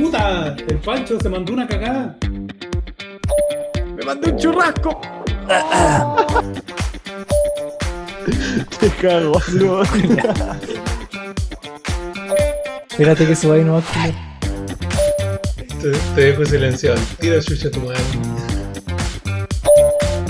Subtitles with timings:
[0.00, 0.56] puta!
[0.68, 2.16] El Pancho se mandó una cagada.
[3.96, 5.00] ¡Me mandé un churrasco!
[8.80, 9.82] Te cago, boludo.
[12.90, 13.82] Espérate que suba ahí no.
[15.80, 16.98] Te, te dejo silenciado.
[17.20, 18.00] Tira chucha tu madre.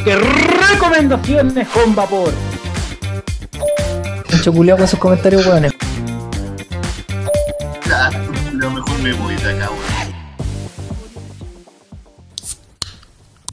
[0.04, 2.32] ¡Qué recomendaciones con vapor!
[4.30, 5.72] Mucho culiao con sus comentarios, weones.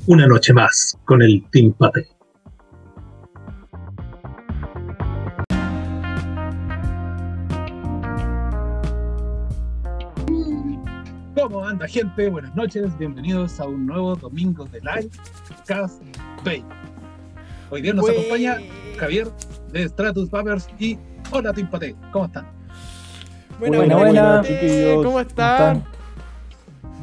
[0.06, 2.06] Una noche más con el Team Pate.
[11.36, 12.30] ¿Cómo anda gente?
[12.30, 15.10] Buenas noches, bienvenidos a un nuevo domingo de Live
[15.66, 16.02] Cast
[16.44, 16.66] Bay.
[17.70, 18.58] Hoy día nos acompaña
[18.98, 19.28] Javier
[19.72, 20.98] de Stratus Papers y
[21.32, 22.46] hola Team Pate, ¿cómo están?
[23.58, 24.68] Buena, Buena, buena, buena, gente.
[24.68, 25.06] chiquillos.
[25.06, 25.84] ¿Cómo están?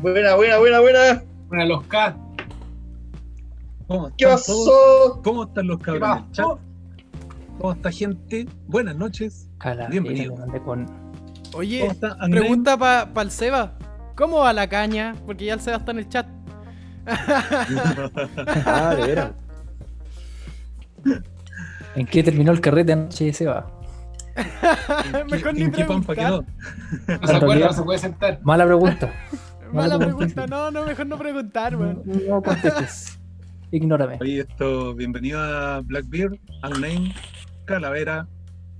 [0.03, 1.23] Buena, buena, buena, buena.
[1.49, 2.15] Para los K.
[3.91, 4.41] ¿Cómo están ¿Qué todos?
[4.47, 5.21] pasó?
[5.25, 5.79] ¿Cómo están los
[6.31, 6.47] chat?
[7.59, 8.47] ¿Cómo está gente?
[8.69, 9.49] Buenas noches.
[9.59, 10.35] A la Bienvenido.
[10.35, 10.87] verga, mandé con...
[10.87, 11.11] ¿Cómo
[11.55, 13.73] Oye, está pregunta para el Seba.
[14.15, 15.17] ¿Cómo va la caña?
[15.27, 16.27] Porque ya el Seba está en el chat.
[18.65, 19.33] Ah, de veras.
[21.97, 23.67] ¿En qué terminó el carrete anoche y se va?
[25.29, 26.15] Mejor ¿En ni qué pampa preguntar.
[26.15, 27.19] quedó?
[27.21, 28.39] No se acuerda, no se puede sentar.
[28.45, 29.13] Mala pregunta.
[29.73, 30.47] Mala Mala pregunta.
[30.47, 32.03] No, no, mejor no preguntar, weón.
[32.05, 33.20] No contestes.
[33.73, 34.19] Ignórame.
[34.21, 37.13] Oye, esto, bienvenido a Blackbeard, Unnamed,
[37.67, 38.27] Calavera,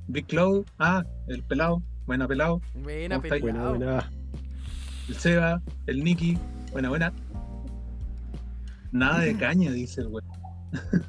[0.09, 3.43] Big Cloud, ah, el pelado, buena pelado, Buena ¿Cómo estáis?
[3.43, 3.77] Buena, pelado.
[3.77, 4.11] buena.
[5.09, 6.37] el Seba, el Nicky,
[6.73, 7.13] buena, buena.
[8.91, 10.25] Nada de caña, dice el güey.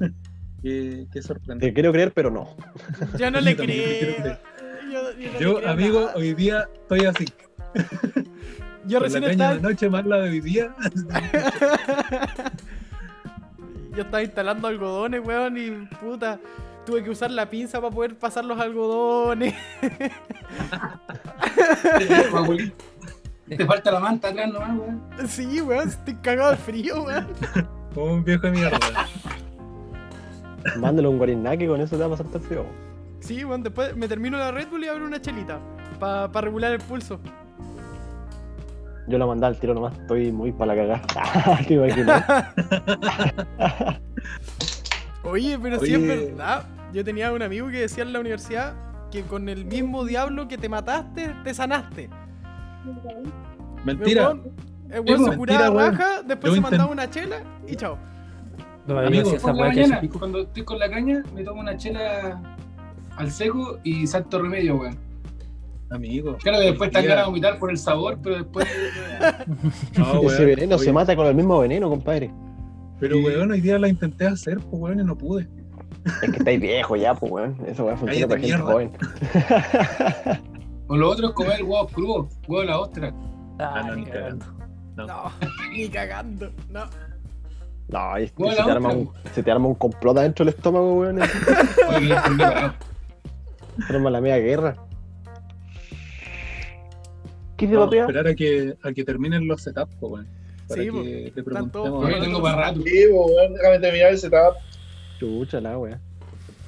[0.62, 1.74] qué, qué Te sorprendente.
[1.74, 2.56] quiero creer, pero no.
[3.18, 4.38] Yo no le Yo te creo.
[4.92, 6.14] Yo, yo no le Yo, creo amigo, nada.
[6.18, 7.26] hoy día estoy así.
[8.86, 9.56] yo recién la caña estaba.
[9.56, 10.76] de noche más la de hoy día.
[14.02, 16.40] Yo estaba instalando algodones, weón, y puta.
[16.86, 19.54] Tuve que usar la pinza para poder pasar los algodones.
[23.48, 25.04] Te falta la manta atrás nomás, weón.
[25.28, 27.28] Sí, weón, estoy cagado de frío, weón.
[27.94, 28.80] Como un viejo de mierda.
[30.80, 32.66] Mándale un guarinaque con eso te va a pasar el frío.
[33.20, 35.60] Sí, weón, después me termino la Red Bull y abro una chelita.
[36.00, 37.20] Para regular el pulso.
[39.08, 41.58] Yo la mandé al tiro nomás, estoy muy para la cagada.
[41.68, 42.24] ¿Te imaginas?
[45.24, 46.08] Oye, pero sí es Oye.
[46.32, 46.66] verdad.
[46.94, 48.74] Yo tenía un amigo que decía en la universidad
[49.12, 52.10] que con el mismo diablo que te mataste, te sanaste.
[53.86, 54.34] Mentira.
[54.90, 55.92] El weón- se mentira, curaba weón.
[55.98, 57.38] raja, después Yo se intent- mandaba una chela
[57.68, 57.98] y chao.
[58.88, 62.42] Amigo, Por la mañana, cuando estoy con la caña, me tomo una chela
[63.16, 64.98] al seco y salto remedio, weón.
[65.92, 66.38] Amigo.
[66.38, 68.66] Claro que después están ganas de vomitar por el sabor, pero después.
[69.98, 72.32] No, Ese weón, veneno oye, se mata con el mismo veneno, compadre.
[73.00, 75.48] Pero weón, hoy día la intenté hacer, pues weón, y no pude.
[76.24, 77.58] Es que estáis viejo ya, pues, weón.
[77.68, 78.92] Eso va a funcionar para gente joven.
[80.88, 83.14] o lo otro es comer huevos crudos, huevos de la ostra.
[83.60, 84.46] Ah, Ah, no, ni ni cagando.
[84.96, 85.06] No.
[85.08, 85.32] No,
[85.72, 86.52] ni cagando.
[86.70, 86.86] No.
[87.90, 90.94] No, es que se, te arma un, se te arma un complot adentro del estómago,
[91.02, 91.20] weón.
[93.90, 94.78] Arma la media guerra.
[97.62, 98.02] ¿Qué te Vamos a papea?
[98.02, 100.28] esperar a que, a que terminen los setups, pues weón.
[100.68, 101.72] Para Sí, que te Están preguntemos.
[101.72, 102.82] todos Oye, tengo para rato.
[102.82, 104.56] Sí, weón, déjame terminar el setup.
[105.20, 106.00] Chucha la weón.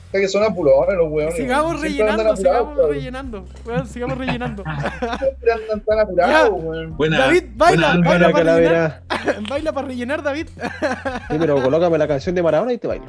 [0.05, 1.35] Está que son apurones los weones.
[1.35, 3.45] Sigamos rellenando, apurados, sigamos rellenando.
[3.65, 4.63] Weón, sigamos rellenando.
[5.19, 6.95] Siempre andan tan apurados, weón.
[6.97, 9.03] Buena, David, baila, buena, baila para rellenar.
[9.49, 10.47] Baila para rellenar, David.
[11.31, 13.05] Sí, pero colócame la canción de Maradona y te bailo.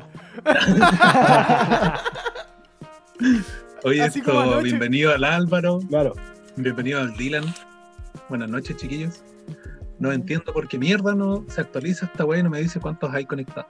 [3.84, 6.14] Oye, Así esto, bienvenido al Álvaro, Claro.
[6.56, 7.44] bienvenido al Dylan.
[8.28, 9.22] Buenas noches, chiquillos.
[9.98, 13.12] No entiendo por qué mierda no se actualiza esta weá y no me dice cuántos
[13.14, 13.66] hay conectados.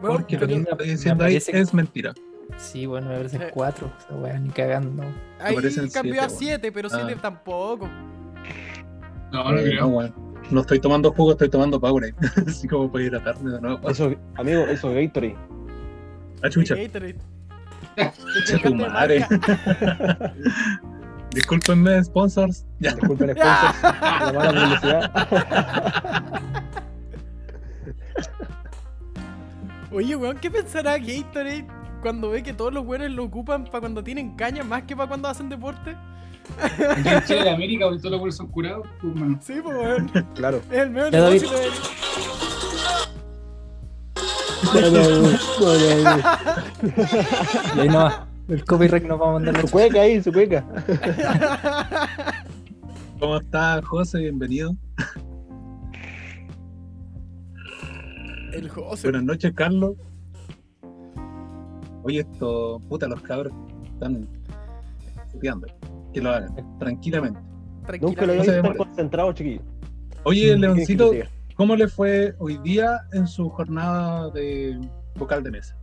[0.00, 2.12] Porque lo que me- estoy me diciendo ahí que- es mentira.
[2.56, 3.50] Sí, bueno, me parecen Eh.
[3.52, 3.90] cuatro.
[3.98, 5.04] Esa weá, ni cagando.
[5.40, 6.28] ahí cambió siete, a.
[6.28, 7.18] 7, pero 7 Ah.
[7.22, 7.88] tampoco.
[9.32, 9.86] No, no Eh, creo.
[9.88, 10.14] weón.
[10.50, 12.14] No estoy tomando jugo, estoy tomando Powerade.
[12.46, 13.88] Así como para hidratarme de nuevo.
[13.88, 15.36] Eso, amigo, eso es Gatorade.
[16.42, 16.74] Ah, chucha.
[16.74, 17.16] Gatorade.
[18.46, 19.24] Chucha tu madre.
[21.34, 22.64] Discúlpenme, sponsors.
[22.78, 22.94] Ya.
[22.94, 23.82] Disculpen, sponsors.
[23.82, 26.42] La mala publicidad.
[29.90, 31.66] Oye, weón, ¿qué pensará Gatorade
[32.00, 35.08] cuando ve que todos los weones lo ocupan para cuando tienen caña más que para
[35.08, 35.96] cuando hacen deporte?
[37.04, 39.14] En Chile de América, donde todos los huevos son curados, pues.
[39.40, 40.08] Sí, pues, weón.
[40.34, 40.60] Claro.
[40.70, 41.12] Es el David.
[41.12, 41.68] negocio de...
[47.76, 48.26] Y ahí no va.
[48.52, 50.62] El copyright nos va a mandar Su cueca ahí, su cueca.
[53.18, 54.18] ¿Cómo estás, José?
[54.18, 54.76] Bienvenido.
[58.52, 59.06] El José.
[59.06, 59.94] Buenas noches, Carlos.
[62.02, 63.54] Oye, esto, puta, los cabros
[63.94, 64.28] están
[65.28, 65.66] estudiando.
[66.12, 67.40] Que lo hagan, tranquilamente.
[67.86, 68.20] tranquilamente.
[68.20, 69.62] Nunca lo había concentrado, chiquillo.
[70.24, 71.10] Oye, Leoncito,
[71.56, 74.78] ¿cómo le fue hoy día en su jornada de
[75.16, 75.74] vocal de mesa?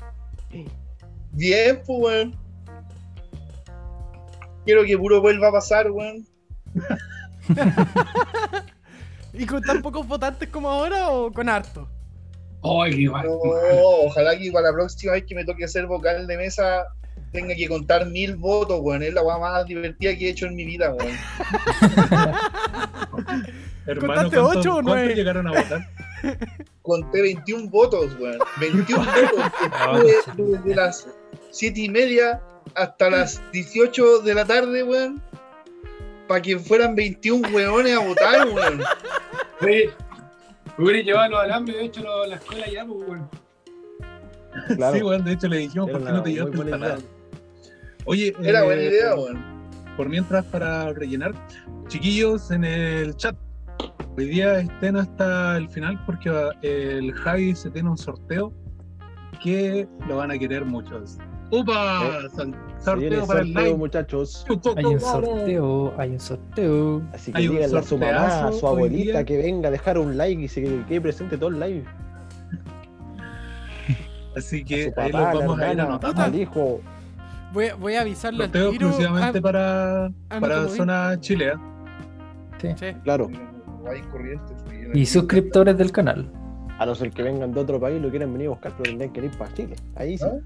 [1.31, 2.48] Bien, pues, bueno.
[4.69, 6.27] Quiero que puro vuelva a pasar, weón.
[9.33, 11.89] ¿Y con tan pocos votantes como ahora o con harto?
[12.61, 13.25] Ay, qué mal.
[13.25, 13.39] No,
[14.05, 16.85] ojalá que para la próxima vez que me toque hacer vocal de mesa
[17.31, 19.01] tenga que contar mil votos, weón.
[19.01, 21.15] Es la weá más divertida que he hecho en mi vida, weón.
[23.87, 25.15] Hermano, ¿Contaste ¿cuántos- ocho o cuántos nueve?
[25.15, 25.89] llegaron a votar?
[26.83, 28.37] Conté 21 votos, weón.
[28.59, 29.51] 21 votos.
[29.71, 31.07] Ah, Estuve desde las
[31.49, 32.39] 7 y media
[32.75, 35.21] hasta las 18 de la tarde, weón.
[36.27, 38.81] Para que fueran 21 weones a votar, weón.
[39.61, 39.89] Oye,
[40.77, 43.29] hubiera llevado los alambres, de hecho, lo- la escuela ya, pues, weón.
[44.75, 44.95] Claro.
[44.97, 47.01] Sí, bueno, de hecho le dijimos, Era ¿por qué no te llevaste el taladro?
[48.05, 49.43] Oye, Era eh, buena idea, weón.
[49.97, 51.33] por mientras para rellenar,
[51.87, 53.35] chiquillos en el chat,
[54.17, 56.29] hoy día estén hasta el final porque
[56.61, 58.53] el Javi se tiene un sorteo
[59.43, 61.17] que lo van a querer muchos.
[61.51, 62.01] ¡Upa!
[62.35, 63.75] Sal- Se sorteo para el live.
[63.75, 64.45] muchachos.
[64.75, 67.01] Hay un sorteo, hay un sorteo.
[67.13, 70.41] Así que díganle a su mamá, a su abuelita que venga a dejar un like
[70.41, 71.83] y se quede presente todo el live.
[74.37, 76.21] Así A que ahí los a vamos a ir anotando.
[76.21, 76.81] al hijo.
[77.51, 78.87] Voy a, voy a avisarle al Sorteo tiro.
[78.87, 81.59] exclusivamente Ah, para, ah, no, para zona chilea.
[82.61, 82.69] sí.
[83.03, 83.29] Claro.
[84.93, 86.31] Y suscriptores del canal.
[86.77, 88.83] a no ser que vengan de otro país y lo quieran venir a buscar, pero
[88.83, 89.75] tendrían que ir para Chile.
[89.95, 90.23] Ahí sí.
[90.25, 90.37] ¿Ah?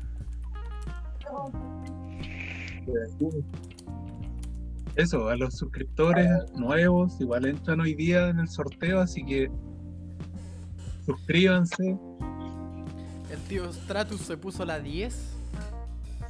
[4.96, 9.50] Eso, a los suscriptores nuevos, igual entran hoy día en el sorteo, así que
[11.06, 11.98] suscríbanse.
[13.32, 15.32] El tío Stratus se puso la 10.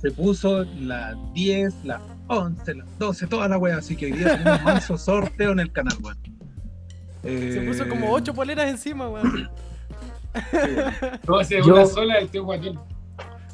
[0.01, 4.37] Se puso la 10, la 11, la 12, toda la wea, así que hoy día
[4.37, 6.17] tenemos un manso sorteo en el canal, weón.
[7.23, 9.49] Se Eh, puso como 8 poleras encima, weón.
[11.27, 12.79] No, hace Yo- una sola el tío Guatón.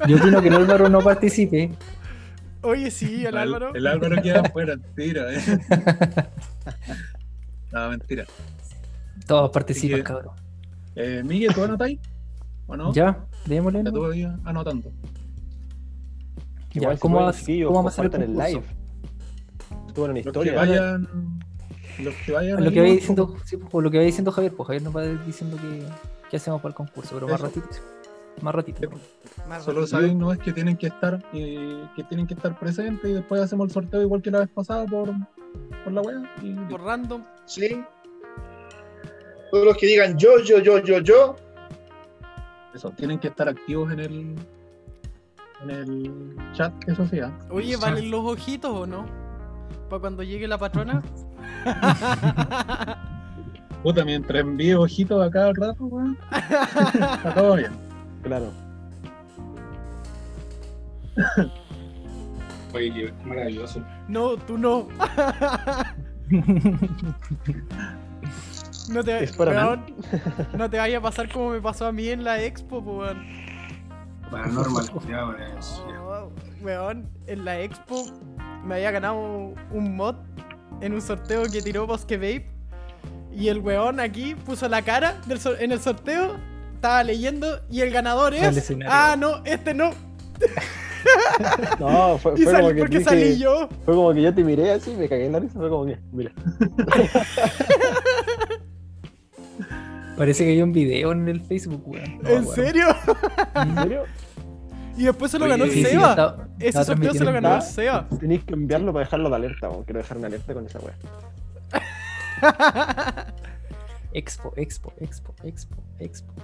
[0.06, 1.70] Yo opino que el Álvaro no participe.
[2.62, 3.74] Oye, sí, el Álvaro.
[3.74, 5.40] El Álvaro queda afuera, mentira, eh.
[7.72, 8.24] No, mentira.
[9.26, 10.34] Todos participan, que- cabrón.
[10.96, 12.00] Eh, Miguel, ¿tú anotáis?
[12.66, 12.92] ¿O no?
[12.92, 13.84] Ya, démosle.
[13.84, 14.90] Ya todavía anotando.
[16.72, 18.62] Igual ¿cómo, va- chiquillos, cómo vamos a hacer el live.
[19.94, 20.54] Suban una Los que historia.
[20.54, 21.08] vayan.
[22.00, 22.64] Los que vayan.
[22.64, 25.02] Lo que vaya diciendo, sí, pues, lo que vaya diciendo Javier, pues Javier nos va
[25.06, 25.84] diciendo que,
[26.30, 27.66] que hacemos para el concurso, pero más ratito.
[28.42, 28.88] Más ratito.
[29.48, 33.10] Más Solo saben, no es que tienen que estar y que tienen que estar presentes
[33.10, 35.10] y después hacemos el sorteo igual que la vez pasada por,
[35.84, 36.34] por la wea.
[36.42, 37.22] Y Por random.
[37.46, 37.82] ¿Sí?
[39.50, 41.36] Todos los que digan yo, yo, yo, yo, yo,
[42.74, 44.36] eso, tienen que estar activos en el
[45.62, 47.20] en el chat, eso sí.
[47.20, 47.36] ¿ah?
[47.50, 49.06] Oye, ¿valen los ojitos o no?
[49.88, 51.02] Para cuando llegue la patrona.
[53.82, 56.18] Puta, mientras envíe ojitos a cada rato, weón.
[56.32, 57.89] Está todo bien.
[58.22, 58.52] Claro.
[62.74, 63.82] Oye, qué maravilloso.
[64.08, 64.88] No, tú no.
[68.88, 69.84] No te, Es para weón,
[70.56, 73.24] no te vaya a pasar como me pasó a mí en la expo, po, weón.
[74.30, 74.86] Paranormal.
[75.08, 75.40] ya, weón.
[76.08, 78.04] Oh, weón, en la expo
[78.64, 80.16] me había ganado un mod
[80.80, 82.50] en un sorteo que tiró Bosque Vape.
[83.32, 86.36] Y el weón aquí puso la cara del sor- en el sorteo,
[86.80, 88.72] estaba leyendo y el ganador es.
[88.88, 89.90] Ah, no, este no.
[91.78, 93.68] No, fue, Y fue salí, como que porque dije- salí yo.
[93.86, 95.98] Fue como que yo te miré así, me cagué en la risa, fue como que,
[96.12, 96.30] mira.
[100.16, 102.18] Parece que hay un video en el Facebook, weón.
[102.22, 102.54] No, ¿En weón.
[102.54, 102.86] serio?
[103.54, 104.02] ¿En serio?
[104.96, 106.10] Y después se lo Oye, ganó el sí, sí, Seba.
[106.10, 108.06] estaba- Ese sorteo se lo ganó el Seba.
[108.18, 109.84] Tenéis que enviarlo para dejarlo de alerta, weón.
[109.84, 110.94] Quiero dejar una alerta con esa weá.
[114.12, 116.34] Expo, expo, expo, expo, expo.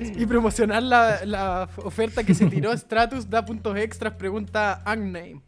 [0.00, 5.42] Y promocionar la, la oferta que se tiró Stratus da puntos extras, pregunta Agname.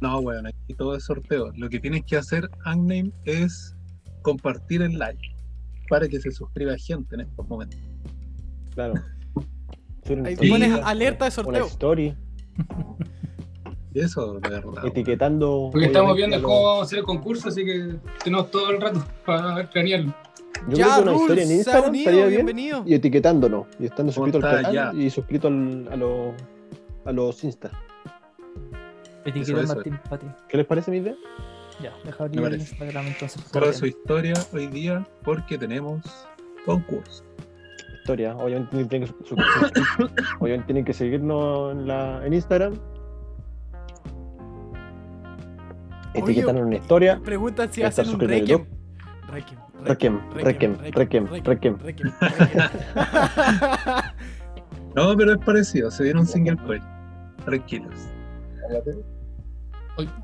[0.00, 1.50] No, weón, aquí todo es sorteo.
[1.56, 3.74] Lo que tienes que hacer, Agname, es
[4.22, 5.18] compartir el live
[5.88, 7.80] para que se suscriba gente en estos momentos.
[8.74, 8.94] Claro.
[10.08, 11.66] Una Ahí pones alerta de Una sorteo.
[11.66, 12.14] story,
[13.94, 14.86] Y eso, de verdad.
[14.86, 15.68] etiquetando.
[15.72, 19.04] Porque estamos viendo cómo vamos a hacer el concurso, así que tenemos todo el rato
[19.26, 20.14] para planearlo.
[20.68, 22.46] Yo ya, creo que una historia en Instagram unido, estaría bien.
[22.46, 22.82] bienvenido.
[22.86, 23.66] Y etiquetándonos.
[23.78, 24.92] Y estando suscrito al canal ya.
[24.94, 26.34] y suscrito al- a los
[27.04, 27.70] a los Insta.
[29.66, 30.26] Martín Pati.
[30.48, 31.14] ¿Qué les parece mi idea?
[31.82, 32.54] Ya, deja abrir el.
[32.60, 33.44] Instagram entonces.
[33.50, 36.00] Toda su historia hoy día porque tenemos
[36.66, 37.24] concurso.
[38.00, 38.34] historia.
[38.36, 39.36] Obviamente tienen que, su- su-
[40.40, 42.74] obviamente tienen que seguirnos en, la, en Instagram.
[46.14, 47.20] Etiquetarnos en una historia.
[47.24, 48.64] Preguntan si hacen un requiem.
[49.30, 49.60] Requiem.
[49.84, 51.78] Requiem, requiem, requiem, requiem.
[54.94, 56.82] No, pero es parecido, se dieron single coil.
[57.44, 57.94] Tranquilos.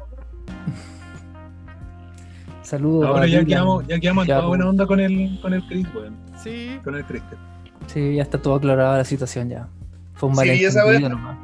[2.62, 3.06] Saludos.
[3.06, 4.70] Ahora ya quedamos, ya quedamos en toda buena pues.
[4.70, 6.16] onda con el, con el Chris, weón.
[6.42, 6.78] Sí.
[6.82, 7.38] Con el Cristian.
[7.87, 9.68] Sí, ya está todo aclarada la situación ya.
[10.14, 11.38] Fue un Sí, esa nomás.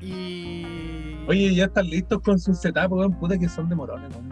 [0.00, 1.24] Y.
[1.28, 3.12] Oye, ya están listos con sus setup, weón.
[3.12, 4.30] Puta que son de morones, weón.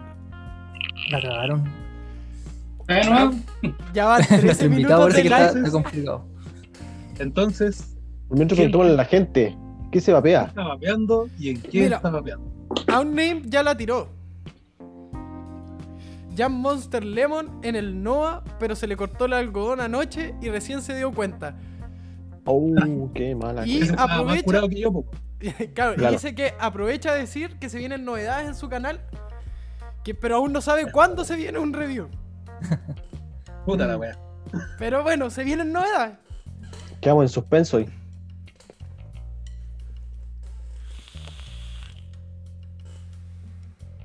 [1.11, 1.63] La cagaron.
[2.89, 3.33] ¿Está de nuevo?
[3.93, 5.59] Ya van Nuestro 13 invitado minutos parece de que está, live.
[5.59, 6.25] está complicado.
[7.19, 7.97] Entonces,
[8.29, 9.57] Mientras que toman la gente,
[9.91, 10.43] ¿qué se vapea?
[10.45, 11.97] está vapeando y en qué Mira.
[11.97, 12.51] está vapeando.
[12.87, 14.09] Name ya la tiró.
[16.35, 20.81] Jam Monster Lemon en el Noah, pero se le cortó el algodón anoche y recién
[20.81, 21.57] se dio cuenta.
[22.45, 23.67] Oh, qué mala.
[23.67, 25.05] Y- aprovecha- que yo, po.
[25.73, 26.11] claro, y Claro.
[26.13, 29.01] dice que aprovecha de decir que se vienen novedades en su canal,
[30.03, 32.07] que, pero aún no sabe cuándo se viene un review.
[33.65, 33.87] Puta Mm.
[33.87, 34.17] la weá.
[34.77, 36.17] Pero bueno, se vienen novedades.
[37.01, 37.89] Quedamos en suspenso hoy.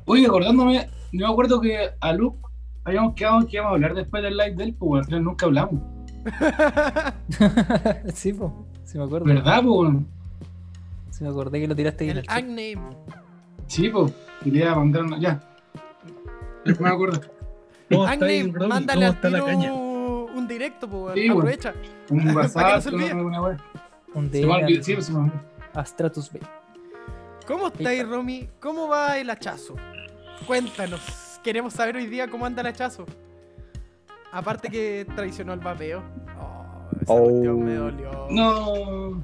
[0.06, 2.38] Oye, acordándome, yo me acuerdo que a Luke
[2.84, 5.80] habíamos quedado que íbamos a hablar después del live del pues al final nunca hablamos.
[8.14, 8.52] sí, pues.
[8.84, 9.26] Sí me acuerdo.
[9.26, 9.92] ¿Verdad, pues?
[11.10, 12.36] Sí me acordé que lo tiraste El el chat.
[12.36, 12.96] Agname.
[13.66, 14.12] Sí, pues.
[14.42, 15.18] Quería mandar una.
[15.18, 15.40] Ya.
[16.64, 17.20] Después me acuerdo.
[17.90, 18.68] ¿Cómo está ahí, Agname, Romy?
[18.68, 19.06] mándale
[19.40, 19.74] ¿Cómo al tiro
[20.34, 21.14] un directo, pues.
[21.14, 21.74] Sí, aprovecha.
[22.10, 23.56] Un WhatsApp, una, wea.
[24.14, 25.40] Un Se me olvidó, DM sí, se me olvidó.
[25.74, 26.42] a Stratus Bay.
[27.46, 28.48] ¿Cómo estáis, Romy?
[28.60, 29.74] ¿Cómo va el hachazo?
[30.46, 31.38] Cuéntanos.
[31.42, 33.04] Queremos saber hoy día cómo anda el hachazo.
[34.32, 36.02] Aparte que traicionó al vapeo.
[36.40, 37.22] Oh, esa Oh.
[37.24, 38.26] cuestión me dolió.
[38.30, 39.22] No.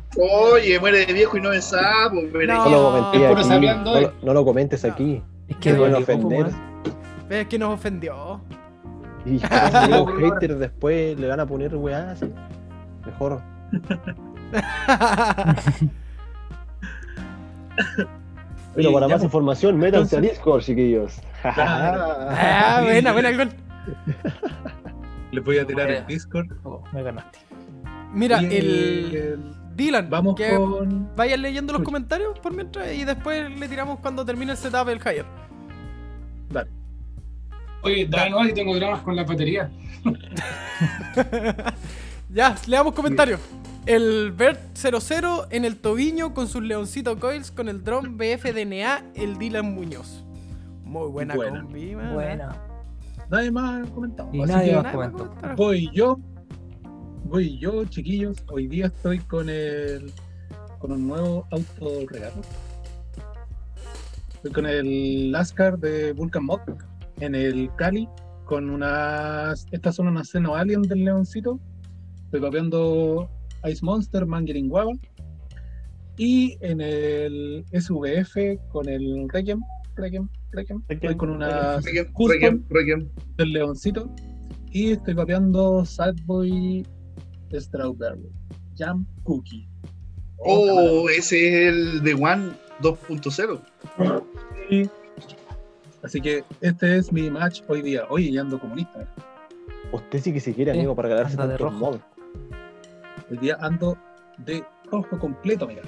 [0.52, 2.64] Oye, muere de viejo y no de sapo, No.
[2.64, 3.48] No lo comenté Es puro aquí.
[3.48, 4.92] sabiendo, No, lo- no lo comentes No.
[4.92, 5.22] aquí.
[5.48, 5.98] Es Que que van a
[7.30, 8.40] pues, Ves que nos ofendió.
[9.24, 9.46] Y si
[9.88, 12.30] los haters después le van a poner weá así.
[13.06, 13.40] Mejor.
[18.74, 21.20] Pero para más pues, información, métanse a Discord, chiquillos.
[21.44, 23.50] ah, buena, buena, gol.
[25.30, 26.48] Les voy a tirar el Discord.
[26.64, 27.38] Oh, me ganaste.
[28.12, 31.14] Mira, el el- Dylan, Vamos que con.
[31.16, 34.98] vayan leyendo los comentarios por mientras y después le tiramos cuando termine el setup del
[34.98, 35.24] Higher.
[36.50, 36.79] Dale.
[37.82, 39.70] Oye, dale no, y tengo dramas con la batería.
[42.32, 43.40] Ya, leamos comentarios.
[43.86, 49.36] El Bert 00 en el tobillo con sus leoncito coils con el drum BFDNA, el
[49.36, 50.24] Dylan Muñoz.
[50.84, 51.62] Muy buena, Buena.
[51.62, 52.14] combi, man.
[52.14, 52.56] Buena.
[53.30, 54.30] Nadie más ha comentado.
[54.32, 55.34] Y Así nadie que más comentó.
[55.56, 56.20] voy yo.
[57.24, 58.36] Voy yo, chiquillos.
[58.48, 60.12] Hoy día estoy con el.
[60.78, 62.42] con un nuevo auto regalo.
[64.34, 66.60] Estoy con el Lascar de Vulcan Mod
[67.20, 68.08] en el Cali
[68.44, 69.66] con unas.
[69.70, 71.60] Estas son unas Seno Alien del Leoncito.
[72.24, 73.28] Estoy copiando
[73.70, 74.92] Ice Monster, Mangering Guava.
[76.16, 78.36] Y en el SVF
[78.68, 79.60] con el Requiem.
[79.96, 80.82] Requiem, Requiem.
[80.88, 83.08] Estoy con unas Requiem, Requiem, Requiem.
[83.36, 84.10] del Leoncito.
[84.70, 86.86] Y estoy copiando Sad Boy
[87.52, 88.30] Strawberry.
[88.76, 89.68] Jam Cookie.
[90.38, 93.60] Oh, ese es el de One 2.0.
[94.70, 94.88] Y-
[96.02, 98.04] Así que este es mi match hoy día.
[98.08, 99.06] Oye, ya ando comunista.
[99.92, 101.76] Usted sí que se quiere, amigo, para ganarse anda de rojo.
[101.76, 102.00] mods.
[103.30, 103.98] Hoy día ando
[104.38, 105.82] de rojo completo, mira.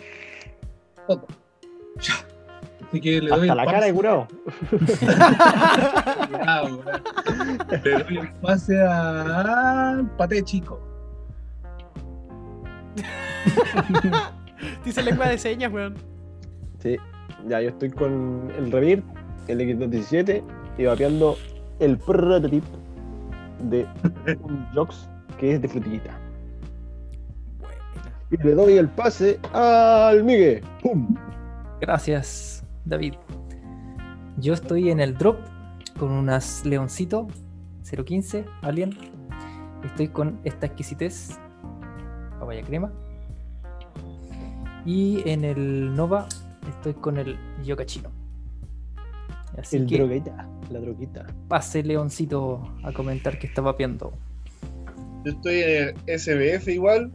[1.06, 1.26] Todo.
[2.88, 4.28] Así que le doy Hasta el la cara de curado.
[6.32, 6.80] Weón.
[7.82, 10.80] Le doy el pase a Pate Chico.
[14.84, 15.94] Dice lengua de señas, weón.
[16.80, 16.96] Sí,
[17.48, 19.02] ya yo estoy con el Revir,
[19.48, 20.42] el X217
[20.78, 21.36] y vapeando
[21.80, 22.66] el prototype
[23.70, 23.86] de
[24.42, 25.08] un Jox
[25.38, 26.18] que es de frutillita.
[28.30, 30.62] Y le doy el pase al Migue.
[30.82, 31.14] ¡Pum!
[31.80, 33.14] Gracias, David.
[34.38, 35.36] Yo estoy en el drop
[35.98, 37.28] con unas Leoncito
[37.84, 38.96] 015 Alien.
[39.84, 41.38] Estoy con esta exquisitez,
[42.38, 42.92] papaya crema.
[44.86, 46.26] Y en el Nova
[46.68, 48.21] estoy con el Yocachino.
[49.58, 51.26] Así El que droguita, la droguita.
[51.48, 54.12] pase Leoncito a comentar que está vapeando.
[55.24, 57.12] Yo estoy en el SBF igual.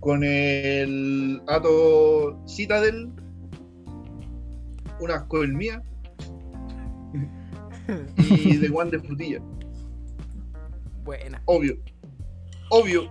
[0.00, 3.10] Con el Ato Citadel.
[5.00, 5.80] Una coil mía.
[8.16, 9.40] Y de One de frutilla.
[11.04, 11.42] Buena.
[11.46, 11.76] Obvio.
[12.70, 13.10] obvio.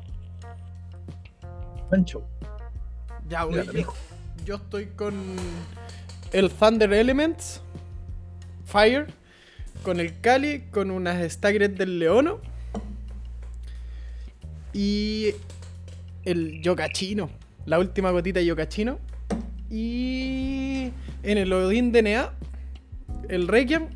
[1.89, 2.23] Pancho.
[3.27, 3.45] Ya.
[3.45, 3.93] Dígalo, Yo,
[4.45, 5.13] yo estoy con
[6.31, 7.61] el Thunder Elements,
[8.65, 9.07] Fire,
[9.83, 12.39] con el Cali, con unas Staggered del Leono
[14.73, 15.31] y
[16.23, 17.29] el Yokachino,
[17.65, 18.99] la última gotita de Yokachino.
[19.69, 20.91] Y
[21.23, 22.31] en el Odin DNA,
[23.29, 23.87] el Requiem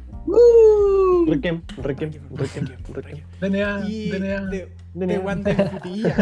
[1.27, 3.24] Requiem, Requiem, Requiem, Requiem.
[3.39, 5.36] DNA, y DNA, de, DNA.
[5.36, 6.13] de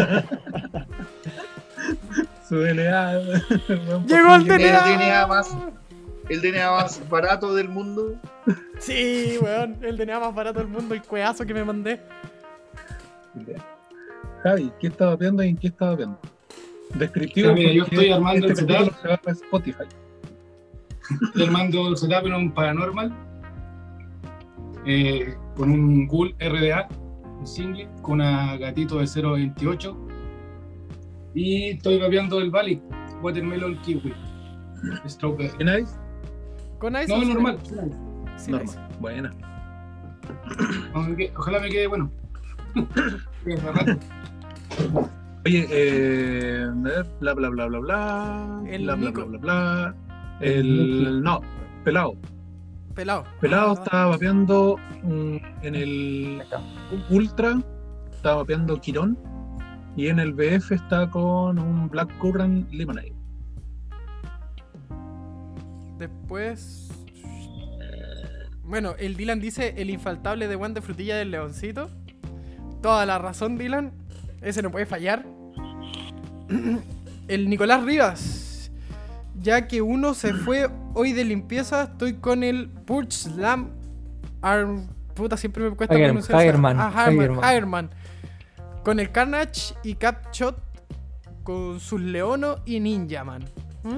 [2.47, 3.13] su DNA.
[4.07, 4.81] Llegó el El DNA.
[4.81, 5.55] DNA más,
[6.29, 8.15] el DNA más barato del mundo.
[8.79, 11.99] Sí, weón, el DNA más barato del mundo, el cueazo que me mandé.
[14.43, 16.19] Javi, ¿qué estaba viendo y en qué estaba viendo?
[16.95, 17.53] Descriptivo.
[17.53, 19.01] Mira, yo estoy armando este el capítulo setup.
[19.01, 19.83] se va para Spotify.
[21.27, 23.13] Estoy armando el setup en un paranormal.
[24.85, 26.87] eh, con un Ghoul RDA,
[27.39, 29.95] un single, con una gatito de 0.28.
[31.35, 32.81] Y estoy vapeando el Bali,
[33.21, 34.13] Watermelon Kiwi.
[35.07, 35.57] Strawberry.
[35.57, 35.93] ¿Qué nice?
[36.83, 37.07] Con Ice.
[37.07, 37.57] No, o normal.
[38.35, 38.75] Sí, Normal.
[38.99, 39.33] Buena.
[41.37, 42.11] Ojalá me quede bueno.
[45.45, 46.67] Oye, eh,
[47.21, 48.61] bla bla bla bla bla.
[48.67, 49.25] El bla bla Nico.
[49.25, 49.95] bla bla bla.
[50.41, 51.23] El.
[51.23, 51.39] No,
[51.85, 52.15] pelado.
[52.93, 53.23] Pelado.
[53.39, 54.75] Pelado Ah, estaba vapeando
[55.61, 56.43] en el
[57.09, 57.61] Ultra,
[58.11, 59.17] estaba vapeando Quirón.
[59.95, 63.12] Y en el BF está con un Black Currant Lemonade.
[66.07, 66.89] Después.
[68.65, 71.89] Bueno, el Dylan dice el infaltable de Juan de Frutilla del Leoncito.
[72.81, 73.93] Toda la razón, Dylan.
[74.41, 75.25] Ese no puede fallar.
[77.29, 78.69] El Nicolás Rivas.
[79.39, 83.69] Ya que uno se fue hoy de limpieza, estoy con el Purge Slam
[84.41, 84.87] Arm.
[85.15, 86.37] Puta, siempre me cuesta pronunciar.
[86.37, 87.43] Hagerman, Ah, Hagerman.
[87.43, 87.89] Hagerman.
[88.83, 90.57] Con el Carnage y Capshot.
[91.43, 93.43] Con sus Leono y Ninja Man.
[93.83, 93.97] ¿Mm?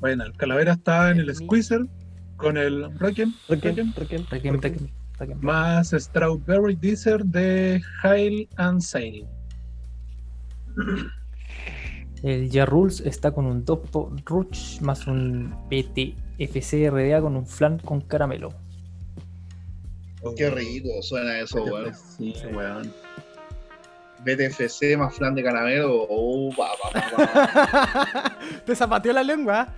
[0.00, 1.86] Bueno, el Calavera está en el Squeezer
[2.36, 4.24] con el Requiem, Requiem, Requiem.
[4.30, 5.40] Requiem, Requiem, Requiem.
[5.40, 9.26] más Strawberry Deezer de Hail and Sail.
[12.22, 17.78] El Ja Rules está con un Dopo Ruch más un BTFC RDA con un flan
[17.78, 18.54] con caramelo.
[20.36, 21.94] Qué rico suena eso, weón.
[21.94, 22.92] Sí, weón.
[24.24, 26.06] BTFC más flan de caramelo.
[26.08, 29.68] Oh, pa, pa, pa, Te zapateó la lengua.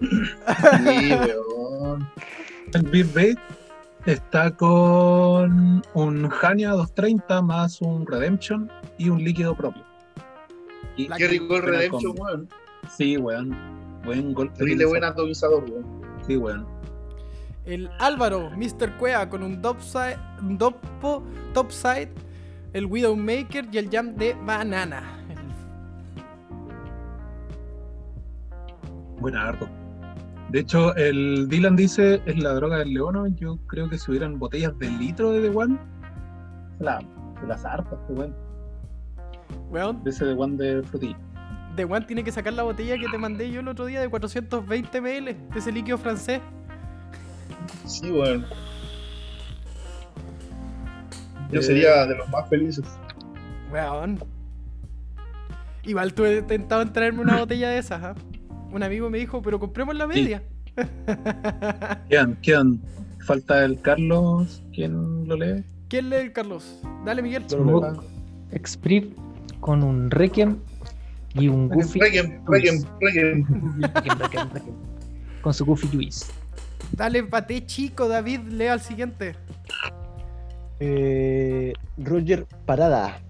[0.00, 0.78] pa.
[0.78, 2.08] Sí, weón.
[2.72, 3.38] El
[4.06, 9.82] está con un Hania 230 más un Redemption y un líquido propio.
[10.96, 12.48] Y Qué rico el Redemption, weón.
[12.96, 13.56] Sí, weón.
[14.04, 14.56] Buen golpe.
[14.58, 15.84] Terrible buen atomizador, weón.
[16.26, 16.66] Sí, weón.
[17.64, 18.96] El Álvaro, Mr.
[18.96, 22.10] Cuea con un topside, un dopo, topside,
[22.72, 25.02] el Widowmaker y el Jam de Banana.
[29.20, 29.68] Buen harto.
[30.50, 33.26] De hecho, el Dylan dice es la droga del leono.
[33.26, 35.78] Yo creo que si hubieran botellas de litro de The One,
[36.78, 37.00] la,
[37.46, 38.34] las hartas, weón.
[39.70, 41.18] Weón, De ese The One de frutilla.
[41.74, 44.08] The One tiene que sacar la botella que te mandé yo el otro día de
[44.08, 46.40] 420 ml de ese líquido francés.
[47.84, 48.46] Sí, weón.
[51.50, 52.84] Yo sería de los más felices.
[53.72, 54.18] Weón.
[55.84, 58.14] Igual tuve tentado en traerme una botella de esas, ¿ah?
[58.72, 60.42] Un amigo me dijo, pero compremos la media.
[62.08, 62.80] Quedan, quedan.
[63.24, 64.62] Falta el Carlos.
[64.74, 65.64] ¿Quién lo lee?
[65.88, 66.80] ¿Quién lee el Carlos?
[67.04, 67.44] Dale, Miguel.
[68.52, 69.16] Exprip
[69.60, 70.58] con un Requiem
[71.34, 71.98] y un Goofy.
[71.98, 73.46] Requiem, Requiem, Requiem.
[73.80, 74.74] Requiem, Requiem, Requiem.
[75.40, 76.26] Con su Goofy Juice.
[76.92, 79.34] Dale, paté chico, David, lea al siguiente.
[80.80, 83.20] Eh, Roger Parada.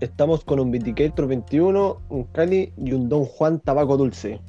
[0.00, 4.40] Estamos con un Vindicator 21, un Cali y un Don Juan Tabaco Dulce.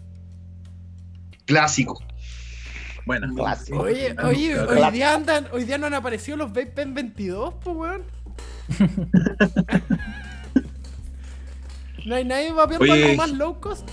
[1.46, 2.02] Clásico.
[3.06, 3.30] Buena.
[3.36, 3.80] Clásico.
[3.80, 7.76] Oye, oye, hoy día andan, hoy día no han aparecido los Vape Pen 22, pues
[7.76, 8.04] weón.
[12.06, 13.04] No hay nadie vapeando Oye.
[13.12, 13.88] algo más low cost.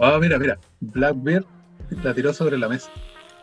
[0.00, 0.58] Ah, mira, mira.
[0.80, 1.44] Blackbeard
[2.02, 2.90] la tiró sobre la mesa.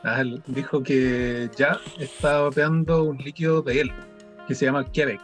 [0.04, 3.92] Ah, él dijo que ya está vapeando un líquido de él,
[4.48, 5.20] que se llama Quebec,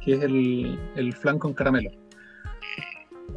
[0.00, 1.90] que es el, el flan con caramelo.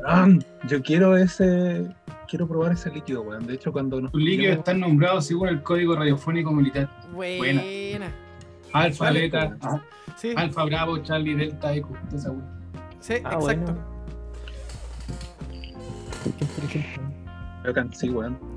[0.06, 0.28] Ah,
[0.68, 1.88] yo quiero ese.
[2.30, 3.48] Quiero probar ese líquido, weón.
[3.48, 6.90] De hecho, cuando nos Tus líquidos están nombrados según el código radiofónico militar.
[7.14, 7.62] Buena.
[8.74, 9.22] Alfa, Vale.
[9.22, 9.82] Beta, ajá,
[10.18, 11.94] Sí, Alfa, Bravo, Charlie, Delta, Eco.
[13.00, 13.40] sí, Ah, exacto.
[13.40, 13.78] bueno.
[17.94, 18.57] Sí, weón.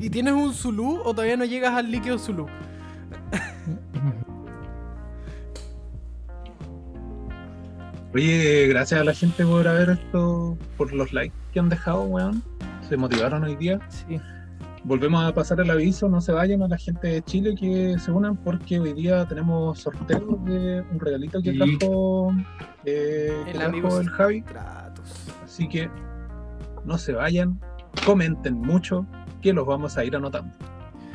[0.00, 2.46] ¿Y tienes un Zulu o todavía no llegas al líquido Zulu?
[8.14, 12.42] Oye, gracias a la gente por haber esto, por los likes que han dejado, weón.
[12.88, 13.78] Se motivaron hoy día.
[13.88, 14.18] Sí.
[14.84, 18.10] Volvemos a pasar el aviso, no se vayan a la gente de Chile que se
[18.10, 21.58] unan porque hoy día tenemos sorteo de un regalito que sí.
[21.58, 22.32] trajo,
[22.86, 24.42] eh, el, que trajo el Javi.
[24.42, 25.26] Tratos.
[25.44, 25.90] Así que
[26.86, 27.60] no se vayan,
[28.06, 29.06] comenten mucho,
[29.40, 30.52] que los vamos a ir anotando.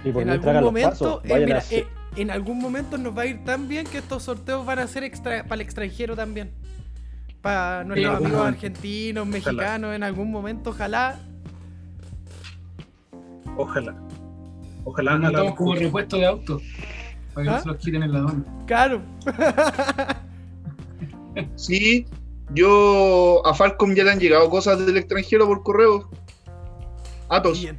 [0.03, 3.23] Y por En algún momento, pasos, eh, mira, a eh, en algún momento nos va
[3.23, 6.51] a ir tan bien que estos sorteos van a ser extra, para el extranjero también.
[7.41, 8.57] Para nuestros amigos momento.
[8.57, 11.19] argentinos, mexicanos, en algún momento, ojalá.
[13.57, 13.95] Ojalá.
[14.83, 16.61] Ojalá la Estamos como repuesto de auto.
[17.33, 17.53] Para que ¿Ah?
[17.55, 18.43] no se los quiten en la dona.
[18.65, 19.01] Claro.
[21.55, 22.05] Sí,
[22.53, 26.09] yo a Falcom ya le han llegado cosas del extranjero por correo.
[27.29, 27.61] Atos.
[27.61, 27.77] Bien.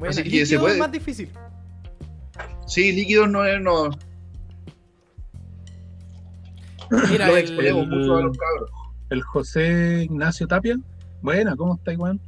[0.00, 0.72] Bueno, Así que líquido se puede.
[0.74, 1.28] es más difícil.
[2.66, 3.60] Sí, líquidos no es.
[3.60, 3.90] No,
[7.10, 8.70] Mira, los el- exponemos el- mucho a los cabros.
[9.10, 10.76] el José Ignacio Tapia.
[11.22, 12.20] Buena, ¿cómo está, weón?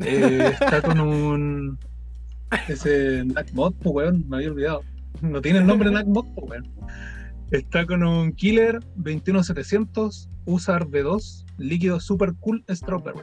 [0.00, 1.78] Eh, está con un.
[2.68, 4.82] Ese NACMod, pues, weón, me había olvidado.
[5.22, 6.68] No tiene el nombre NACMod, pues, weón.
[7.52, 13.20] Está con un Killer 21700, USAR B2, líquido Super Cool Strawberry.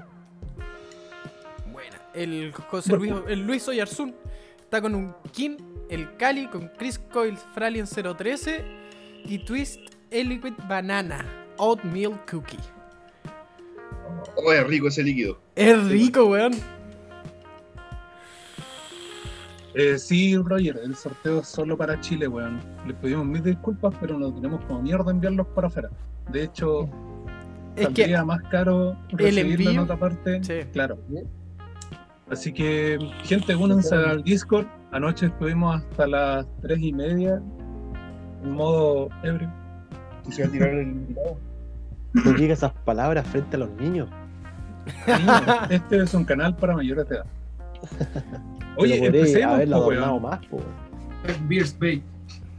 [2.14, 4.14] El José Luis, el Luis Oyarzún
[4.62, 5.58] está con un King,
[5.90, 8.64] el Cali con Chris Coil Fralien 013
[9.26, 9.80] y Twist
[10.12, 11.26] Liquid Banana
[11.58, 12.58] Oatmeal Cookie.
[14.36, 15.40] Oh, es rico ese líquido.
[15.56, 16.54] Es rico, weón.
[19.74, 22.60] Eh, sí, Roger, el sorteo es solo para Chile, weón.
[22.86, 25.90] Les pedimos mil disculpas, pero no tenemos como mierda enviarlos para afuera.
[26.30, 26.90] De hecho,
[27.76, 28.26] Es saldría que.
[28.26, 30.44] más caro el recibirlo en otra parte.
[30.44, 30.68] Sí.
[30.74, 30.98] Claro.
[32.32, 34.66] Así que, gente, únanse al Discord.
[34.92, 37.42] Anoche estuvimos hasta las tres y media
[38.44, 39.52] en modo ebrio.
[40.30, 41.38] Se va a tirar el invitado.
[42.14, 44.10] No diga esas palabras frente a los niños.
[45.08, 47.26] Niños, este es un canal para mayores de edad.
[48.78, 50.40] Oye, empecemos, haberlo po, más.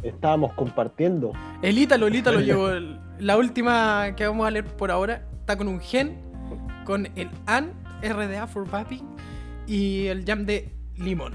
[0.02, 1.32] Estábamos compartiendo.
[1.62, 2.70] El Ítalo, el Ítalo llegó.
[2.70, 6.16] el- La última que vamos a leer por ahora está con un gen,
[6.84, 9.06] con el AN, RDA for Vaping
[9.66, 11.32] y el jam de limón.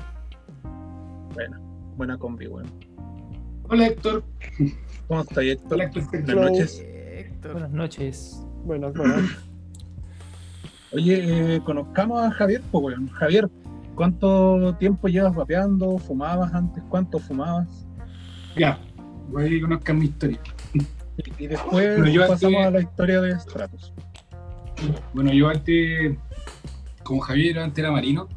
[1.33, 1.59] Buena,
[1.95, 2.67] buena combi, weón.
[3.69, 4.23] Hola Héctor.
[5.07, 5.73] ¿Cómo está, Héctor?
[5.73, 6.03] Hola Héctor.
[6.11, 6.85] Buenas noches.
[6.85, 7.51] Héctor.
[7.53, 8.43] Buenas noches.
[8.63, 9.15] Bueno, bueno.
[10.93, 13.09] Oye, eh, conozcamos a Javier, pues, weón.
[13.09, 13.49] Javier,
[13.95, 15.97] ¿cuánto tiempo llevas vapeando?
[15.97, 16.81] ¿Fumabas antes?
[16.89, 17.85] ¿Cuánto fumabas?
[18.55, 18.79] Ya.
[19.29, 20.39] Voy a conozcan mi historia.
[20.73, 23.93] Y, y después Bueno, yo pasamos antes- a la historia de Stratos.
[25.13, 26.17] Bueno, yo antes,
[27.07, 28.27] como Javier antes era marino,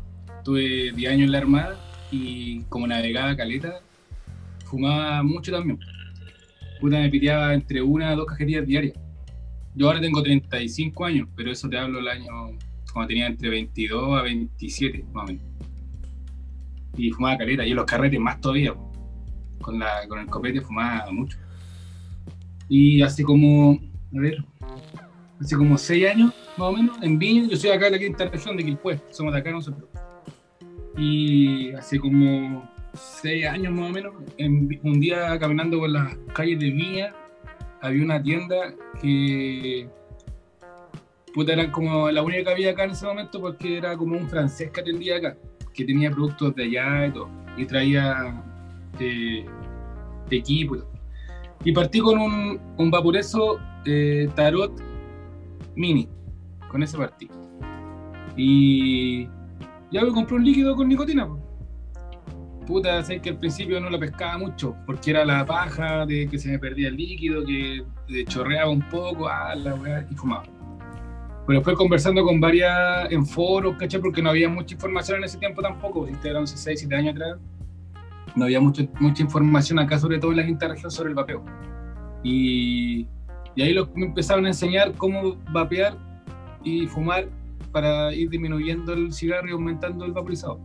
[0.45, 1.81] tuve 10 años en la Armada
[2.13, 3.81] y como navegaba caleta,
[4.65, 5.77] fumaba mucho también.
[6.81, 8.95] Puta, me piteaba entre una a dos cajetillas diarias.
[9.75, 12.29] Yo ahora tengo 35 años, pero eso te hablo el año
[12.93, 15.45] cuando tenía entre 22 a 27, más o menos.
[16.97, 18.73] Y fumaba caleta, y en los carretes más todavía.
[19.61, 21.37] con el copete fumaba mucho.
[22.69, 23.81] Y hace como,
[24.17, 24.45] a ver,
[25.41, 27.49] hace como 6 años, más o menos, en Viña.
[27.49, 29.89] Yo soy acá de la quinta región de Quilpué, somos de acá nosotros.
[30.97, 36.59] Y hace como 6 años más o menos, en un día caminando por las calles
[36.61, 37.15] de Viña,
[37.81, 39.89] había una tienda que.
[41.33, 44.29] Puta, era como la única que había acá en ese momento porque era como un
[44.29, 45.37] francés que atendía acá,
[45.73, 48.43] que tenía productos de allá y todo, y traía
[48.99, 49.47] eh,
[50.29, 50.91] y todo.
[51.65, 54.90] Y partí con un, un vaporeso eh, Tarot
[55.77, 56.09] Mini.
[56.71, 57.29] Con ese partí.
[58.37, 59.27] Y
[59.91, 61.29] ya me compré un líquido con nicotina.
[62.67, 66.39] Puta, sé que al principio no la pescaba mucho, porque era la paja de que
[66.39, 67.85] se me perdía el líquido, que
[68.27, 70.45] chorreaba un poco, ah, la weá, y fumaba.
[71.47, 74.01] Pero después conversando con varias en foros, ¿cachai?
[74.01, 77.15] Porque no había mucha información en ese tiempo tampoco, este era 11, 6, 7 años
[77.15, 77.39] atrás.
[78.37, 81.45] No había mucho, mucha información acá, sobre todo en la quinta región, sobre el vapeo.
[82.23, 83.09] Y,
[83.57, 85.97] y ahí lo, me empezaron a enseñar cómo vapear
[86.63, 87.29] y fumar
[87.73, 90.59] para ir disminuyendo el cigarro y aumentando el vaporizador.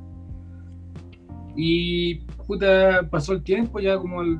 [1.56, 2.15] Y
[2.48, 4.39] puta, pasó el tiempo, ya como al,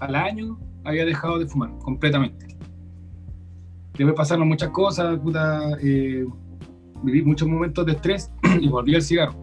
[0.00, 2.46] al año había dejado de fumar completamente.
[3.96, 6.26] Después pasaron muchas cosas, puta, eh,
[7.02, 9.34] viví muchos momentos de estrés y volví al cigarro.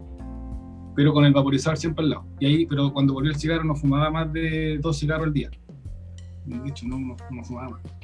[0.95, 2.25] Pero con el vaporizador siempre al lado.
[2.39, 5.49] Y ahí, pero cuando volví al cigarro no fumaba más de dos cigarros al día.
[6.45, 8.00] De hecho, no, no, no fumaba más.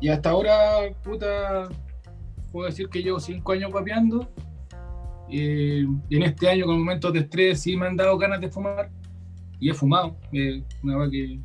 [0.00, 1.68] Y hasta ahora, puta,
[2.50, 4.32] puedo decir que llevo cinco años vapeando.
[5.28, 8.90] Y en este año, con momentos de estrés, sí me han dado ganas de fumar.
[9.60, 10.16] Y he fumado.
[10.32, 11.40] eh, una vez que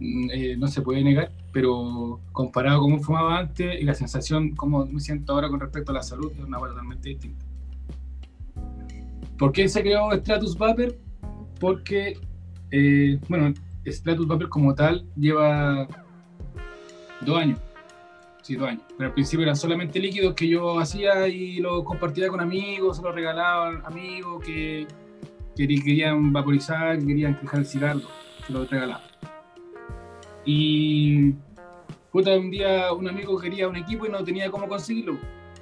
[0.00, 4.54] mm, eh, no se puede negar, pero comparado con cómo fumaba antes y la sensación,
[4.56, 7.44] como me siento ahora con respecto a la salud, es una cosa totalmente distinta.
[9.38, 10.96] ¿Por qué se creó Stratus Vapor?
[11.60, 12.18] Porque,
[12.70, 13.52] eh, bueno,
[13.86, 15.86] Stratus Vapor como tal lleva
[17.24, 17.58] dos años.
[18.42, 18.82] Sí, dos años.
[18.96, 23.02] Pero al principio eran solamente líquidos que yo hacía y los compartía con amigos, se
[23.02, 24.86] los regalaba a amigos que,
[25.56, 28.00] que querían vaporizar, que querían dejar cigarro,
[28.46, 29.02] se los regalaba.
[30.44, 31.34] Y
[32.10, 35.18] puta, un día un amigo quería un equipo y no tenía cómo conseguirlo.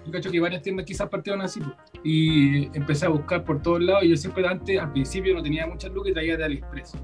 [0.07, 1.61] Yo cacho que varias tiendas quizás partieron así.
[2.03, 4.05] Y empecé a buscar por todos lados.
[4.05, 6.95] Y yo siempre antes, al principio, no tenía muchas lucas y traía de AliExpress.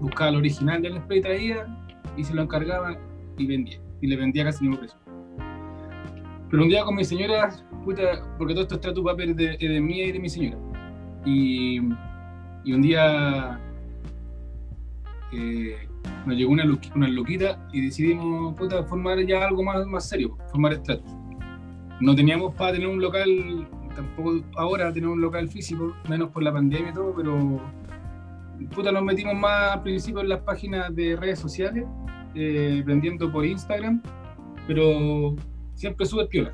[0.00, 1.66] Buscaba el original de AliExpress y traía
[2.16, 2.98] y se lo encargaba
[3.38, 3.80] y vendía.
[4.04, 4.98] Y le vendía casi el mismo precio.
[6.50, 7.48] Pero un día con mi señora,
[7.86, 8.02] puta,
[8.36, 10.58] porque todo esto es Stratus Vapor es de, de mía y de mi señora.
[11.24, 11.80] Y,
[12.64, 13.58] y un día
[15.32, 15.88] eh,
[16.26, 16.64] nos llegó una,
[16.94, 21.10] una loquita y decidimos puta, formar ya algo más, más serio, formar Stratus.
[21.98, 26.52] No teníamos para tener un local, tampoco ahora tener un local físico, menos por la
[26.52, 27.58] pandemia y todo, pero
[28.74, 31.86] puta, nos metimos más al principio en las páginas de redes sociales,
[32.34, 34.02] eh, vendiendo por Instagram,
[34.66, 35.36] pero
[35.74, 36.52] siempre sube piola.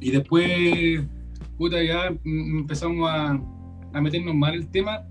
[0.00, 1.02] Y después,
[1.56, 3.40] puta, ya mm, empezamos a,
[3.92, 5.06] a meternos en el tema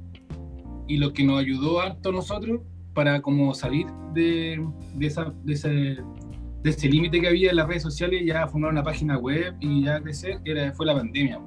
[0.88, 2.62] y lo que nos ayudó harto a nosotros
[2.94, 4.64] para como salir de,
[4.96, 8.72] de, esa, de ese, de ese límite que había en las redes sociales, ya fundar
[8.72, 11.40] una página web y ya crecer, era, fue la pandemia.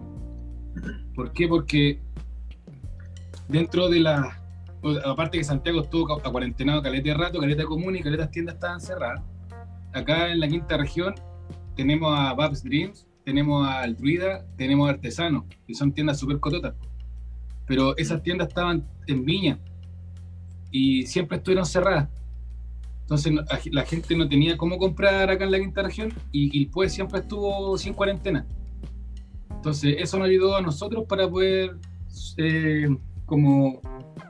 [1.14, 1.48] ¿Por qué?
[1.48, 2.00] Porque
[3.48, 4.42] dentro de la...
[4.86, 8.54] o- Aparte que Santiago estuvo a cuarentenado caleta de rato, caleta común y caletas tiendas
[8.56, 9.22] estaban cerradas.
[9.92, 11.14] Acá en la quinta región
[11.74, 16.74] tenemos a Babs Dreams, tenemos a Druida, tenemos a Artesano, que son tiendas súper cototas.
[17.66, 19.58] Pero esas tiendas estaban en Viña
[20.70, 22.08] y siempre estuvieron cerradas.
[23.02, 23.32] Entonces
[23.70, 27.76] la gente no tenía cómo comprar acá en la quinta región y, pues siempre estuvo
[27.78, 28.46] sin cuarentena.
[29.50, 31.76] Entonces eso nos ayudó a nosotros para poder
[32.36, 32.88] eh,
[33.26, 33.80] como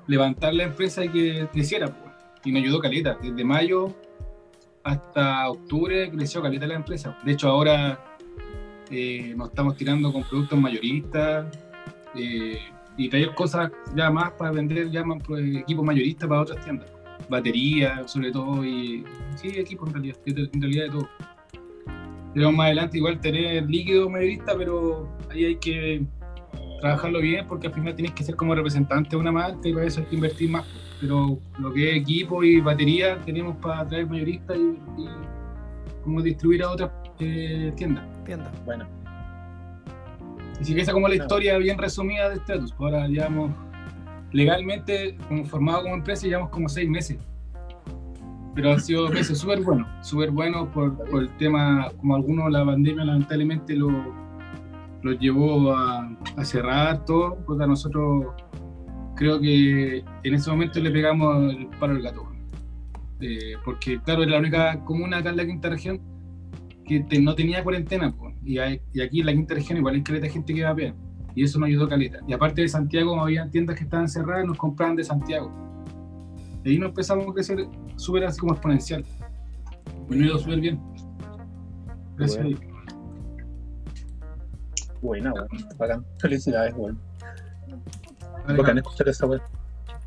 [0.06, 1.86] levantar la empresa y que creciera.
[1.88, 2.12] pues.
[2.44, 3.18] Y nos ayudó Caleta.
[3.22, 3.94] Desde mayo
[4.82, 7.16] hasta octubre creció Caleta la empresa.
[7.24, 8.00] De hecho ahora
[8.90, 11.46] eh, nos estamos tirando con productos mayoristas
[12.14, 12.58] eh,
[12.96, 16.90] y traer cosas ya más para vender ya más pues, equipos mayoristas para otras tiendas.
[17.28, 19.04] Baterías sobre todo y
[19.34, 21.08] sí, equipos en realidad, en realidad de todo.
[22.32, 26.06] Queremos más adelante igual tener líquido mayorista, pero ahí hay que
[26.80, 29.86] trabajarlo bien porque al final tienes que ser como representante de una marca y para
[29.86, 30.64] eso hay que invertir más.
[31.00, 35.08] Pero lo que es equipo y batería tenemos para traer mayoristas y, y
[36.02, 38.04] como distribuir a otras eh, tiendas.
[38.24, 38.50] Tienda.
[38.64, 38.86] Bueno,
[40.60, 42.74] Así que esa es como la historia bien resumida de Stratus.
[42.78, 43.52] Ahora llevamos
[44.32, 47.18] legalmente como formado como empresa llevamos como seis meses.
[48.54, 52.64] Pero han sido meses súper buenos, súper buenos por, por el tema, como algunos la
[52.64, 53.90] pandemia lamentablemente lo,
[55.06, 57.36] lo llevó a, a cerrar todo.
[57.46, 58.26] Pues a nosotros
[59.16, 62.22] creo que en ese momento le pegamos el palo al gato.
[63.20, 66.00] Eh, porque claro, era la única comuna acá en la quinta región
[66.84, 68.14] que te- no tenía cuarentena,
[68.44, 70.94] y, hay- y aquí en la quinta región igual hay caleta gente que va bien,
[71.34, 72.18] y eso nos ayudó caleta.
[72.28, 75.50] Y aparte de Santiago, había tiendas que estaban cerradas, nos compraban de Santiago.
[76.62, 77.66] Y ahí nos empezamos a crecer
[77.96, 79.04] súper así como exponencial.
[80.10, 80.80] Ha ido súper bien.
[82.16, 82.44] Gracias.
[82.44, 82.58] Bueno.
[85.06, 85.48] Buena, weón.
[85.78, 86.04] Bacán.
[86.18, 86.98] Felicidades, weón.
[88.56, 89.42] Bacán escuchar esa weón.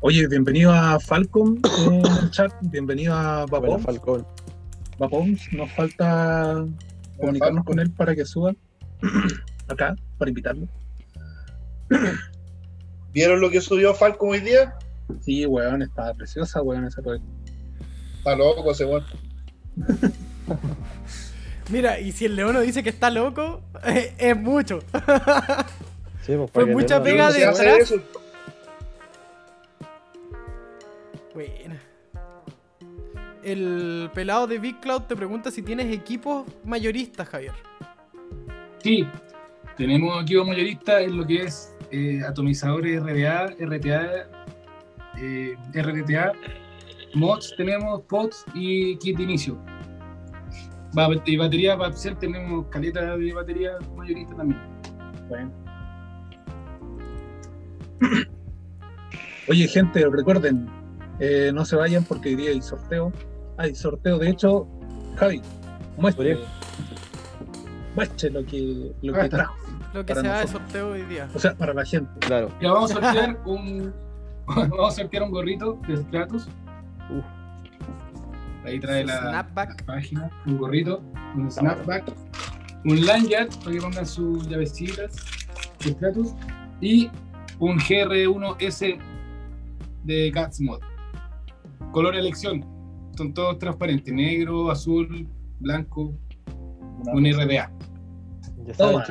[0.02, 2.52] Oye, bienvenido a Falcon en el chat.
[2.62, 3.46] Bienvenido a.
[3.82, 4.26] Falcón.
[4.98, 5.38] Vapón.
[5.52, 6.66] Nos falta
[7.18, 8.52] comunicarnos con él para que suba
[9.68, 10.68] acá, para invitarlo.
[13.12, 14.74] ¿Vieron lo que subió Falcon hoy día?
[15.22, 17.22] Sí, weón, está preciosa, weón, esa weón.
[18.18, 19.04] Está loco ese weón.
[21.70, 23.62] Mira, y si el leono dice que está loco,
[24.18, 24.80] es mucho.
[26.22, 27.80] Sí, pues, Fue mucha pega ¿Cómo se hace detrás.
[27.80, 28.02] eso?
[31.32, 31.80] Buena.
[33.42, 37.54] El pelado de Big Cloud te pregunta si tienes equipos mayoristas, Javier.
[38.82, 39.06] Sí,
[39.78, 44.28] tenemos equipo mayorista en lo que es eh, atomizadores RDA, RTA,
[45.18, 46.32] eh, RTTA,
[47.14, 49.58] mods tenemos, pods y kit de inicio.
[50.98, 54.60] Va- y batería para hacer tenemos caleta de batería mayorista también.
[55.28, 55.52] Bueno.
[59.48, 60.68] Oye, gente, recuerden,
[61.18, 63.12] eh, no se vayan porque hoy día hay sorteo.
[63.56, 64.66] Hay sorteo, de hecho,
[65.16, 65.42] Javi,
[65.96, 66.38] muestre,
[67.94, 69.54] muestre lo que, lo que trajo.
[69.92, 71.28] Lo que se da de sorteo hoy día.
[71.34, 72.10] O sea, para la gente.
[72.20, 72.48] Claro.
[72.60, 73.92] Ya vamos a sortear un,
[74.46, 76.48] Vamos a sortear un gorrito de Stratus.
[77.10, 77.24] Uf.
[78.64, 79.80] Ahí trae la, Snapback.
[79.80, 80.30] la página.
[80.46, 81.02] Un gorrito,
[81.36, 82.12] un snapback,
[82.84, 85.12] un lanyard para que pongan sus llavecitas
[85.80, 86.34] Stratus
[86.80, 87.10] y
[87.58, 88.98] un GR1S
[90.04, 90.80] de Cats Mod.
[91.92, 92.64] Color elección.
[93.16, 95.26] Son todos transparentes: negro, azul,
[95.58, 96.14] blanco.
[97.12, 97.70] Un RDA.
[98.66, 99.04] Ya Toma.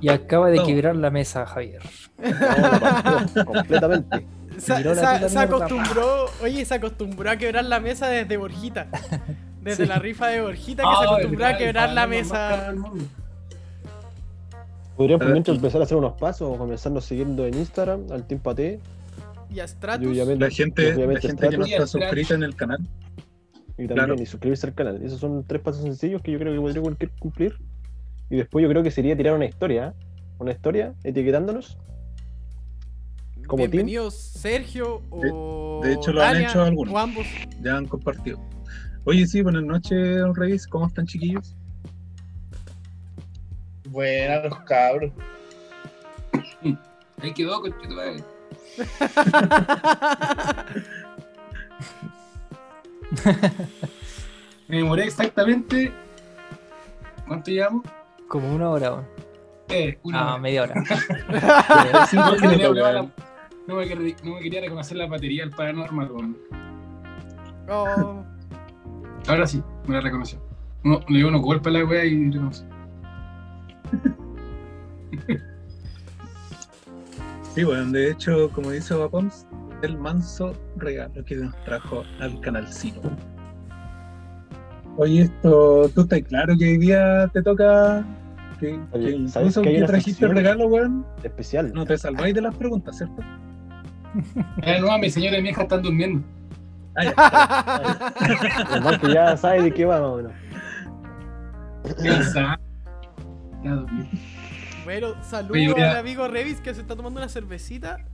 [0.00, 0.66] Y acaba de No.
[0.66, 1.82] quebrar la mesa, Javier.
[2.18, 4.26] No, completamente.
[4.58, 4.82] Se,
[5.34, 8.86] la acostumbró, oye, se acostumbró a quebrar la mesa desde Borjita.
[9.62, 9.88] Desde Sí.
[9.88, 13.04] la rifa de Borjita que Ah, se acostumbró a quebrar la más caro mesa.
[14.96, 18.78] Podríamos y- empezar a hacer unos pasos o comenzarnos siguiendo en Instagram al Team Pate.
[19.50, 20.06] Y a Y Stratus.
[20.08, 22.78] obviamente, La gente, la obviamente gente que no está suscrita en el canal.
[23.76, 24.14] y también claro.
[24.22, 25.02] y suscribirse al canal.
[25.02, 27.58] Esos son tres pasos sencillos que yo creo que podría cualquier cumplir.
[28.30, 30.04] Y después yo creo que sería tirar una historia, ¿eh?
[30.38, 31.76] Una historia etiquetándonos.
[33.46, 33.70] Como team.
[33.72, 35.80] Bienvenidos Sergio o.
[35.82, 36.94] de hecho, lo han hecho algunos.
[36.94, 37.26] O ambos.
[37.60, 38.38] Ya han compartido.
[39.04, 40.66] Oye, sí, buenas noches, don Revis.
[40.66, 41.54] ¿Cómo están, chiquillos?
[43.90, 45.12] Buenas los cabros.
[47.22, 48.24] Ahí quedó, conchito, madre.
[54.68, 55.92] Me demoré exactamente.
[57.26, 57.84] ¿Cuánto llevamos?
[58.28, 59.02] Como una hora.
[59.68, 60.38] Eh, una Ah, hora.
[60.38, 60.74] media hora.
[62.12, 62.48] No, que
[63.66, 66.36] no me quer- no me quería reconocer la batería del paranormal, weón.
[67.68, 68.22] Oh,
[69.26, 70.38] Ahora sí, me la reconoció.
[70.82, 72.66] No, le dio unos golpes a la wea y reconoció.
[77.54, 79.46] Sí, bueno, de hecho, como dice Vapoms,
[79.82, 83.00] el manso regalo que nos trajo al canal Cino.
[84.96, 88.04] Oye, esto, ¿tú estás claro que hoy día te toca?
[88.58, 91.72] Que, Oye, que ¿sabes incluso que trajiste el regalo, weón, Especial.
[91.72, 93.22] no te salváis de las preguntas, ¿cierto?
[94.62, 96.22] Eh, no, mi señora y mi hija están durmiendo.
[97.02, 97.12] Ya.
[98.70, 100.32] Además que ya sabe de qué va, más o menos.
[103.64, 103.86] Ya
[104.84, 108.04] bueno, saludos al amigo Revis que se está tomando una cervecita.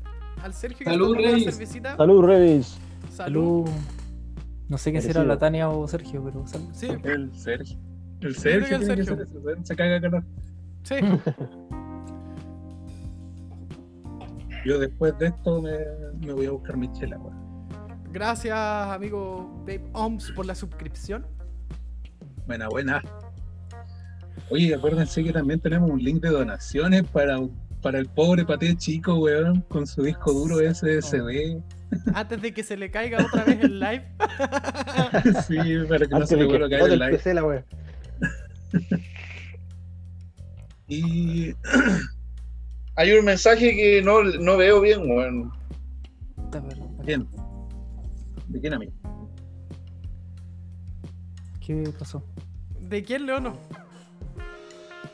[0.43, 1.43] Al Sergio que Salud, se está tomando Revis.
[1.43, 1.97] una cervecita.
[1.97, 2.79] Salud, Revis.
[3.11, 3.67] Salud.
[3.67, 3.69] Salud.
[4.69, 6.69] No sé qué será la Tania o Sergio, pero salud.
[6.73, 7.77] Sí, El Sergio.
[8.21, 9.17] El Sergio el Sergio.
[9.65, 10.25] se caga de calor.
[10.85, 10.95] sí.
[14.65, 15.77] Yo después de esto me,
[16.25, 17.51] me voy a buscar mi chela, weón.
[18.13, 21.27] Gracias, amigo Babe Oms, por la suscripción.
[22.47, 23.03] Buena, buena.
[24.51, 27.39] Oye, acuérdense que también tenemos un link de donaciones para,
[27.81, 31.63] para el pobre paté chico, weón, con su disco duro SSD.
[32.15, 34.05] Antes de que se le caiga otra vez el live.
[35.47, 37.13] sí, para que no se le vuelva a caer el live.
[37.13, 37.65] PC la.
[40.89, 41.55] Y
[42.97, 45.53] Hay un mensaje que no, no veo bien, weón.
[47.05, 47.29] ¿quién?
[48.49, 48.93] ¿De quién amigo?
[51.65, 52.23] ¿Qué pasó?
[52.81, 53.57] ¿De quién, Leono?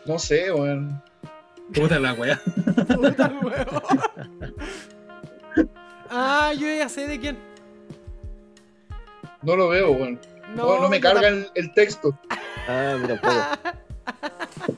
[0.06, 1.02] No sé, weón.
[1.74, 2.40] Puta la weá.
[2.94, 3.82] Puta el huevo.
[6.08, 7.36] Ah, yo ya sé de quién.
[9.42, 10.20] No lo veo, weón.
[10.54, 12.18] No, no me carga el, el texto.
[12.68, 13.76] Ah, mira, puedo.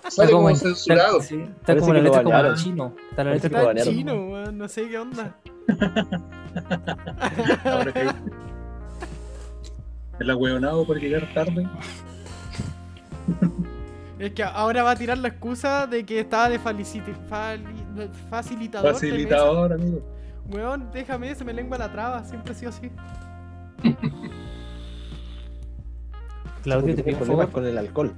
[0.08, 1.20] Sale como en- censurado.
[1.20, 2.94] Está, como la letra como chino.
[3.10, 3.94] Está la letra banearon.
[3.94, 4.58] chino, weón.
[4.58, 5.34] No sé qué onda.
[7.64, 8.08] Ahora que
[10.20, 11.68] el ahueonado por llegar tarde.
[14.18, 18.92] Es que ahora va a tirar la excusa de que estaba de fali- facilitador.
[18.94, 20.00] Facilitador, amigo.
[20.50, 22.24] Weón, déjame, se me lengua la traba.
[22.24, 22.90] Siempre ha sido así.
[26.62, 28.12] Claudio, te problemas con el alcohol.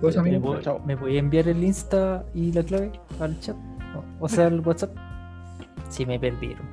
[0.00, 0.80] Pues, ¿Me, voy- chao.
[0.86, 3.56] ¿Me voy a enviar el Insta y la clave al chat?
[3.94, 4.90] O- O sea, al WhatsApp.
[5.88, 6.64] Si me perdieron.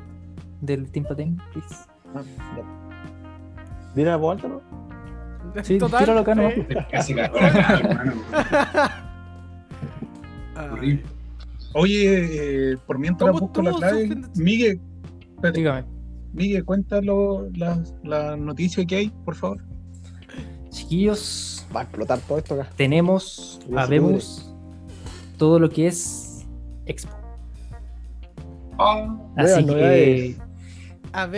[0.61, 1.75] Del Team Paten, please.
[2.15, 2.21] Ah,
[2.55, 2.63] ya.
[3.95, 4.61] ¿Viene a voz alta, no?
[5.63, 6.49] Sí, tíralo acá, ¿no?
[6.91, 8.13] Casi cagó la cara, hermano.
[10.55, 10.67] Ay.
[10.71, 11.03] Horrible.
[11.73, 14.79] Oye, eh, por mientras ¿Cómo busco la clave, Miguel,
[15.35, 15.83] espérate, Dígame.
[16.33, 19.59] Miguel, cuéntalo las las noticias que hay, por favor.
[20.69, 22.69] Chiquillos, Va a explotar todo esto acá.
[22.75, 24.53] tenemos, habemos
[25.37, 26.45] todo lo que es
[26.85, 27.11] Expo.
[28.79, 30.37] Ah, Así que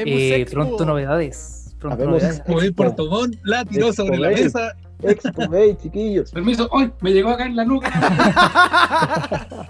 [0.06, 0.56] eh, Expo.
[0.62, 1.76] pronto novedades.
[1.80, 2.44] Pronto Habemos novedades.
[2.48, 2.76] Hoy Expo.
[2.76, 4.76] Puerto Montt la tiró Expo sobre la mesa.
[5.02, 6.32] Expo Bay, chiquillos.
[6.32, 6.92] permiso, ¡ay!
[7.02, 7.90] Me llegó acá en la nuca.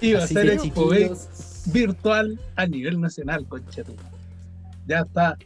[0.00, 1.10] Iba a Así ser que, Expo Bay
[1.66, 4.08] virtual a nivel nacional, concha tu madre.
[4.86, 5.36] Ya está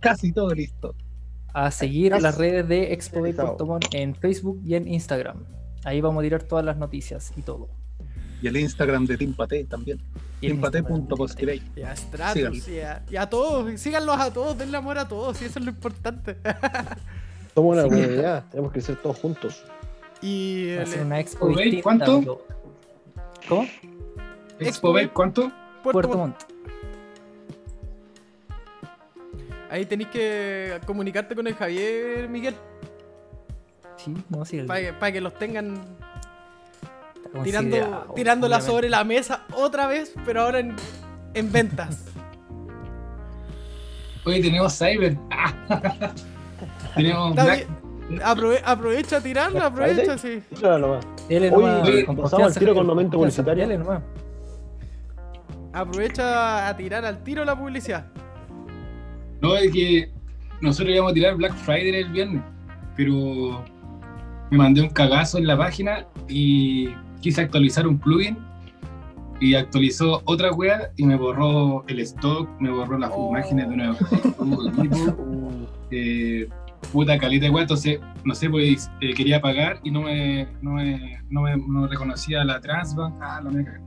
[0.00, 0.94] casi todo listo.
[1.54, 3.46] A seguir las redes de Expo Bay Chao.
[3.46, 5.44] Puerto Montt en Facebook y en Instagram.
[5.84, 7.68] Ahí vamos a tirar todas las noticias y todo.
[8.40, 10.00] Y el Instagram de Team Paté también.
[10.40, 10.84] Y el Instagram.
[10.84, 11.62] Teampate.poskirei.
[11.76, 15.40] Y a Stratus, y a, y a todos, síganlos a todos, denle amor a todos,
[15.42, 16.36] y eso es lo importante.
[17.54, 19.62] Somos una comunidad, tenemos que ser todos juntos.
[20.20, 22.12] y Va a el- ser una expo ¿Veis distinta, cuánto?
[22.16, 22.46] amigo.
[23.48, 23.66] ¿Cómo?
[24.58, 25.42] Expo ¿cuánto?
[25.82, 26.36] Puerto Puerto Montt.
[26.42, 26.51] Montt.
[29.72, 32.54] Ahí tenéis que comunicarte con el Javier, Miguel,
[33.96, 34.58] Sí, no, sí.
[34.58, 35.80] el- para que, pa' que los tengan
[37.42, 38.70] tirando, tirándola obviamente.
[38.70, 40.76] sobre la mesa otra vez, pero ahora en,
[41.32, 42.04] en ventas.
[44.26, 45.16] Hoy tenemos Cyber.
[46.94, 47.66] tenemos Black.
[48.22, 50.42] Aprove- aprovecha a tirarla, aprovecha, sí.
[50.50, 51.00] Dele
[51.30, 54.02] Oye, nomás, oye, al confianza, tiro con momento publicitario.
[55.72, 58.11] Aprovecha a tirar al tiro la publicidad.
[59.42, 60.08] No, es que
[60.60, 62.42] nosotros íbamos a tirar Black Friday el viernes,
[62.96, 63.64] pero
[64.50, 66.90] me mandé un cagazo en la página y
[67.20, 68.38] quise actualizar un plugin
[69.40, 73.30] y actualizó otra wea y me borró el stock, me borró las Oh.
[73.30, 73.96] imágenes de nuevo.
[75.90, 76.48] eh,
[76.92, 80.72] puta caleta de wea, entonces, no sé, pues eh, quería pagar y no me, no
[80.74, 83.80] me, no me no reconocía la Transbank, ah, la me cagué.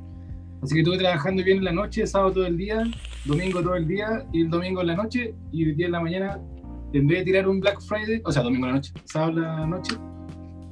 [0.62, 2.84] Así que estuve trabajando bien en la noche, sábado todo el día,
[3.26, 6.00] domingo todo el día y el domingo en la noche y el día en la
[6.00, 6.40] mañana,
[6.94, 9.42] en vez de tirar un Black Friday, o sea, domingo en la noche, sábado en
[9.42, 9.96] la noche,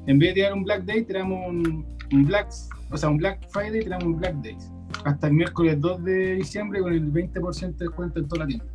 [0.07, 2.49] en vez de tirar un Black Day, tiramos un, un Black,
[2.91, 4.71] o sea, un Black Friday, tiramos un Black Days.
[5.05, 8.65] Hasta el miércoles 2 de diciembre con el 20% de descuento en toda la tienda.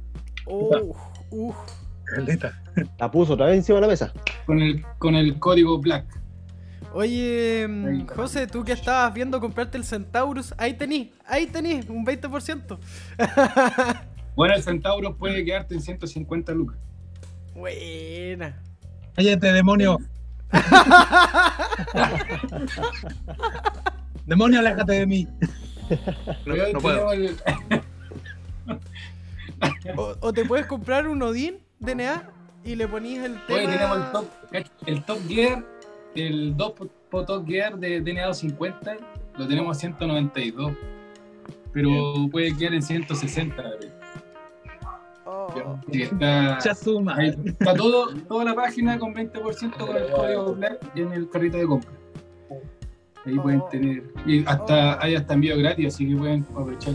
[0.47, 0.97] Oh,
[1.31, 1.53] uh.
[2.99, 4.12] La puso otra vez encima de la mesa.
[4.47, 6.07] Con el, con el código Black.
[6.95, 8.07] Oye, mm.
[8.09, 12.78] José, tú que estabas viendo comprarte el Centaurus, ahí tení, ahí tení, un 20%.
[14.36, 16.78] Bueno, el Centauro puede quedarte en 150 lucas.
[17.57, 18.62] Buena.
[19.16, 19.99] Cállate, demonio.
[24.26, 25.26] demonio, aléjate de mí.
[25.26, 25.39] No,
[26.45, 27.11] Pero no puedo.
[27.11, 27.36] tenemos el-
[29.97, 32.30] O, o te puedes comprar un Odin DNA
[32.62, 33.59] y le ponís el tema.
[33.59, 34.24] Hoy tenemos el top,
[34.86, 35.64] el top Gear,
[36.27, 36.73] el 2
[37.11, 38.97] po Top Gear de DNA 250,
[39.37, 40.73] lo tenemos a 192.
[41.73, 43.62] Pero puede quedar en 160.
[43.62, 43.99] güey.
[45.27, 45.79] Oh.
[45.93, 47.14] Está, Chazuma.
[47.16, 51.59] ahí está todo, toda la página con 20% con el código Black en el carrito
[51.59, 51.91] de compra.
[53.27, 54.05] Ahí pueden tener.
[54.27, 56.95] Y hasta hay hasta envío gratis, así que pueden aprovechar.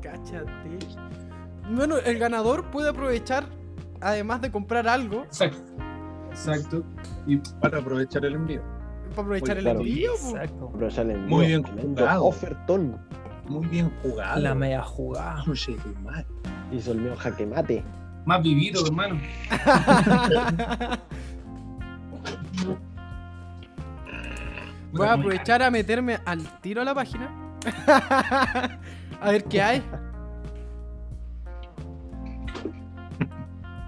[0.00, 0.50] Cáchate.
[1.70, 3.46] Bueno, el ganador puede aprovechar,
[4.00, 5.58] además de comprar algo, Exacto.
[6.34, 6.84] Exacto.
[7.26, 8.60] Y Para aprovechar el envío.
[9.10, 9.80] para aprovechar Muy el claro.
[9.80, 10.12] envío.
[10.14, 10.68] Exacto.
[10.68, 12.24] Aprovechar el Muy bien jugado.
[12.24, 12.98] Ofertón.
[13.48, 14.40] Muy bien jugado.
[14.40, 15.42] La media jugada.
[16.72, 17.84] Hizo el mío jaque mate.
[18.26, 19.20] más vivido, hermano.
[24.92, 27.30] Voy a aprovechar a meterme al tiro a la página.
[29.20, 29.82] a ver qué hay.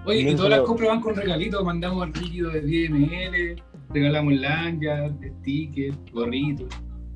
[0.06, 5.12] Oye, y todas las compras van con regalitos, mandamos líquido de 10 ml, regalamos lanyard,
[5.40, 6.68] stickers, gorritos.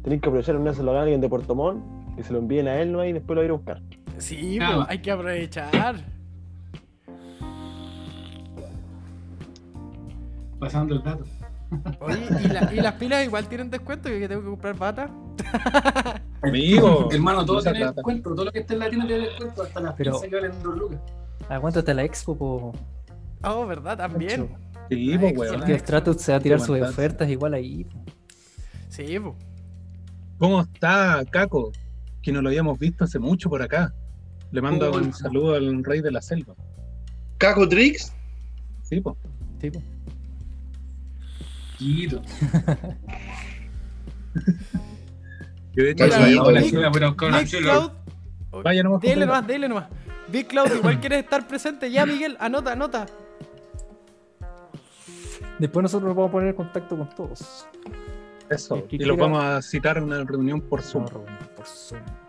[0.03, 1.83] Tenéis que aprovechar un se lo gana alguien de Puerto Montt,
[2.17, 3.05] que se lo envíen a él ¿no?
[3.05, 3.83] y después lo va a ir a buscar.
[4.19, 4.87] Sí, Ah, va.
[4.89, 6.05] hay que aprovechar.
[10.59, 11.25] Pasando el dato.
[12.01, 15.11] Oye, ¿y, la- y las pilas igual tienen descuento, yo que tengo que comprar pata.
[16.43, 17.09] Amigo.
[17.13, 17.93] Hermano, todo tiene plata.
[17.95, 20.35] descuento, todo lo que está en la tienda tiene descuento, hasta las Pero- pizzas que
[20.37, 21.01] valen 2 lucas.
[21.51, 22.39] ¿A cuánto está la expo?
[22.39, 22.73] Po?
[23.43, 23.99] Oh, ¿verdad?
[23.99, 24.49] También.
[24.89, 25.65] Sí, pues, Ay, weón.
[25.65, 27.85] Que Stratus se va a tirar sus ofertas igual ahí.
[27.85, 28.05] po.
[28.89, 29.37] Sí, po.
[30.39, 31.73] ¿Cómo está, Caco?
[32.23, 33.93] Que no lo habíamos visto hace mucho por acá.
[34.53, 35.13] Le mando un bueno.
[35.13, 36.55] saludo al rey de la selva.
[37.39, 38.13] Caco Trix,
[38.83, 39.17] Sí, pues.
[39.61, 39.83] Sí, po.
[41.79, 42.23] Quito.
[45.73, 47.73] Que de hecho, Mira, chela.
[47.73, 48.63] Cloud.
[48.65, 49.87] Vaya nomás, Dele nomás, dele nomás.
[50.31, 51.91] Big Cloud, igual quieres estar presente.
[51.91, 53.07] Ya, Miguel, anota, anota.
[55.59, 57.67] Después nosotros nos vamos a poner en contacto con todos.
[58.49, 58.77] Eso.
[58.91, 61.05] Y los quiera- vamos a citar a una reunión por Zoom.
[61.07, 61.25] Por.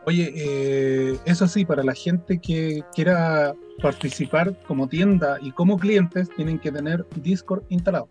[0.05, 6.29] Oye, eh, eso sí, para la gente que quiera participar como tienda y como clientes,
[6.35, 8.07] tienen que tener Discord instalado.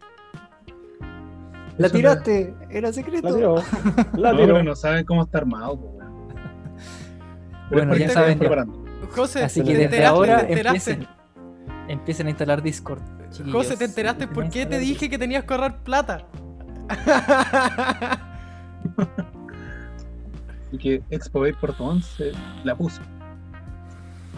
[1.79, 3.35] La Eso tiraste, era La secreto.
[3.35, 3.55] tiró.
[4.15, 4.55] La No, tiró.
[4.55, 5.79] pero no saben cómo está armado.
[7.71, 8.83] Bueno, ya saben, preparando.
[9.11, 10.07] José, Así ¿te que desde enteraste?
[10.09, 10.93] ahora ¿Te enteraste?
[10.93, 11.09] empiecen,
[11.89, 13.01] empiecen a instalar Discord.
[13.31, 13.53] chiquillos.
[13.53, 16.27] José, ¿te enteraste por qué te dije que tenías que ahorrar plata?
[20.73, 22.31] Y que Expo Bay Puerto Montt se
[22.63, 23.01] la puso.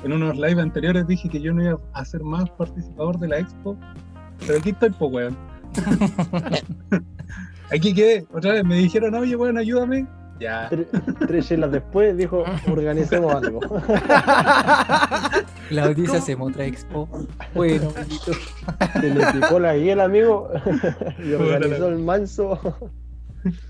[0.02, 3.38] En unos live anteriores dije que yo no iba a ser más participador de la
[3.38, 3.76] Expo.
[4.46, 5.36] Pero aquí estoy, pues, weón.
[7.70, 10.06] Aquí quedé, otra vez me dijeron, oye, bueno, ayúdame.
[10.40, 10.68] Ya.
[10.70, 10.88] Tre-
[11.28, 13.60] tres chelas después dijo, organicemos algo.
[15.70, 17.08] La noticia hacemos otra expo.
[17.54, 17.90] Bueno.
[19.00, 20.50] Se le picó la guía el amigo
[21.24, 22.58] y organizó el manso.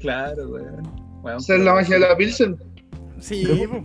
[0.00, 1.36] Claro, weón.
[1.38, 2.56] Esa es la magia de la Pilsen.
[3.20, 3.84] Sí, po.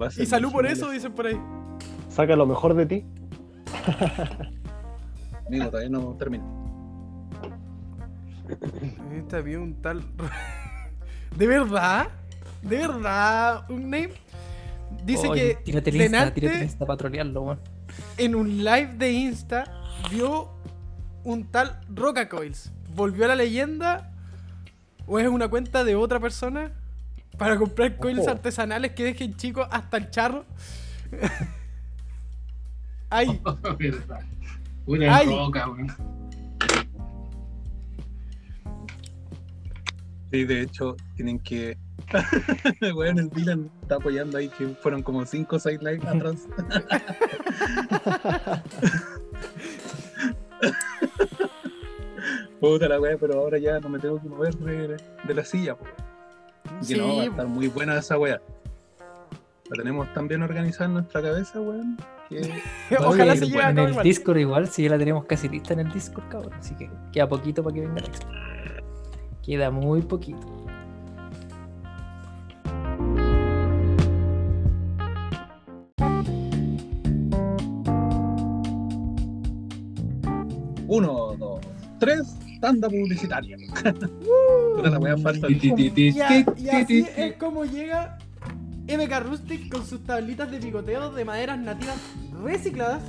[0.00, 1.40] va a ser y salud por eso, dicen por ahí.
[2.08, 3.06] Saca lo mejor de ti.
[5.46, 6.44] Amigo, todavía no termina.
[9.14, 10.02] Esta había un tal.
[11.36, 12.08] ¿De verdad?
[12.62, 13.64] ¿De verdad?
[13.70, 14.10] ¿Un name?
[15.04, 17.58] Dice que Tírate Insta, Insta para trolearlo,
[18.16, 19.64] en un live de Insta
[20.10, 20.50] vio
[21.24, 22.72] un tal Roca Coils.
[22.94, 24.12] ¿Volvió a la leyenda?
[25.06, 26.72] ¿O es una cuenta de otra persona?
[27.36, 28.30] Para comprar coils Ojo.
[28.30, 30.44] artesanales que dejen chicos hasta el charro.
[33.10, 33.40] Ay.
[34.86, 35.26] Una Ay.
[35.26, 36.17] roca, weón.
[40.30, 41.78] Sí, de hecho, tienen que.
[42.94, 46.46] bueno, el Dylan está apoyando ahí que fueron como 5 o 6 likes atrás.
[52.60, 55.76] Puta la wea, pero ahora ya no me tengo que mover de, de la silla,
[55.76, 55.86] po.
[56.80, 58.40] Y sí, que no, va a estar muy buena esa wea.
[59.70, 61.96] La tenemos tan bien organizada en nuestra cabeza, weón.
[62.28, 62.52] Que
[62.98, 64.04] Ojalá se llegue en el igual.
[64.04, 66.54] Discord igual, si ya la tenemos casi lista en el Discord, cabrón.
[66.54, 68.26] Así que queda poquito para que venga la expo.
[69.48, 70.46] Queda muy poquito.
[80.86, 81.60] Uno, dos,
[81.98, 83.56] tres, tanda publicitaria.
[84.82, 88.18] La wea ti, Y, así es como llega
[88.86, 91.96] MK Rustic con sus tablitas de picoteo de maderas nativas
[92.44, 93.02] recicladas.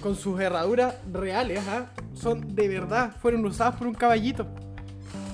[0.00, 1.90] Con sus herraduras reales, ¿ah?
[2.18, 4.46] Son de verdad, fueron usadas por un caballito.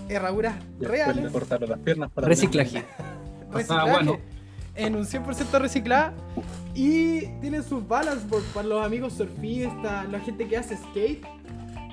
[0.08, 1.24] Herraduras reales.
[1.24, 2.84] le cortaron las piernas para Reciclaje.
[3.50, 4.20] Pasaba reciclaje, bueno.
[4.74, 6.12] En un 100% reciclada.
[6.74, 11.24] Y tienen sus balance board para los amigos surfistas, la gente que hace skate.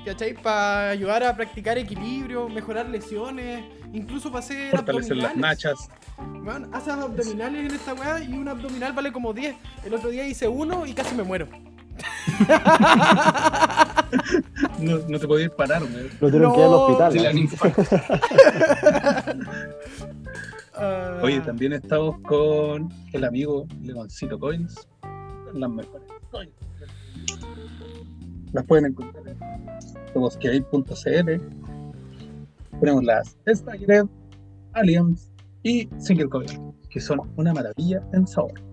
[0.04, 0.34] ¿Cachai?
[0.34, 3.64] Para ayudar a practicar equilibrio, mejorar lesiones,
[3.94, 5.64] incluso para hacer fortalecer las abdominales.
[5.64, 5.90] nachas.
[6.18, 9.56] Man, haces abdominales en esta weá y un abdominal vale como 10.
[9.86, 11.48] El otro día hice uno y casi me muero.
[14.80, 16.10] No, no te podías parar, weón.
[16.20, 17.12] Lo tuvieron que ir al hospital.
[17.14, 17.84] Sí, la infarto.
[20.74, 24.88] Ah, Oye, también estamos con el amigo Leoncito Coins.
[25.54, 26.54] Las mejores coins.
[28.54, 29.38] Las pueden encontrar en
[30.14, 31.42] tobosqueaid.cl.
[32.80, 34.06] Tenemos las Staggered,
[34.74, 35.30] Alliance
[35.62, 38.71] y Single Coin, que son una maravilla en sabor.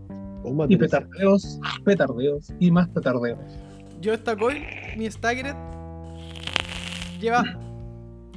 [0.69, 3.39] Y petardeos, petardeos y más petardeos.
[4.01, 4.65] Yo esta coil,
[4.97, 5.55] mi Staggered,
[7.21, 7.43] lleva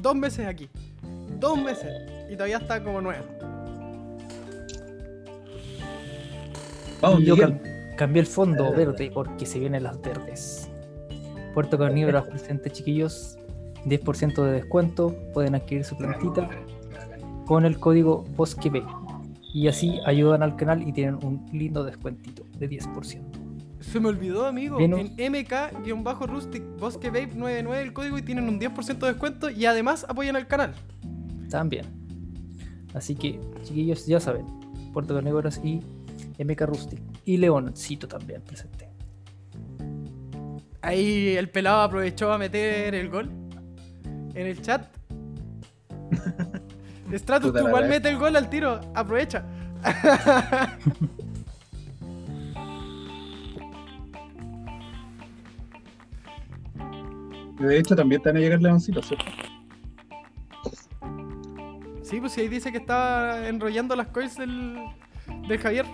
[0.02, 0.70] dos meses aquí.
[1.40, 1.92] Dos meses.
[2.30, 3.24] Y todavía está como nueva.
[7.02, 7.60] Vamos, yo cam-
[7.98, 10.70] cambié el fondo verde porque se vienen las verdes.
[11.54, 13.38] Puerto Carnívoros presente, chiquillos.
[13.86, 15.16] 10% de descuento.
[15.34, 16.50] Pueden adquirir su plantita
[17.48, 18.84] con el código BosqueB.
[19.54, 23.22] Y así ayudan al canal y tienen un lindo descuentito de 10%.
[23.82, 24.78] Se me olvidó, amigo.
[24.80, 29.66] Menos- En MK-Rustic Bosque Vape 99 el código y tienen un 10% de descuento y
[29.66, 30.74] además apoyan al canal.
[31.50, 31.86] También.
[32.94, 34.46] Así que, chiquillos, ya saben.
[34.94, 35.80] Puerto Carnívoros y
[36.38, 37.00] MK Rustic.
[37.26, 38.90] Y Leoncito también presente.
[40.82, 43.30] Ahí el pelado aprovechó a meter el gol
[44.34, 44.88] en el chat.
[47.14, 48.80] Stratus, tú igual mete el gol al tiro.
[48.96, 49.44] Aprovecha.
[57.60, 59.26] De hecho, también te van a llegar Leoncitos, ¿cierto?
[62.02, 64.78] Sí, pues si ahí dice que estaba enrollando las coils del,
[65.48, 65.86] del Javier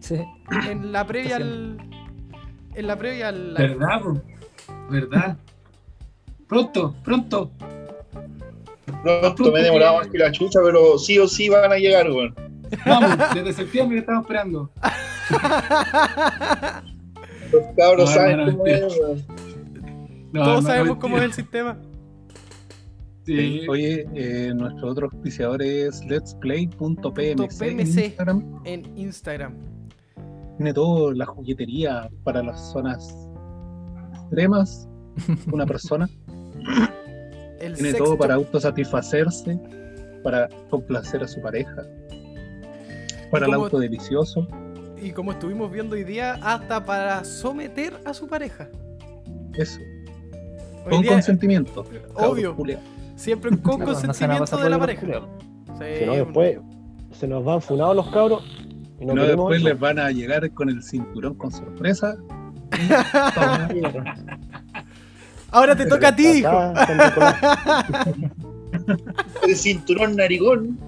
[0.00, 0.16] Sí.
[0.68, 1.78] en la previa al.
[2.74, 3.54] En la previa al.
[3.54, 4.22] ¿Verdad, bro?
[4.90, 5.36] ¿Verdad?
[6.48, 7.50] Pronto, pronto.
[9.02, 12.10] Pronto me he demorado más que la chucha, pero sí o sí van a llegar,
[12.10, 12.34] weón.
[12.86, 14.70] Vamos, desde septiembre estamos esperando.
[17.52, 19.24] Los cabros No, saben hermano, cómo es, weón.
[20.32, 21.78] No, Todos hermano, sabemos cómo es el sistema.
[23.26, 23.66] Sí.
[23.68, 27.80] Oye, eh, nuestro otro auspiciador es letsplay.pmc en.
[27.80, 28.60] Instagram.
[28.64, 29.54] En Instagram.
[30.56, 33.14] Tiene todo, la juguetería para las zonas
[34.14, 34.88] extremas.
[35.52, 36.08] Una persona.
[37.72, 39.58] El Tiene sexto- todo para autosatisfacerse,
[40.22, 41.82] para complacer a su pareja,
[43.30, 44.46] para el auto delicioso.
[45.00, 48.68] Y como estuvimos viendo hoy día, hasta para someter a su pareja.
[49.54, 49.80] Eso.
[50.84, 51.80] Hoy Con día, consentimiento.
[51.80, 52.02] Obvio.
[52.14, 52.84] cabros culiados.
[53.16, 55.06] siempre con no consentimiento pasar de la pareja.
[55.78, 56.58] Sí, Si no, después
[57.12, 58.44] se nos van funados los cabros.
[59.00, 59.68] Y no, No, después eso.
[59.68, 62.16] les van a llegar con el cinturón con sorpresa.
[65.52, 66.72] Ahora te toca a ti, hijo.
[66.72, 67.36] Nicolás.
[69.46, 70.78] El cinturón narigón.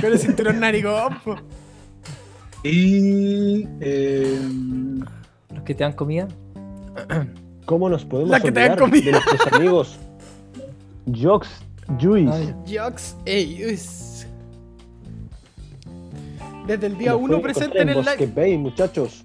[0.00, 1.36] Con el cinturón narigón, po.
[2.62, 4.38] Y eh,
[5.52, 6.28] Los que te dan comida.
[7.64, 9.04] ¿Cómo nos podemos La que te dan olvidar comida.
[9.04, 9.98] de nuestros amigos
[11.20, 11.48] Jox
[12.00, 12.54] Juice?
[12.66, 14.26] Jux Eyes.
[16.66, 18.32] Desde el día Nos 1 pueden presente en el live.
[18.34, 19.24] Bay, muchachos.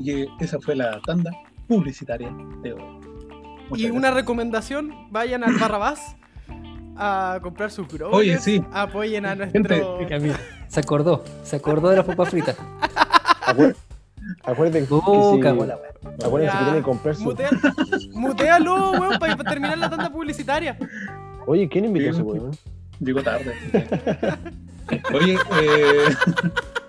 [0.00, 1.30] Y que esa fue la tanda
[1.66, 2.30] publicitaria
[2.62, 2.82] de hoy.
[2.82, 3.90] Muchas Y gracias.
[3.92, 6.16] una recomendación, vayan al Barrabás
[6.96, 8.16] a comprar sus growlers.
[8.18, 8.62] Oye, sí.
[8.72, 9.98] Apoyen a nuestro...
[10.68, 12.56] Se acordó, se acordó de las papas fritas.
[13.46, 13.76] Acuer-
[14.44, 15.78] Acuerden que Uh, si- la
[16.22, 17.22] acuérdense Ya, que tienen que comprar su.
[17.24, 17.50] Mutea,
[18.12, 20.76] mutealo, weón, para terminar la tanda publicitaria.
[21.46, 22.50] Oye, ¿quién invitó a ese weón?
[23.00, 23.54] Llegó tarde.
[25.14, 26.04] Oye, eh,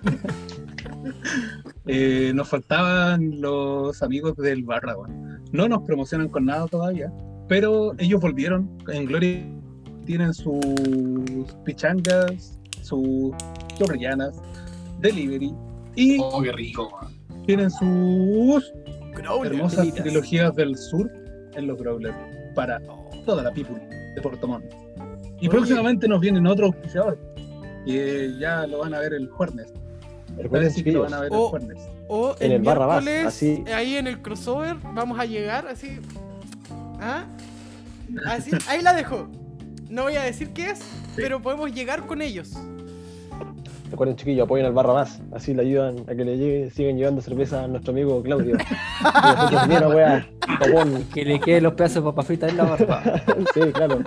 [1.86, 5.42] eh, nos faltaban los amigos del Barra, weón.
[5.52, 7.12] No nos promocionan con nada todavía,
[7.48, 9.44] pero ellos volvieron en Gloria.
[10.06, 10.60] Tienen sus
[11.64, 13.32] pichangas, sus
[13.76, 14.40] chorrillanas,
[15.00, 15.52] delivery
[15.96, 16.90] y Oh, qué rico,
[17.46, 18.72] tienen sus
[19.14, 19.54] Growlers.
[19.54, 21.10] hermosas trilogías del sur
[21.54, 22.16] en los Growlers
[22.54, 22.80] para
[23.26, 23.76] toda la people
[24.14, 24.64] de Puerto Montt.
[25.40, 25.50] Y Oye.
[25.50, 27.18] próximamente nos vienen otros auspiciadores.
[27.86, 29.72] Que ya lo van a ver el jueves.
[30.42, 31.48] Recuerden, que lo van a chiquillos, ver el Oh.
[31.50, 31.78] jueves.
[32.08, 33.64] O En el, el Barrabás, así.
[33.74, 35.98] ahí en el crossover, vamos a llegar así.
[37.00, 37.24] ¿Ah?
[38.26, 39.28] Así, ahí la dejo.
[39.88, 40.80] No voy a decir qué es,
[41.16, 42.52] pero podemos llegar con ellos.
[43.90, 45.20] recuerden, chiquillos, apoyen al barra más.
[45.32, 48.56] Así le ayudan a que le llegue, sigan llevando cerveza a nuestro amigo Claudio.
[48.56, 49.04] Y
[49.36, 50.26] nosotros, mira, wea,
[50.60, 51.04] tapón.
[51.12, 53.02] Que le queden los pedazos de papas fritas en la barba.
[53.54, 54.00] Sí, claro.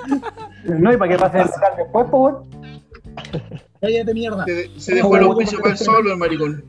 [0.66, 3.63] No, y para que pasen el local después, pues, weón.
[3.84, 4.46] Cállate mierda.
[4.46, 6.64] Se, se dejó el auspicio para el solo, el maricón.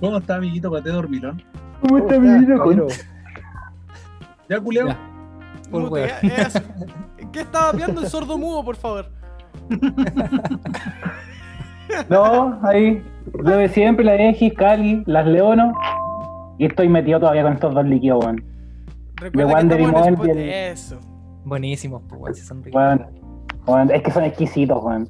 [0.00, 1.42] ¿Cómo está, amiguito Pate Dormilón?
[1.80, 2.86] ¿Cómo está ¿Cómo con- caballero?
[4.48, 4.88] ¿Ya, culiao?
[4.88, 4.98] Ya.
[5.70, 6.60] Por eso.
[7.32, 9.10] ¿Qué estaba viendo el sordo mudo, por favor?
[12.08, 13.02] No, ahí.
[13.34, 15.74] Lo de siempre, la Egis, Cali, las Leono.
[16.58, 18.44] Y estoy metido todavía con estos dos líquidos, weón.
[19.32, 21.00] Que Wander y estamos en Moel y Spot- el- Eso.
[21.44, 22.82] Buenísimos, pues, weón, si son ricos.
[23.92, 25.08] Es que son exquisitos, weón.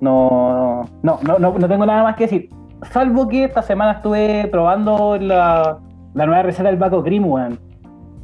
[0.00, 2.50] No, no, no, no, no tengo nada más que decir.
[2.90, 5.78] Salvo que esta semana estuve probando la,
[6.14, 7.58] la nueva receta del Baco Cream, weón.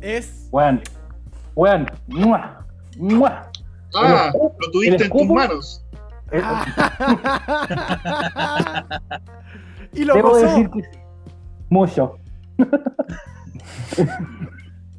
[0.01, 0.49] Es.
[0.51, 0.81] Weón,
[1.55, 2.64] weón, ¡mua!
[2.99, 3.45] ¡mua!
[3.95, 5.85] Ah, lo tuviste en tus manos.
[6.31, 6.43] Eh,
[9.95, 10.47] y lo Debo gozó.
[10.47, 10.89] decir que sí.
[11.71, 12.19] Mucho.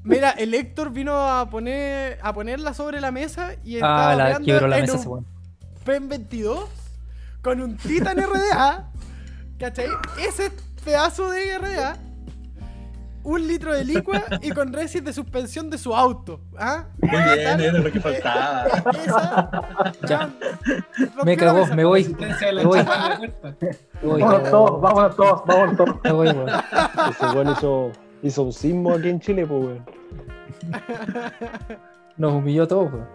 [0.04, 4.26] Mira, el Héctor vino a poner a ponerla sobre la mesa y estaba Ah, la
[4.26, 5.26] hablando quebró la en mesa un ese weón.
[5.84, 6.70] PEN 22
[7.42, 8.90] con un Titan RDA.
[9.60, 9.88] ¿Cachai?
[10.20, 10.52] Ese
[10.84, 11.98] pedazo de RDA.
[13.24, 16.42] Un litro de licua y con resis de suspensión de su auto.
[16.58, 16.86] ¿Ah?
[17.02, 18.66] Muy bien, era lo que faltaba.
[18.94, 19.94] Esa.
[20.08, 20.30] Ya.
[21.24, 22.16] Me cagó, me voy.
[22.42, 22.84] Me voy.
[24.02, 25.96] Vámonos todos, vámonos todos, vámonos todos.
[26.04, 26.50] me voy, weón.
[27.10, 27.92] Ese weón hizo,
[28.24, 29.86] hizo un sismo aquí en Chile, pues, weón.
[32.18, 33.08] Nos humilló todo, weón.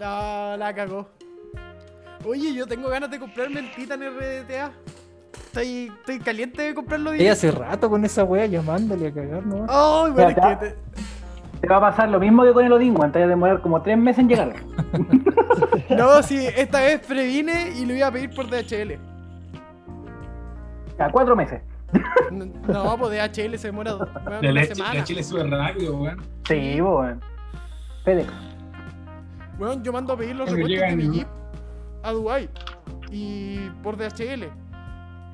[0.00, 1.08] No, la cagó.
[2.24, 4.72] Oye, yo tengo ganas de comprarme el Titan RDTA.
[5.52, 7.48] Estoy, estoy caliente de comprarlo Ella directo.
[7.48, 9.66] hace rato con esa wea llamándole a cagar, ¿no?
[9.68, 10.76] Ay, bueno, es que te-
[11.60, 13.12] Te va a pasar lo mismo que con el Odin, weón.
[13.12, 14.54] Te va a demorar como tres meses en llegar.
[15.90, 18.98] No, sí, esta vez previne y lo iba a pedir por DHL.
[20.98, 21.60] A cuatro meses.
[22.30, 25.04] No, No, pues DHL se demora weón, De una semana.
[25.04, 26.22] Chile sube rápido, weón.
[26.48, 27.20] Sí, weón.
[28.04, 28.32] FedEx.
[29.58, 31.28] Weón, yo mando a pedir los repuestos de mi Jeep
[32.02, 32.48] a Dubai
[33.10, 34.48] y por DHL.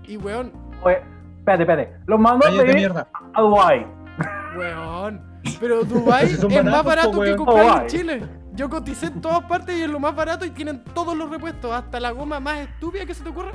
[0.09, 0.53] Y weón,
[0.83, 0.99] Oye,
[1.39, 1.93] espérate, espérate.
[2.07, 3.09] Los mandó a pedir mierda.
[3.35, 3.87] a Dubai.
[4.57, 5.23] weón.
[5.61, 7.89] Pero Dubai es más barato po, que comprar en.
[7.89, 8.23] Chile.
[8.55, 11.71] Yo coticé en todas partes y es lo más barato y tienen todos los repuestos.
[11.73, 13.53] Hasta la goma más estúpida que se te ocurra,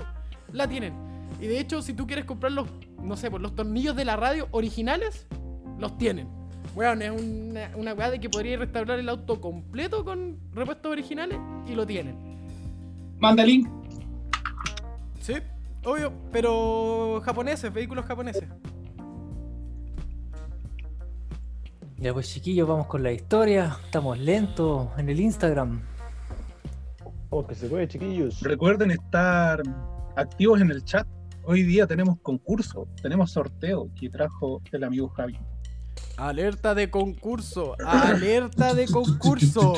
[0.52, 0.94] la tienen.
[1.42, 2.68] Y de hecho, si tú quieres comprar los,
[3.02, 5.28] no sé, pues los tornillos de la radio originales,
[5.78, 6.30] los tienen.
[6.76, 11.38] Weón, es una, una weá de que podría restaurar el auto completo con repuestos originales
[11.68, 12.16] y lo tienen.
[13.20, 13.68] Manda link.
[15.20, 15.34] Sí,
[15.86, 18.48] obvio, pero japoneses, vehículos japoneses.
[21.98, 23.78] Ya pues chiquillos, vamos con la historia.
[23.86, 25.82] Estamos lentos en el Instagram.
[27.30, 28.42] Vamos que se puede, chiquillos.
[28.42, 29.62] Recuerden estar
[30.16, 31.08] activos en el chat.
[31.46, 35.38] Hoy día tenemos concurso, tenemos sorteo que trajo el amigo Javi.
[36.18, 37.76] Alerta de concurso.
[37.86, 39.74] Alerta de concurso.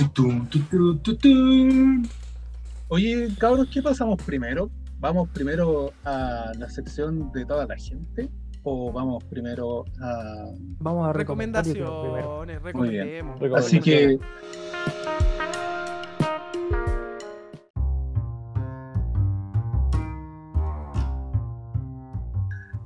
[2.87, 4.69] Oye, cabros, ¿qué pasamos primero?
[4.99, 8.29] ¿Vamos primero a la sección de toda la gente?
[8.63, 10.51] ¿O vamos primero a...?
[10.79, 11.13] Vamos a.
[11.13, 13.27] Recomendaciones, Muy bien.
[13.39, 13.57] recomendemos.
[13.57, 14.17] Así que...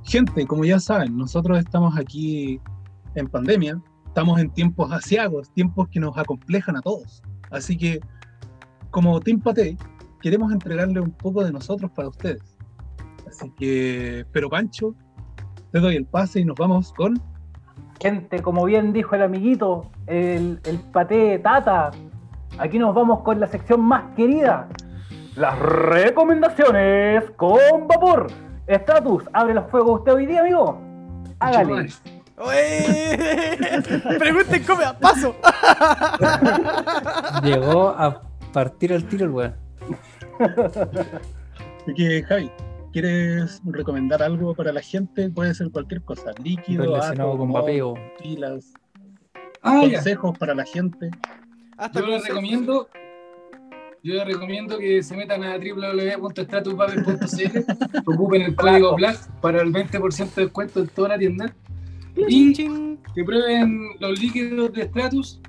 [0.02, 2.60] Gente, como ya saben, nosotros estamos aquí
[3.14, 7.22] en pandemia, estamos en tiempos asiagos, tiempos que nos acomplejan a todos.
[7.50, 8.00] Así que,
[8.90, 9.76] como Team Pate,
[10.20, 12.56] queremos entregarle un poco de nosotros para ustedes.
[13.26, 14.94] Así que, pero Pancho,
[15.72, 17.20] te doy el pase y nos vamos con
[18.00, 21.90] Gente, como bien dijo el amiguito, el, el paté tata,
[22.58, 24.68] aquí nos vamos con la sección más querida,
[25.36, 28.28] las recomendaciones con vapor.
[28.66, 30.80] Estatus, abre los fuegos usted hoy día, amigo.
[31.40, 31.88] Hágale.
[32.38, 33.58] ¡Oye!
[34.18, 35.36] Pregunten cómo paso.
[37.42, 39.69] Llegó a partir al tiro el weón.
[41.82, 42.50] Así que, Javi,
[42.92, 45.28] ¿quieres recomendar algo para la gente?
[45.30, 47.94] Puede ser cualquier cosa, líquido, Relacionado con vapeo.
[48.22, 48.72] pilas,
[49.62, 49.94] Ah, ya.
[49.96, 51.10] consejos para la gente.
[51.76, 52.88] Hasta Yo les recomiendo,
[54.02, 57.58] yo les recomiendo que se metan a www.statuspaper.cl,
[58.06, 61.54] ocupen el código Black para el 20% de descuento en toda la tienda
[62.28, 62.98] chin.
[63.14, 65.40] que prueben los líquidos de Stratus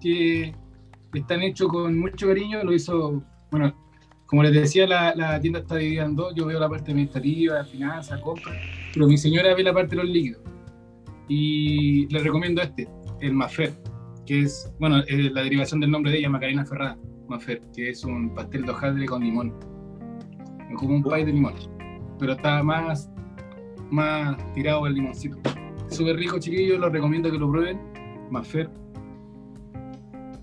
[0.00, 0.54] que
[1.14, 2.62] están hechos con mucho cariño.
[2.64, 3.74] Lo hizo, bueno,
[4.30, 6.32] como les decía, la, la tienda está dividida en dos.
[6.36, 8.56] Yo veo la parte administrativa, finanzas, compras,
[8.94, 10.40] pero mi señora ve la parte de los líquidos.
[11.28, 12.88] Y les recomiendo este,
[13.20, 13.72] el Mafer,
[14.24, 18.04] que es, bueno, es la derivación del nombre de ella, Macarena Ferrada, Mafer, que es
[18.04, 19.52] un pastel de hojaldre con limón.
[20.70, 21.54] Es como un pie de limón,
[22.20, 23.10] pero está más,
[23.90, 25.38] más tirado el limoncito.
[25.88, 27.80] Súper rico, chiquillos, los recomiendo que lo prueben.
[28.30, 28.70] Mafer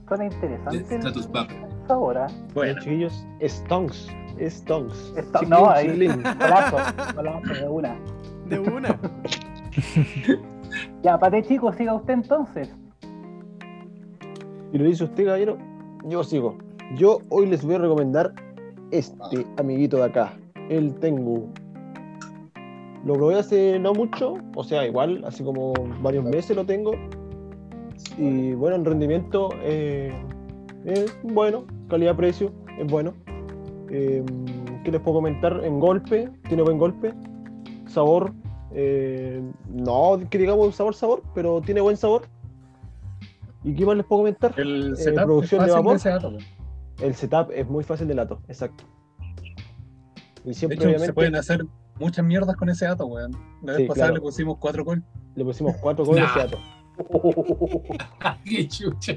[0.10, 1.67] Suena interesante Status Pub.
[1.88, 2.28] Sabor, ¿ah?
[2.54, 4.08] Bueno, Chiquillos, Stonks.
[4.40, 5.14] Stonks.
[5.16, 6.24] Chiquilín, no, ahí, chiquilín.
[6.24, 6.78] golazo,
[7.16, 8.00] golazo de una.
[8.48, 9.00] De una.
[11.04, 12.76] Ya, paté chico, siga usted entonces.
[14.74, 15.58] Y lo dice usted, caballero,
[16.06, 16.58] yo sigo.
[16.96, 18.34] Yo hoy les voy a recomendar
[18.92, 20.34] este amiguito de acá,
[20.70, 21.50] el Tengu.
[23.06, 26.92] Lo probé hace no mucho, o sea, igual, así como varios meses lo tengo.
[28.18, 30.14] Y bueno, en rendimiento eh,
[30.88, 33.14] es bueno, calidad-precio es bueno.
[33.90, 34.24] Eh,
[34.84, 35.62] ¿Qué les puedo comentar?
[35.64, 37.14] En golpe, tiene buen golpe.
[37.88, 38.34] Sabor,
[38.72, 42.24] eh, no que digamos sabor, sabor, pero tiene buen sabor.
[43.64, 44.54] ¿Y qué más les puedo comentar?
[44.58, 45.96] el Eh, setup es producción de fácil vapor.
[45.98, 46.38] ese dato, po.
[47.06, 48.84] El setup es muy fácil de lato, exacto.
[50.44, 51.66] Y De siempre, hecho, obviamente, se pueden hacer
[52.00, 53.32] muchas mierdas con ese dato, weón.
[53.64, 54.16] La vez Sí, pasada claro.
[54.16, 55.04] le pusimos cuatro col.
[55.36, 56.34] le pusimos cuatro cosas Nah.
[56.36, 56.58] de dato.
[58.46, 59.14] ¡Qué chucha!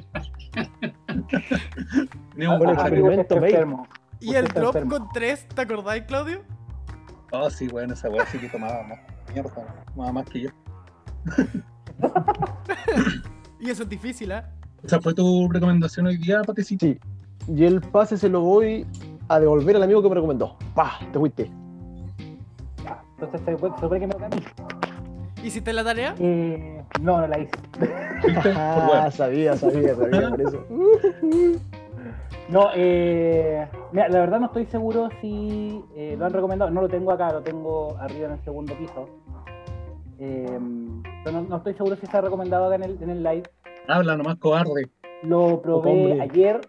[2.36, 3.86] Que hacer- experimento, enfermo.
[4.20, 4.90] ¿Y Usted el drop enfermo.
[4.90, 5.48] con 3?
[5.54, 6.42] ¿Te acordáis, Claudio?
[7.32, 8.98] Oh, sí, bueno, esa weá sí que tomaba más
[9.32, 9.50] mierda,
[9.94, 10.50] tomaba más que yo.
[13.60, 14.42] Y eso es difícil, ¿eh?
[14.82, 16.86] ¿Esa fue tu recomendación hoy día, Patecito?
[16.86, 16.98] Sí.
[17.54, 18.86] Y el pase se lo voy
[19.28, 20.56] a devolver al amigo que me recomendó.
[20.74, 20.98] ¡Pah!
[21.12, 21.50] Te fuiste.
[22.82, 24.42] Ya, Entonces se supone que me mí.
[25.42, 26.14] ¿Hiciste la tarea?
[26.18, 27.52] Eh, no, no la hice.
[28.54, 30.66] Ah, sabía, sabía, sabía, por eso.
[32.50, 36.70] No, eh, mira, la verdad no estoy seguro si eh, lo han recomendado.
[36.70, 39.08] No lo tengo acá, lo tengo arriba en el segundo piso.
[40.18, 40.58] Eh,
[41.24, 43.44] pero no, no estoy seguro si se ha recomendado acá en el, en el live.
[43.88, 44.90] Habla nomás, cobarde.
[45.22, 46.20] Lo probé Hombre.
[46.20, 46.60] ayer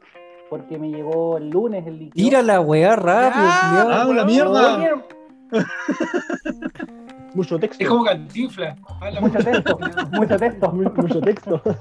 [0.49, 2.23] porque me llegó el lunes el líquido.
[2.23, 3.43] Tira la weá rápido.
[3.45, 5.03] ¡Ah, la mierda!
[7.33, 7.83] Mucho texto.
[7.83, 8.75] Es como cantinfla.
[9.21, 9.79] Mucho texto,
[10.11, 10.71] mucho texto.
[10.71, 11.61] Mu- Mucho texto.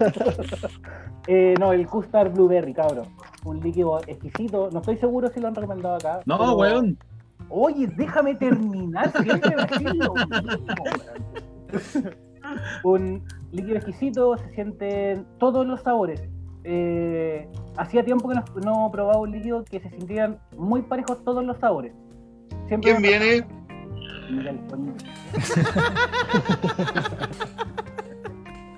[1.26, 3.06] Eh, no, el Custard Blueberry, cabrón.
[3.44, 4.70] Un líquido exquisito.
[4.72, 6.20] No estoy seguro si lo han recomendado acá.
[6.24, 6.98] No, pero- weón.
[7.50, 9.12] Oye, déjame terminar.
[9.22, 9.54] siempre.
[12.82, 13.22] Un
[13.52, 16.22] líquido exquisito, se sienten todos los sabores.
[16.64, 21.44] Eh, hacía tiempo que no, no probaba un líquido que se sintieran muy parejos todos
[21.44, 21.92] los sabores.
[22.68, 23.46] Siempre ¿Quién viene?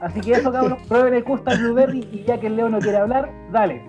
[0.01, 2.99] Así que eso, cabros, prueben el Custard Blueberry y ya que el Leo no quiere
[2.99, 3.83] hablar, dale.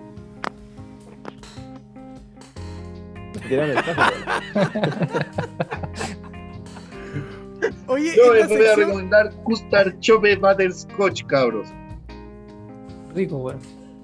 [7.86, 11.68] Oye, Yo les voy a recomendar Custard Chope Butterscotch, cabros.
[13.14, 13.58] Rico, weón.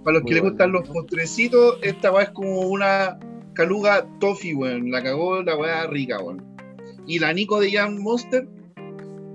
[0.04, 3.18] Para los que les gustan los postrecitos, esta va es como una
[3.54, 4.90] Caluga Toffee, weón.
[4.90, 6.49] La cagó la weá rica, weón.
[7.06, 8.46] Y la Nico de Jam Monster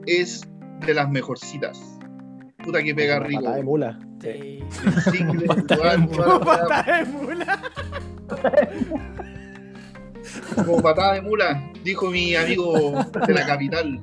[0.05, 0.47] es
[0.85, 1.79] de las mejorcitas.
[2.63, 3.41] Puta que pega rico.
[3.41, 3.99] Patada de mula.
[4.21, 4.59] Sí.
[5.11, 7.61] Single, Patada de mula.
[10.55, 12.93] Como patada de mula, dijo mi amigo
[13.27, 14.01] de la capital.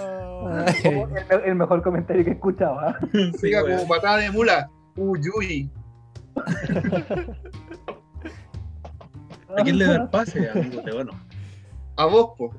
[0.00, 0.64] Oh.
[0.82, 2.78] Como el, el mejor comentario que he escuchado.
[2.80, 2.98] ¿ah?
[3.12, 3.76] Sí, Diga weón.
[3.78, 4.70] como patada de mula.
[4.96, 5.70] Uy, uy.
[9.58, 11.12] ¿A quién le da el pase, amigo Leono?
[11.96, 12.50] A vos, po.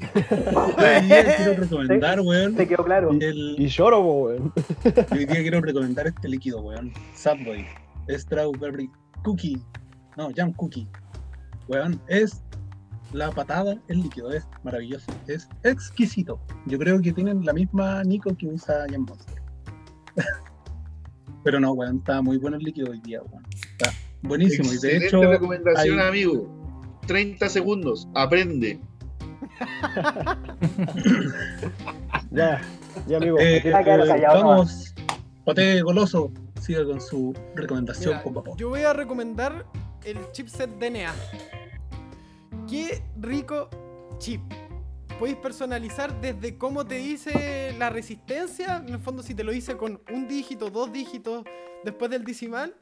[0.00, 2.54] Hoy día quiero recomendar, weón.
[2.54, 3.10] Te quedó claro.
[3.12, 4.52] El, Y lloro, po, weón.
[5.10, 6.92] hoy día quiero recomendar este líquido, weón.
[7.14, 7.66] Subway.
[8.10, 8.90] Strawberry
[9.22, 9.60] Cookie.
[10.16, 10.88] No, Jam Cookie.
[11.68, 12.42] Weón, es
[13.12, 15.10] la patada, el líquido, es maravilloso.
[15.26, 16.40] Es exquisito.
[16.66, 19.42] Yo creo que tienen la misma Nico que usa Jam Monster.
[21.44, 23.44] Pero no, weón, está muy bueno el líquido hoy día, weón.
[23.52, 23.92] Está
[24.28, 24.66] buenísimo.
[24.68, 26.48] Y de Excelente hecho, recomendación, hay- amigo.
[27.06, 28.08] 30 segundos.
[28.14, 28.80] Aprende.
[32.30, 32.60] Ya,
[33.06, 33.38] ya, amigo.
[33.38, 34.94] eh, eh, callado, vamos,
[35.44, 38.58] Pate Goloso, siga con su recomendación, Mira, por favor.
[38.58, 39.66] yo voy a recomendar
[40.04, 41.12] el chipset DNA.
[42.68, 43.68] Qué rico
[44.18, 44.40] chip.
[45.18, 49.76] Podéis personalizar desde cómo te dice la resistencia, en el fondo si te lo dice
[49.76, 51.44] con un dígito, dos dígitos
[51.84, 52.74] después del decimal,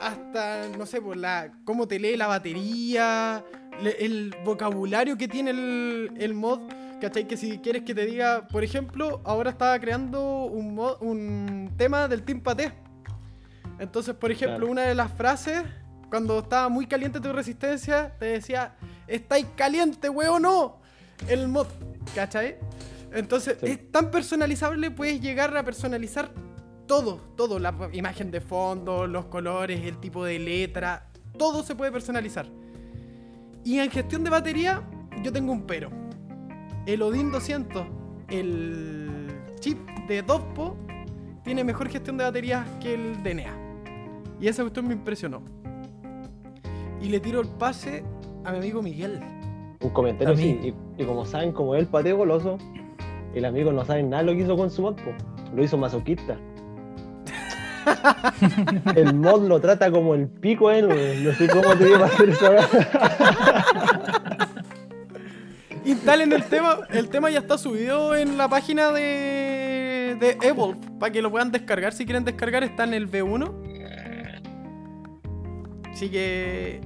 [0.00, 3.44] hasta, no sé, pues la, cómo te lee la batería,
[3.82, 6.60] le- el vocabulario que tiene el, el mod.
[7.00, 7.26] ¿Cachai?
[7.26, 12.08] Que si quieres que te diga, por ejemplo, ahora estaba creando un, mod- un tema
[12.08, 12.72] del Team Paté.
[13.78, 14.70] Entonces, por ejemplo, Claro.
[14.72, 15.64] una de las frases,
[16.08, 18.74] cuando estaba muy caliente tu resistencia, te decía,
[19.06, 20.78] estáis caliente, weón, no.
[21.28, 21.66] El mod,
[22.14, 22.56] ¿cachai?
[23.12, 23.66] Entonces, Sí.
[23.66, 26.30] es tan personalizable, puedes llegar a personalizar
[26.86, 31.90] todo, todo, la imagen de fondo, los colores, el tipo de letra, todo se puede
[31.92, 32.46] personalizar.
[33.64, 34.82] Y en gestión de batería,
[35.22, 35.90] yo tengo un pero.
[36.86, 37.86] El Odin 200,
[38.28, 39.28] el
[39.60, 40.76] chip de Doppo,
[41.42, 43.64] tiene mejor gestión de baterías que el DNA.
[44.40, 45.42] Y esa cuestión me impresionó.
[47.00, 48.04] Y le tiro el pase
[48.44, 49.20] a mi amigo Miguel.
[49.80, 50.74] Un comentario así.
[50.98, 52.58] Y, y como saben, como él pateo goloso,
[53.34, 54.96] el amigo no sabe nada lo que hizo con su mod.
[55.54, 56.38] Lo hizo masoquista.
[58.96, 60.88] el mod lo trata como el pico weón.
[61.24, 62.52] No sé cómo te iba a hacer eso.
[65.84, 66.78] Instalen el tema.
[66.90, 70.80] El tema ya está subido en la página de, de Evolve.
[70.98, 71.92] Para que lo puedan descargar.
[71.92, 73.74] Si quieren descargar, está en el V1.
[75.92, 76.80] Así que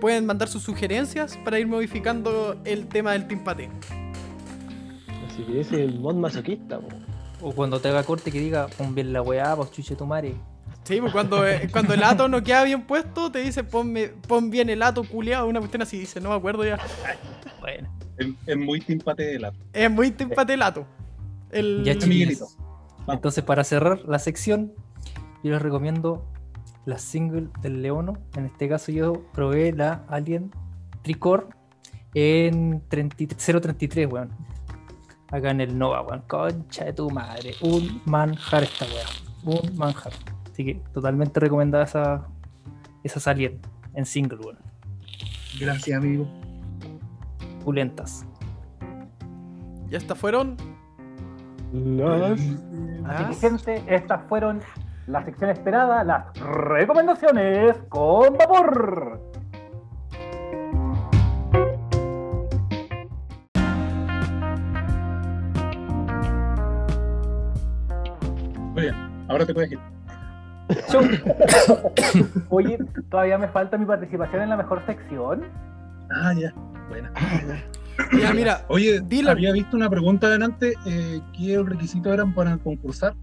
[0.00, 3.70] pueden mandar sus sugerencias para ir modificando el tema del Team Pate.
[5.26, 6.88] Así que ese es el mod masoquista, po.
[7.46, 10.34] O cuando te haga corte que diga, pon bien la weá, pues chuche tu madre.
[10.84, 14.48] Sí, pues cuando, eh, cuando el ato no queda bien puesto, te dice ponme, pon
[14.48, 15.46] bien el ato culiado.
[15.46, 16.78] Una cuestión así dice, no me acuerdo ya.
[17.60, 19.52] Bueno, Es, es muy timpate de la.
[19.74, 20.86] Es muy Team Pate el ato.
[21.50, 22.56] El, ya chiquillos.
[23.06, 24.72] Entonces, para cerrar la sección,
[25.42, 26.26] yo les recomiendo
[26.86, 28.18] la single del Leono.
[28.36, 30.50] En este caso, yo probé la Alien
[31.02, 31.44] Tricore
[32.14, 34.30] en 30 033, weón.
[35.34, 36.22] Acá en el Nova, weón.
[36.28, 37.54] Concha de tu madre.
[37.60, 39.60] Un manjar esta weón.
[39.60, 40.12] Un manjar.
[40.52, 42.26] Así que totalmente recomendada esa,
[43.02, 43.60] esas Alien
[43.94, 44.58] en single, weón.
[45.60, 46.26] Gracias, amigo.
[47.64, 48.24] Pulentas.
[49.88, 50.56] Ya estas fueron.
[51.72, 52.54] Las- Así
[53.24, 54.60] que, las- gente, estas fueron
[55.08, 59.20] la sección esperada, las recomendaciones con vapor.
[69.28, 69.78] Ahora te puedes ir.
[72.48, 72.78] Oye,
[73.10, 75.44] todavía me falta mi participación en la mejor sección.
[76.10, 76.52] Ah, ya.
[76.88, 77.12] Buena.
[78.20, 80.74] Ya, mira, Oye, Dile- había visto una pregunta delante.
[80.86, 83.14] Eh, ¿Qué requisitos eran para concursar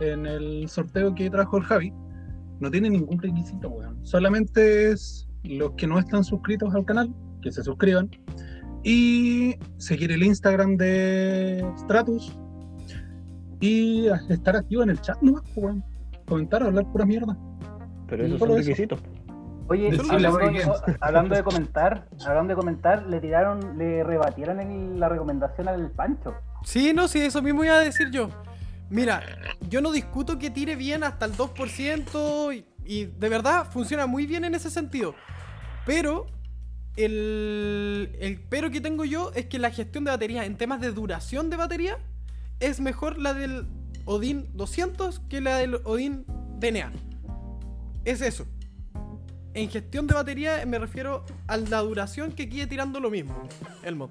[0.00, 1.92] en el sorteo que trajo el Javi?
[2.60, 3.98] No tiene ningún requisito, weón.
[4.04, 7.12] Solamente es los que no están suscritos al canal,
[7.42, 8.10] que se suscriban.
[8.82, 12.36] Y seguir el Instagram de Stratus.
[13.60, 15.84] Y estar activo en el chat nomás, pues, weón.
[16.26, 17.36] Comentar, hablar pura mierda.
[18.08, 18.58] Pero esos son eso.
[18.58, 19.00] requisitos.
[19.68, 25.68] Oye, hablando, hablando de comentar, hablando de comentar, le tiraron, le rebatieron el- la recomendación
[25.68, 26.34] al Pancho.
[26.64, 28.30] Sí, no, sí, eso mismo iba a decir yo.
[28.88, 29.22] Mira,
[29.68, 34.26] yo no discuto que tire bien hasta el 2% y, y de verdad funciona muy
[34.26, 35.14] bien en ese sentido.
[35.86, 36.26] Pero
[36.96, 40.90] el, el pero que tengo yo es que la gestión de batería en temas de
[40.90, 41.98] duración de batería
[42.60, 43.66] es mejor la del
[44.04, 46.24] Odin 200 que la del Odin
[46.58, 46.92] DNA.
[48.04, 48.46] es eso.
[49.52, 53.34] En gestión de batería me refiero a la duración que quede tirando lo mismo.
[53.82, 54.10] El mod.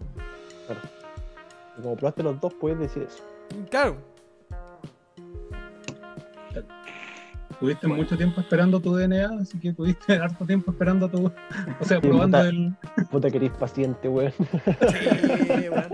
[1.77, 3.23] Y como probaste los dos, puedes decir eso.
[3.69, 4.08] Claro.
[7.59, 11.25] Tuviste mucho tiempo esperando tu DNA, así que tuviste harto tiempo esperando tu.
[11.79, 12.49] O sea, probando puta.
[12.49, 12.73] el.
[13.11, 14.31] Puta que eres paciente, weón.
[14.31, 15.87] Sí, weón.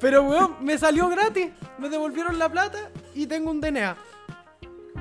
[0.00, 1.48] Pero weón, me salió gratis.
[1.78, 2.78] Me devolvieron la plata
[3.14, 3.96] y tengo un DNA.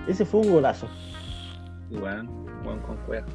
[0.07, 0.89] Ese fue un golazo.
[1.89, 2.29] Weón,
[2.65, 3.25] weón con cueva.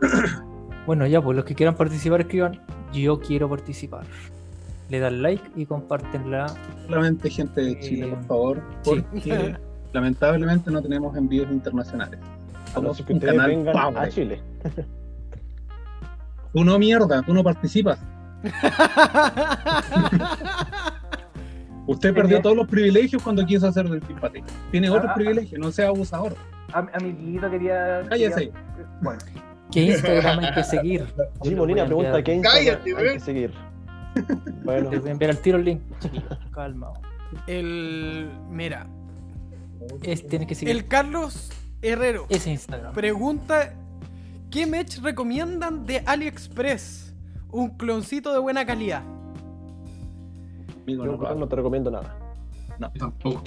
[0.86, 2.60] Bueno, ya, pues los que quieran participar, escriban.
[2.92, 4.04] Yo quiero participar.
[4.90, 6.46] Le dan like y compártenla.
[6.86, 9.02] Solamente gente de Chile, por favor, Sí.
[9.94, 12.18] lamentablemente no tenemos envíos internacionales.
[12.20, 14.42] A no Somos ser que un canal vengan a Chile.
[16.52, 17.98] Tú no mierda, tú no participas.
[21.86, 24.42] Usted perdió todos los privilegios cuando quiso hacer del simpatía.
[24.70, 25.14] Tiene otros Ah.
[25.14, 26.34] privilegios, no sea abusador.
[26.72, 28.02] A, a mi amiguito quería.
[28.08, 28.34] Cállese.
[28.50, 28.52] quería-
[29.02, 29.18] Bueno,
[29.70, 31.04] ¿Qué Instagram hay que seguir?
[31.42, 33.52] Sí, Les Molina pregunta qué Instagram Cállate, hay que seguir.
[34.64, 35.80] Bueno, Les voy a enviar al tiro el link.
[36.00, 36.92] Chiquillos, calma.
[37.46, 38.30] El.
[38.50, 38.86] Mira.
[40.02, 41.50] Es, tienes que seguir El Carlos
[41.82, 42.92] Herrero ese Instagram.
[42.94, 43.74] pregunta:
[44.50, 47.14] ¿Qué match recomiendan de AliExpress?
[47.50, 49.02] Un cloncito de buena calidad.
[50.82, 52.16] Amigo, no no te recomiendo nada.
[52.98, 53.42] Tampoco.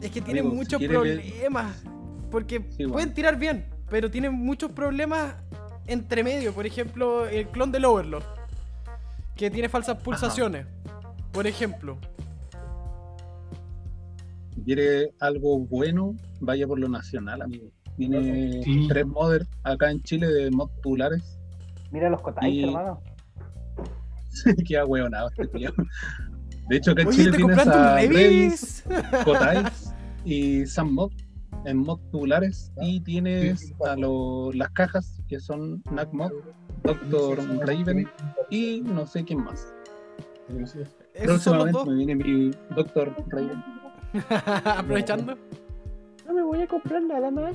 [0.00, 1.82] Es que tienen Amigo, si muchos ver- problemas.
[2.30, 2.92] Porque Sí, bueno.
[2.94, 5.34] pueden tirar bien, pero tienen muchos problemas
[5.86, 6.52] entre medio.
[6.52, 8.24] Por ejemplo, el clon del Overlord.
[9.36, 10.66] Que tiene falsas pulsaciones.
[11.32, 11.98] Por ejemplo.
[14.64, 17.68] Quiere algo bueno, vaya por lo nacional, amigo.
[17.96, 18.86] Tiene Sí.
[18.88, 21.38] tres modders acá en Chile de mod tubulares.
[21.92, 23.00] mira los Kotai, Y- hermano.
[24.66, 25.70] Queda hueonado este tío.
[26.68, 28.84] De hecho, acá en Oye, Chile tienes a un Revis.
[29.24, 29.94] Kotais
[30.24, 31.12] y Sammod
[31.66, 32.72] en mod tubulares.
[32.82, 36.32] Y tienes a lo- las cajas que son NACMod,
[36.82, 38.08] Doctor Raven
[38.50, 39.72] y no sé quién más.
[41.24, 43.62] Próximamente me viene mi Doctor Raven.
[44.64, 45.36] Aprovechando.
[46.26, 47.54] No me voy a comprar nada más.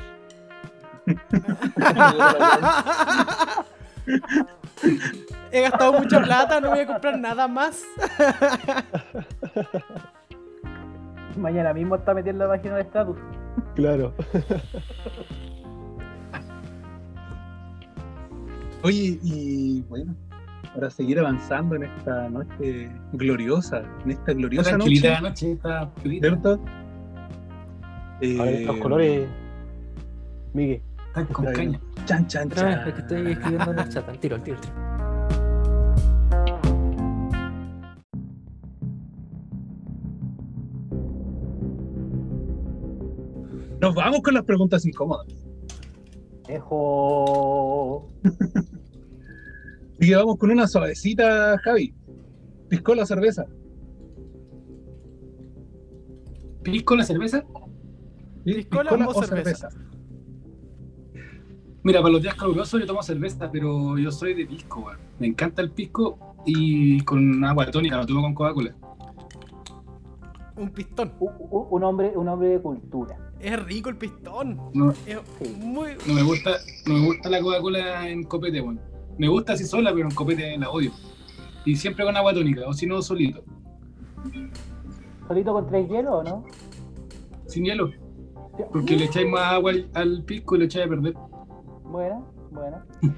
[5.52, 7.84] He gastado mucha plata, no voy a comprar nada más.
[11.38, 13.18] Mañana mismo está metiendo la página de status.
[13.76, 14.14] Claro.
[18.84, 20.16] Oye, y bueno,
[20.74, 25.92] para seguir avanzando en esta noche gloriosa, en esta gloriosa noche, la noche, está.
[26.04, 26.54] ¿cierto?
[26.54, 29.28] A ver, Eh, los colores.
[30.54, 30.82] Miguel.
[31.08, 31.74] Está con Está bien.
[31.74, 32.06] caña.
[32.06, 32.88] Chan, chan, chan.
[32.88, 34.10] es que estoy escribiendo en el chat.
[34.10, 34.74] Al tiro, al tiro, al tiro.
[43.82, 45.28] Nos vamos con las preguntas incómodas.
[46.48, 48.08] Dejo.
[50.00, 51.94] Así que vamos con una suavecita, Javi.
[52.70, 53.46] Piscola cerveza.
[56.64, 57.44] ¿Pisco la cerveza?
[58.44, 59.70] ¿Piscola Piscola o cerveza?
[61.84, 64.98] Mira, para los días calurosos yo tomo cerveza, pero yo soy de pisco, weón.
[65.20, 68.76] Me encanta el pisco y con agua tónica, no tomo con Coca-Cola.
[70.58, 71.14] Un pistón.
[71.20, 73.18] Un hombre, un hombre de cultura.
[73.40, 74.60] Es rico el pistón.
[74.74, 75.56] No, Es Sí.
[75.58, 75.92] muy.
[76.08, 76.52] no me gusta,
[76.86, 78.80] no me gusta la Coca-Cola en copete, weón.
[79.20, 80.92] Me gusta así sola, pero en copete la odio.
[81.66, 83.44] Y siempre con agua tónica, o si no, solito.
[85.28, 86.46] ¿Solito con tres hielos o no?
[87.46, 87.92] Sin hielo.
[88.72, 91.14] Porque le echáis más agua al, al pisco y lo echáis a perder.
[91.84, 92.82] Bueno, bueno.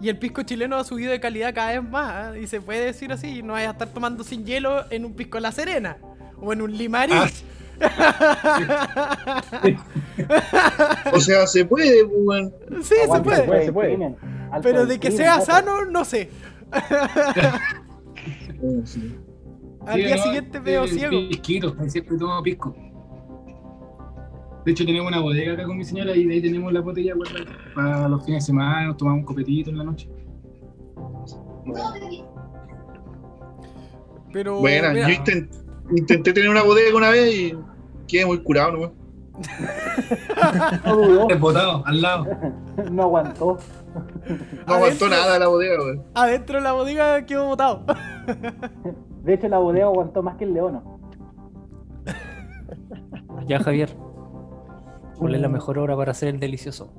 [0.00, 2.34] Y el pisco chileno ha subido de calidad cada vez más.
[2.34, 2.40] ¿eh?
[2.42, 5.38] Y se puede decir así: no vayas a estar tomando sin hielo en un pisco
[5.38, 5.96] La Serena.
[6.40, 7.12] O en un limarí.
[7.14, 7.28] Ah,
[11.12, 12.52] O sea, se puede, pues, weón.
[12.82, 13.42] sí, se Aguante, puede.
[13.44, 14.16] puede, se puede.
[14.52, 16.28] Alto Pero de que sea sano, no sé.
[18.84, 19.16] Sí.
[19.84, 21.28] Al día no, siguiente veo ciego.
[21.28, 22.72] Pisquito, siempre tomo pisco.
[24.64, 27.14] De hecho, tenemos una bodega acá con mi señora y de ahí tenemos la botella
[27.16, 27.46] guardada.
[27.74, 30.08] Para los fines de semana, nos tomamos un copetito en la noche.
[34.32, 34.60] Pero.
[34.60, 35.50] Bueno, mira, yo intent-
[35.96, 37.54] intenté tener una bodega una vez y
[38.06, 38.92] quedé muy curado, ¿no?
[40.84, 42.26] No dudó, Desbotado, al lado.
[42.90, 43.58] no aguantó.
[44.66, 45.08] No aguantó Adentro.
[45.08, 46.02] nada la bodega, weón.
[46.14, 47.84] adentro de la bodega quedó botado.
[49.22, 51.00] De hecho, la bodega aguantó más que el leono.
[53.46, 53.90] Ya, Javier.
[55.18, 56.92] ¿Cuál es la mejor hora para hacer el delicioso?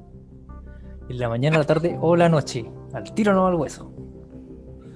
[1.10, 2.70] ¿En la mañana, la tarde o la noche?
[2.94, 3.92] Al tiro no al hueso.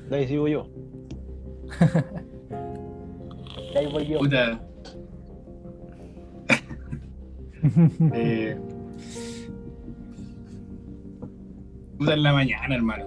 [0.09, 0.67] De ahí sigo yo.
[3.73, 4.19] Y ahí voy yo.
[4.19, 4.59] Puta.
[8.13, 8.57] Eh,
[11.97, 13.05] Puta en la mañana, hermano.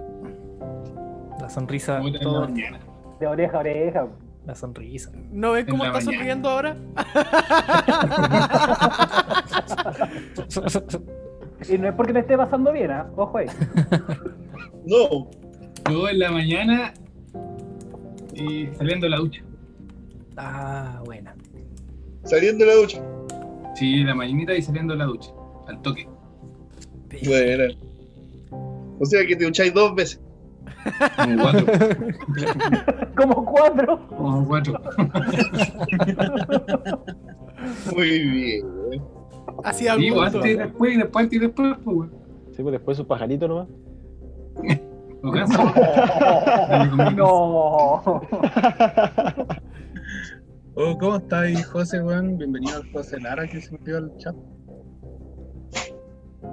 [1.39, 2.79] La sonrisa, Puta en la mañana.
[3.19, 4.07] De oreja a oreja.
[4.45, 5.11] la sonrisa.
[5.31, 6.11] ¿No En cómo está mañana.
[6.17, 6.75] sonriendo ahora?
[11.69, 13.07] Y no es porque te esté pasando bien, ¿ah?
[13.15, 13.47] Ojo ahí.
[14.85, 15.29] No,
[15.89, 16.93] Yo en la mañana
[18.33, 19.43] y saliendo de la ducha.
[20.37, 21.35] ah, buena.
[22.23, 23.01] saliendo de la ducha.
[23.75, 25.31] Sí, la mañanita y saliendo de la ducha.
[25.67, 26.07] Al toque.
[27.25, 27.73] Bueno.
[28.99, 30.21] O sea que te ducháis dos veces.
[31.17, 31.65] Como cuatro.
[33.15, 34.07] Como cuatro.
[34.07, 34.81] Como cuatro.
[37.95, 38.65] Muy bien.
[39.63, 42.09] Así al Digo, antes y después, y después, antes y después, pues.
[42.55, 43.67] Sí, pues después su pajarito nomás.
[45.23, 45.31] No.
[47.11, 48.21] No.
[50.75, 52.37] Oh, ¿Cómo estáis, José, weón?
[52.37, 54.35] Bienvenido al José Lara que se metió al chat.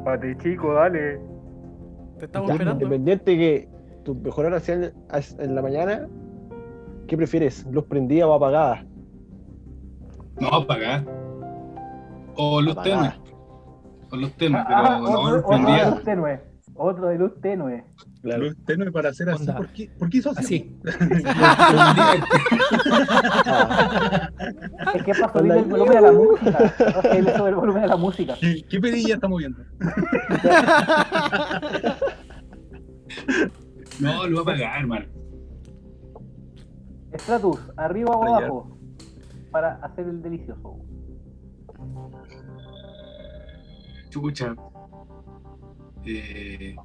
[0.05, 1.21] Pate chico, dale.
[2.19, 2.85] Te estamos Ya, esperando.
[2.85, 3.69] Independiente que
[4.05, 4.93] tu mejor hora sea en,
[5.39, 6.09] en la mañana,
[7.07, 7.65] ¿qué prefieres?
[7.71, 8.85] ¿Luz prendida o apagada?
[10.41, 11.05] No, apagar.
[12.37, 13.13] O luz Apagada.
[13.13, 13.29] tenue.
[14.11, 15.91] O luz tenue, pero Ah, no otro, luz otro de prendida.
[15.91, 16.41] luz tenue.
[16.75, 17.85] Otro de luz tenue.
[18.23, 18.45] Claro.
[18.45, 19.47] Luz tenue para hacer así.
[19.47, 20.77] ¿Por qué, ¿Por qué hizo así?
[20.83, 20.83] Así.
[25.21, 26.75] Para subir el volumen a la música.
[26.95, 28.35] No sé, le sube el volumen a la música.
[28.41, 29.63] ¿Qué, qué perilla estamos viendo?
[34.01, 35.07] No, lo voy a apagar, hermano.
[37.15, 38.79] Stratus, arriba o abajo.
[39.51, 40.79] Para hacer el delicioso.
[44.11, 44.55] Chucha.
[46.05, 46.77] Eh...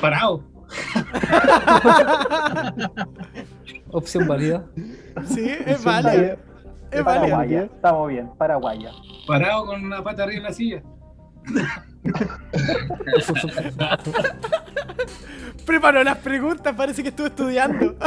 [0.00, 0.42] Parado.
[3.90, 4.64] Opción válida.
[5.26, 6.10] Sí, es válida.
[6.10, 6.38] vale.
[6.90, 7.06] Es válida.
[7.22, 7.62] Paraguaya.
[7.64, 8.90] Estamos bien, Paraguaya.
[9.26, 10.82] Parado con una pata arriba en la silla.
[15.66, 17.94] Preparó las preguntas, parece que estuvo estudiando.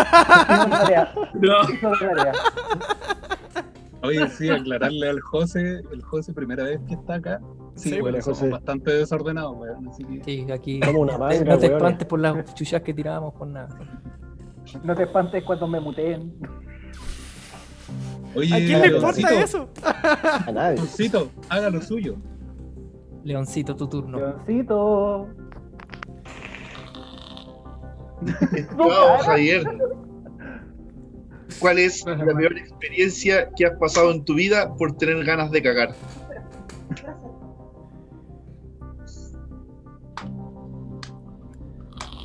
[1.35, 1.61] No.
[4.01, 7.41] Oye, sí, aclararle al José, el José, primera vez que está acá.
[7.75, 9.87] Sí, Sí, bueno, pues, somos bastante desordenados, weón.
[9.87, 10.23] Así que.
[10.23, 10.79] Sí, aquí.
[10.85, 11.63] Como una no manga, te weones.
[11.71, 13.69] espantes por las chuchas que tirábamos por nada.
[14.83, 16.33] No te espantes cuando me muteen.
[18.35, 19.69] Oye, ¿A quién le Leoncito, importa eso?
[19.83, 20.75] A nadie.
[20.77, 22.15] Leoncito, haga lo suyo.
[23.23, 24.17] Leoncito, tu turno.
[24.19, 25.27] Leoncito.
[28.55, 29.63] Estimado Javier,
[31.59, 35.61] ¿cuál es la peor experiencia que has pasado en tu vida por tener ganas de
[35.61, 35.93] cagar?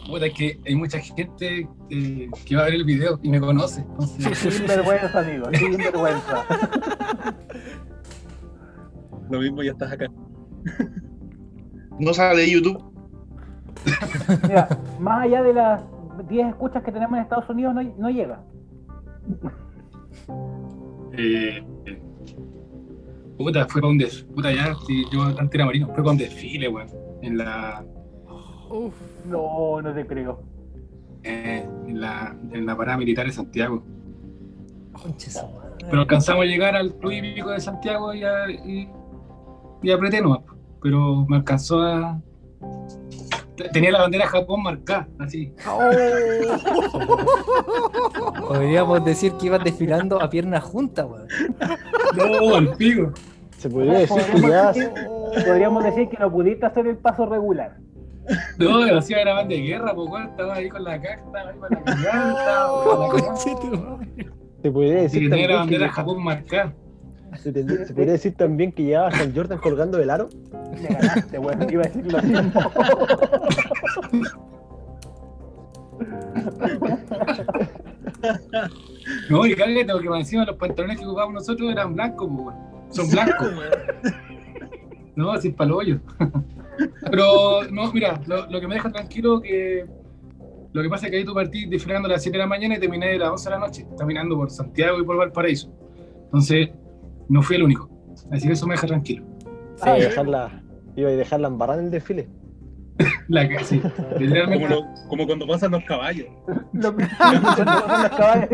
[0.09, 3.39] Puta, es que hay mucha gente eh, que va a ver el video y me
[3.41, 3.83] conoce.
[3.83, 5.47] Entonces, Sin vergüenza, amigo.
[5.53, 6.45] Sin vergüenza.
[9.31, 10.07] Lo mismo, ya estás acá.
[11.99, 12.83] No sale de YouTube.
[14.45, 15.83] Mira, más allá de las
[16.29, 18.43] 10 escuchas que tenemos en Estados Unidos, no, no llega.
[21.13, 22.03] eh, eh,
[23.37, 24.33] puta, fue para un desfile.
[24.35, 26.89] Puta, ya, si yo antes era marino, fue para un desfile, weón.
[27.21, 27.85] En la,
[28.71, 28.95] Uf,
[29.29, 30.41] No, no te creo.
[31.23, 33.83] eh, en la, en la parada militar de Santiago.
[34.93, 35.75] Conche su madre.
[35.91, 38.89] Pero alcanzamos a llegar al club hípico de Santiago y, a- y,
[39.83, 40.41] y apreté nomás.
[40.83, 42.21] Pero me alcanzó a.
[43.73, 45.53] Tenía la bandera de Japón marcada, así.
[48.41, 51.27] Podríamos decir que ibas desfilando a piernas juntas, weón.
[52.17, 53.13] No, al pico.
[53.59, 54.91] Se podría decir que ya decir,
[55.45, 57.77] podríamos decir que no pudiste hacer el paso regular.
[58.59, 61.71] No, lo hacía era de guerra, pues estaba ahí con la caja, estaba ahí con
[61.71, 61.79] la
[63.61, 64.31] tu madre.
[64.63, 66.73] se podría decir también bandera de que, Japón marcada.
[67.39, 70.29] se, tendría- se podría decir también que llevaba a San Jordan colgando del aro.
[70.83, 71.71] Me ganaste, weón.
[71.71, 72.53] Iba a decir lo mismo.
[79.31, 82.69] No, y cállate, porque encima los pantalones que ocupábamos nosotros eran blancos, pues weón.
[82.91, 83.49] Son blancos.
[85.17, 86.01] No, sin palollo.
[87.11, 89.85] Pero, no, mira, lo, lo que me deja tranquilo que.
[90.73, 92.77] Lo que pasa es que ahí tú partí desfilando a las 7 de la mañana
[92.77, 95.73] y terminé a las 11 de la noche, caminando por Santiago y por Valparaíso.
[96.25, 96.69] Entonces,
[97.29, 97.89] no fui el único.
[98.31, 99.25] Así que eso me deja tranquilo.
[99.79, 100.63] Iba a Ah, dejarla,
[100.95, 102.29] iba a dejarla embarrada en el desfile.
[103.29, 104.69] La que sí, Como, literalmente.
[104.69, 106.27] lo- como cuando pasan caballos.
[106.73, 106.93] Los
[108.17, 108.49] caballos.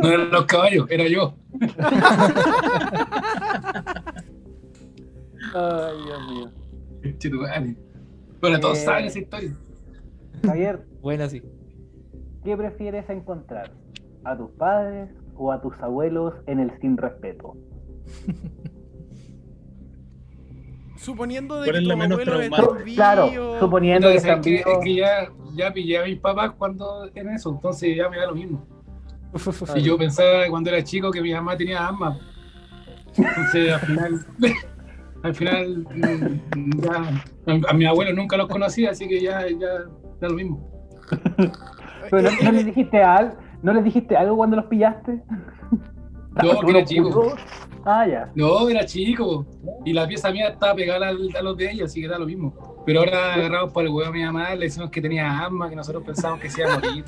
[0.00, 1.34] No eran los caballos, era yo.
[5.54, 6.50] Ay, Dios mío.
[8.40, 8.84] Bueno, todos Eh.
[8.84, 9.50] saben esa historia.
[10.44, 11.42] Javier, Buena, sí.
[12.44, 13.70] ¿qué prefieres encontrar?
[14.24, 17.56] ¿A tus padres o a tus abuelos en el sin respeto?
[20.96, 21.82] Suponiendo de ¿Cuál
[22.18, 22.72] que traumática?
[22.84, 22.94] vivos.
[22.94, 24.24] Claro, suponiendo que es
[24.82, 28.34] que ya, ya pillé a mis papás cuando en eso, entonces ya me da lo
[28.34, 28.66] mismo.
[29.76, 32.16] Y yo pensaba cuando era chico que mi mamá tenía asma.
[33.16, 34.26] Entonces al final,
[35.24, 35.86] al final
[36.76, 39.84] ya, a, a mis abuelos nunca los conocí, así que ya, ya
[40.20, 40.70] da lo mismo.
[42.10, 45.22] Pero no, no les dijiste al, ¿no les dijiste algo cuando los pillaste?
[46.42, 47.34] No, que era chico.
[47.86, 48.30] Ah, ya.
[48.34, 49.46] No, era chico.
[49.84, 52.82] Y la pieza mía estaba pegada a los de ella, así que da lo mismo.
[52.84, 55.76] Pero ahora agarrados por el huevo a mi mamá, le decimos que tenía asma, que
[55.76, 57.04] nosotros pensábamos que se iba a morir.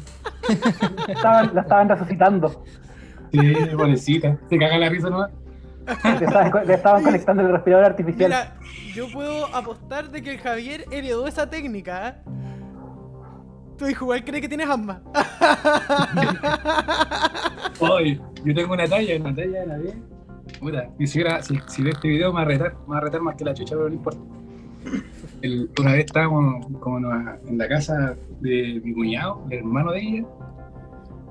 [1.08, 2.64] Estaban, la estaban resucitando.
[3.32, 4.38] Sí, pobrecita.
[4.48, 5.30] Se caga la risa nomás.
[5.86, 8.30] Le estaban, le estaban conectando el respirador artificial.
[8.30, 8.56] Mira,
[8.94, 12.08] yo puedo apostar de que el Javier heredó esa técnica.
[12.08, 12.14] ¿eh?
[13.78, 15.02] Tu hijo igual cree que tienes asma.
[17.80, 19.94] Oye, yo tengo una talla, una talla de la vez.
[20.60, 23.00] Puta, y si, si, si ve este video me va a retar, me va a
[23.02, 24.20] retar más que la chucha, pero no importa.
[25.42, 30.00] El- una vez estábamos como en en la casa de mi cuñado, el hermano de
[30.00, 30.24] ella,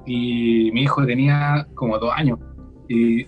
[0.06, 2.38] y mi hijo tenía como dos años.
[2.88, 3.26] Y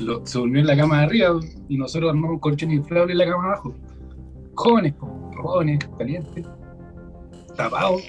[0.00, 3.18] lo- se durmió en la cama de arriba y nosotros armamos un colchón inflable en
[3.18, 3.74] la cama de abajo.
[4.54, 4.94] Jóvenes,
[5.42, 6.46] jóvenes, calientes,
[7.56, 8.02] tapados.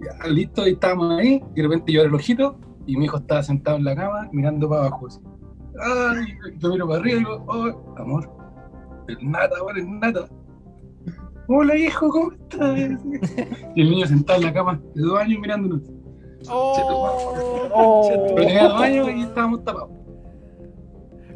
[0.00, 3.18] Ya, listo, y estábamos ahí, y de repente yo abro el ojito y mi hijo
[3.18, 5.06] estaba sentado en la cama mirando para abajo.
[5.06, 5.20] Así.
[5.80, 6.26] Ay,
[6.58, 8.30] yo miro para arriba y digo, oh, amor,
[9.08, 10.26] es nata, amor, es nata.
[11.48, 12.78] Hola hijo, ¿cómo estás?
[13.74, 15.82] Y el niño sentado en la cama de dos años mirándonos.
[16.50, 17.32] Oh,
[17.74, 18.08] Oh.
[18.34, 19.90] Pero tenía dos años y estábamos tapados.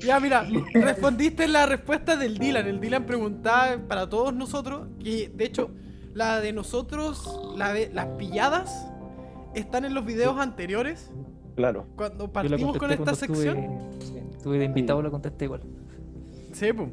[0.01, 2.67] Ya, mira, respondiste la respuesta del Dylan.
[2.67, 5.71] El Dylan preguntaba para todos nosotros, que de hecho,
[6.15, 8.87] la de nosotros, la de las pilladas,
[9.55, 11.11] están en los videos anteriores.
[11.57, 11.87] Claro.
[11.97, 13.79] Cuando la partimos con esta sección.
[14.31, 15.63] Estuve de invitado, la contesté igual.
[16.53, 16.91] Sí, pum.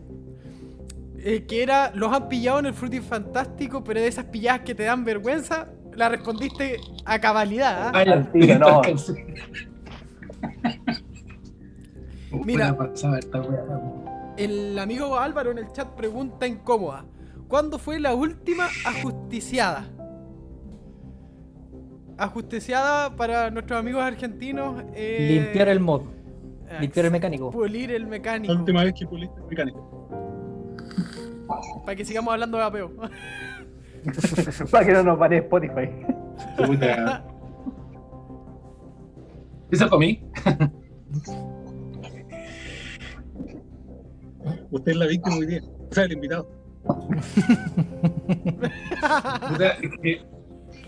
[1.18, 4.76] Eh, que era, los han pillado en el Fruity Fantástico, pero de esas pilladas que
[4.76, 7.92] te dan vergüenza, la respondiste a cabalidad.
[7.94, 8.00] ¿ah?
[8.00, 8.82] Al tiro, no.
[12.34, 12.72] Mira.
[12.72, 12.78] Mira.
[12.78, 13.64] pasaba esta wea.
[14.38, 17.06] El amigo Álvaro en el chat pregunta incómoda.
[17.48, 19.88] ¿Cuándo fue la última ajusticiada?
[22.18, 24.84] Ajusticiada para nuestros amigos argentinos.
[24.94, 26.02] eh, Limpiar el mod,
[26.70, 27.52] eh, limpiar el mecánico.
[27.52, 28.54] Pulir el La mecánico.
[28.54, 30.08] última vez que puliste el mecánico.
[31.86, 32.92] Para que sigamos hablando de apeo.
[34.72, 35.90] Para que no nos pare Spotify.
[36.58, 37.24] Puta.
[39.72, 40.24] Eso para mí.
[44.74, 45.62] Usted es la víctima hoy día.
[45.64, 46.50] O sea, el invitado.
[49.82, 50.22] Es, que,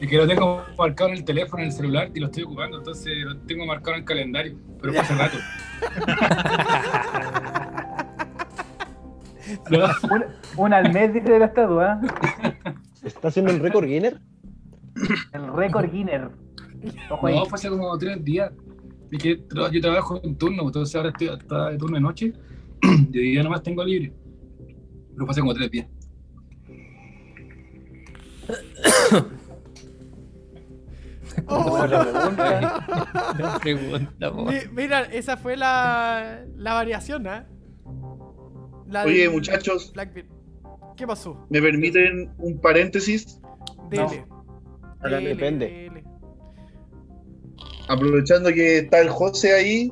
[0.02, 2.80] es que lo tengo marcado en el teléfono, en el celular y lo estoy ocupando,
[2.80, 5.38] entonces lo tengo marcado en el calendario, pero hace rato.
[9.70, 9.96] No, Una,
[10.58, 12.02] una al mes, dice de la estatua.
[13.04, 14.16] ¿Está haciendo el récord Guinness?
[15.34, 16.32] El récord Guinness.
[17.10, 18.52] No, fue hace como tres días.
[19.12, 22.34] Es que yo trabajo en turno, entonces ahora estoy hasta de turno de noche
[23.12, 24.14] y hoy día nomás tengo libre.
[25.14, 25.88] Pero fue hace como tres días.
[31.36, 33.60] Pregunta.
[33.62, 34.32] Pregunta.
[34.32, 37.48] Mi- Mira, esa fue la, la variación, ¿ah?
[38.88, 39.92] La Oye, muchachos.
[39.94, 40.28] Blackbeard.
[40.96, 41.46] ¿Qué pasó?
[41.50, 43.40] ¿Me permiten un paréntesis?
[43.90, 44.26] Dele.
[45.04, 45.66] Dele, depende.
[45.66, 46.04] dele.
[47.88, 49.92] Aprovechando que está el José ahí,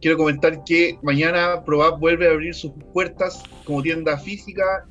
[0.00, 4.86] quiero comentar que mañana Probab vuelve a abrir sus puertas como tienda física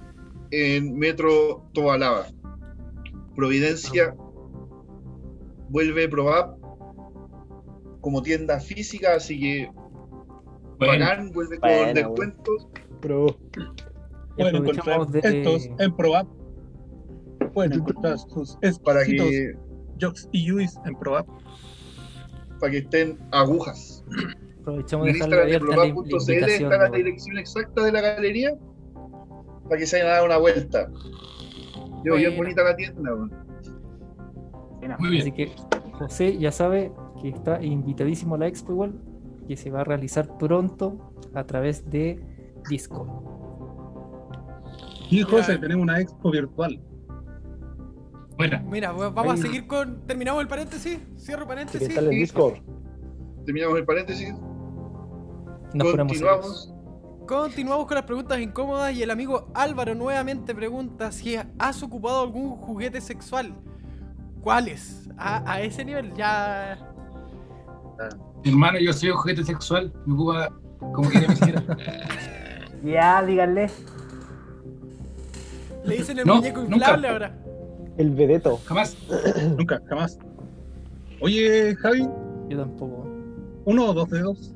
[0.52, 2.28] en Metro Tobalaba.
[3.36, 4.16] Providencia
[5.70, 6.56] vuelve Probab
[8.02, 9.72] como tienda física, así que
[10.78, 12.68] Bueno, bacán, vuelve con Buena, descuentos.
[14.38, 16.28] Y Pueden encontrar aprovechamos de- estos en ProApp.
[17.54, 19.54] Pueden encontrar sus Para que,
[20.00, 21.28] jokes y UIs en ProApp.
[22.60, 24.04] para que estén agujas.
[24.62, 26.50] Aprovechamos En de el dejarle Instagram de abierta la, invitación.
[26.50, 28.58] está la dirección exacta de la galería
[29.64, 30.92] para que se vayan a dar una vuelta.
[32.04, 33.16] Yo, bien bonita la tienda.
[35.00, 35.22] muy bien.
[35.22, 35.52] Así que
[35.94, 38.94] José ya sabe que está invitadísimo a la expo igual,
[39.48, 42.20] que se va a realizar pronto a través de
[42.70, 43.10] Discord.
[45.10, 46.82] Y José, tenemos una expo virtual.
[48.38, 48.64] Buena.
[48.70, 50.06] Mira, pues vamos a seguir con.
[50.08, 51.00] Terminamos el paréntesis.
[51.18, 51.88] Cierro paréntesis.
[51.88, 52.56] está en el Discord.
[53.46, 54.34] Terminamos el paréntesis.
[55.74, 56.40] Nos ponemos serios.
[56.40, 56.74] Continuamos.
[57.28, 62.58] Continuamos con las preguntas incómodas y el amigo Álvaro nuevamente pregunta si has ocupado algún
[62.58, 63.54] juguete sexual.
[64.42, 65.08] ¿Cuáles?
[65.18, 66.78] A, a ese nivel ya...
[68.44, 70.50] Hermano, yo soy un juguete sexual, me ocupa
[70.94, 71.64] como quiera me quiera.
[72.84, 73.70] Ya, díganle.
[75.86, 76.76] Le dicen el No, muñeco nunca.
[76.78, 77.38] inflable ahora.
[77.98, 78.60] El vedeto.
[78.66, 78.98] Jamás.
[79.58, 80.18] Nunca, jamás.
[81.20, 82.10] Oye, Javi,
[82.50, 83.06] Yo tampoco.
[83.66, 84.56] ¿uno o dos dedos?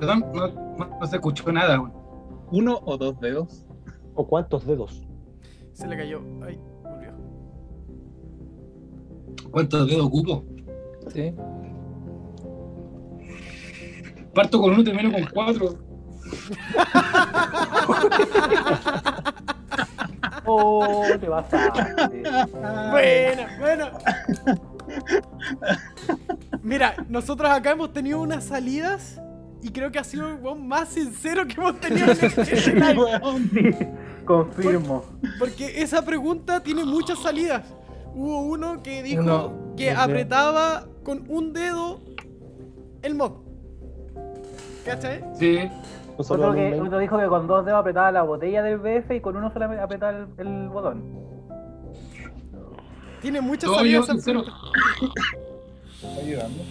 [0.00, 1.80] Perdón, no, no- no se escuchó nada.
[2.50, 3.66] ¿Uno o dos dedos?
[4.14, 5.02] ¿O cuántos dedos?
[5.72, 6.20] Se le cayó.
[6.46, 7.12] Ay, volvió.
[9.50, 10.44] ¿Cuántos dedos ocupo?
[11.08, 11.34] Sí.
[14.34, 15.78] Parto con uno y termino con cuatro.
[20.48, 22.08] Oh, te vas a.
[22.92, 23.90] Buena, buena.
[26.66, 29.22] Mira, nosotros acá hemos tenido unas salidas
[29.62, 33.94] y creo que ha sido el weón más sincero que hemos tenido en este live.
[34.24, 35.04] Confirmo.
[35.38, 37.72] Porque esa pregunta tiene muchas salidas.
[38.16, 42.00] Hubo uno que dijo Uno, que apretaba con un dedo
[43.02, 43.44] el mod.
[44.84, 45.22] ¿Cachai?
[45.38, 45.70] Sí.
[46.16, 49.36] Otro, que, otro dijo que con dos dedos apretaba la botella del BF y con
[49.36, 51.04] uno solamente apretaba el, el botón.
[53.20, 54.08] Tiene muchas salidas.
[56.08, 56.64] ¿Está ayudando?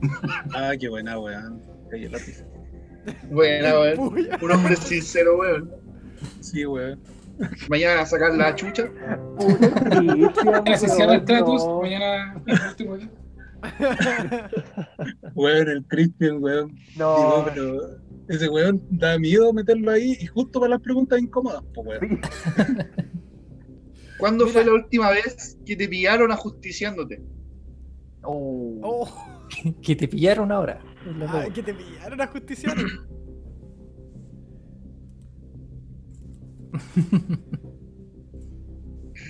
[0.54, 1.60] Ah, qué buena, weón.
[1.90, 2.44] Cayó el lápiz.
[3.30, 3.98] Buena, weón.
[4.42, 5.70] Un hombre sincero, weón.
[6.40, 7.00] Sí, weón.
[7.68, 8.84] Mañana a sacar la chucha.
[10.78, 11.80] Se cierra el no.
[11.80, 13.10] mañana el último día.
[15.34, 16.76] Weón, el Christian, weón.
[16.96, 17.98] No, Digo, pero
[18.28, 22.20] ese weón da miedo meterlo ahí y justo para las preguntas incómodas, pues, weón.
[24.18, 24.52] ¿Cuándo Mira.
[24.52, 27.20] fue la última vez que te pillaron ajusticiándote?
[28.30, 28.78] Oh.
[28.82, 29.08] Oh,
[29.82, 30.80] Que te pillaron ahora.
[31.02, 31.48] Pregunta.
[31.50, 32.74] que te pillaron a justicia.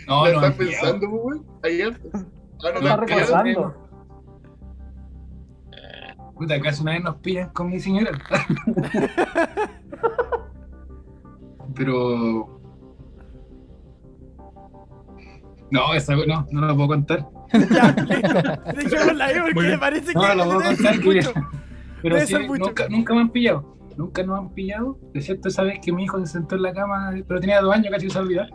[0.07, 1.47] No, ¿La no, estás pensando, antes.
[1.63, 3.09] Ah, no, Está te Claro, pillaron.
[3.09, 3.89] recordando.
[6.35, 8.11] Puta, acaso una vez nos pillan con mi señora.
[11.75, 12.61] Pero.
[15.71, 17.29] No, esa no, no la puedo contar.
[17.71, 18.39] ya, listo.
[18.77, 21.07] Dejémosla ahí porque me parece No, que la puedo debe contar ser que.
[21.15, 21.33] mucho.
[22.03, 22.17] Pero
[22.59, 23.77] nunca, nunca me han pillado.
[23.97, 24.99] Nunca nos han pillado.
[25.15, 27.75] Es cierto esa vez que mi hijo se sentó en la cama, pero tenía dos
[27.75, 28.49] años, casi que se va a olvidar.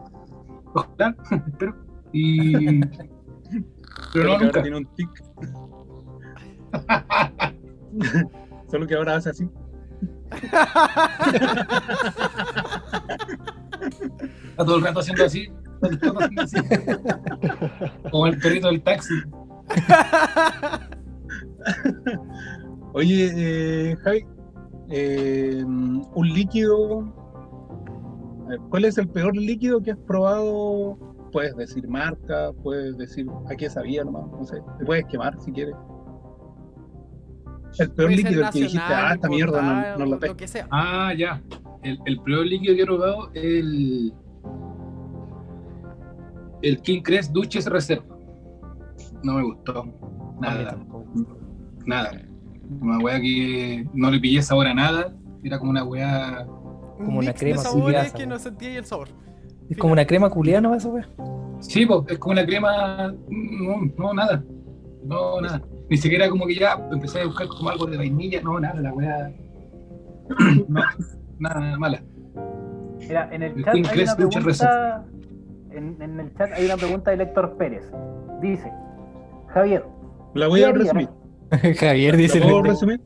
[0.74, 1.16] Ojalá,
[1.48, 1.76] espero.
[2.14, 2.80] Y.
[4.14, 4.62] Pero no, Solo que ahora nunca.
[4.62, 5.10] tiene un tic.
[8.72, 9.50] Solo que ahora hace así.
[14.52, 15.52] Está todo el rato haciendo así.
[18.12, 19.14] Como el perrito del taxi.
[22.94, 24.26] Oye, eh, Javi,
[24.90, 27.02] eh, un líquido.
[28.46, 30.98] a ver, ¿Cuál es el peor líquido que has probado?
[31.32, 34.62] Puedes decir marca, puedes decir a qué sabía nomás, no sé.
[34.78, 35.76] Te puedes quemar si quieres.
[37.80, 40.36] El peor líquido, el que dijiste, nacional, ah, esta mierda no, no la Lo.
[40.70, 41.42] Ah, ya.
[41.82, 44.14] El, el peor líquido que he probado es el.
[46.64, 48.06] El King Crest Duches Reserva.
[49.22, 49.86] No me gustó.
[50.42, 50.78] Nada.
[51.86, 52.22] Nada.
[52.80, 55.14] Una weá que no le pillé sabor a nada.
[55.44, 56.48] Era como una weá.
[56.98, 58.40] Un Como una mix crema de sabores que ¿no?
[58.40, 59.10] sentía el sabor.
[59.70, 60.74] Es como una crema culiada, ¿no?
[60.74, 61.06] Eso, weón.
[61.60, 63.14] Sí, pues, es como una crema.
[63.30, 64.44] No, no, nada.
[65.06, 65.62] No, nada.
[65.90, 68.42] Ni siquiera como que ya empecé a buscar como algo de vainilla.
[68.42, 69.32] No, nada, la weá.
[70.70, 70.82] No,
[71.40, 72.02] nada, mala.
[73.00, 75.06] Mira, en el El chat hay una pregunta.
[75.74, 77.84] En, en el chat hay una pregunta de Héctor Pérez.
[78.42, 78.72] Dice:
[79.48, 79.84] Javier,
[80.34, 81.10] La voy ¿qué a resumir.
[81.80, 83.02] Javier dice ¿La puedo resumir?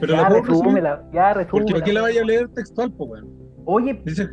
[0.00, 0.82] Pero Ya la puedo resumir.
[1.12, 1.72] ya Porque.
[1.72, 3.22] ¿para qué la vaya a leer textual, pues?
[3.64, 4.28] Oye, Dice,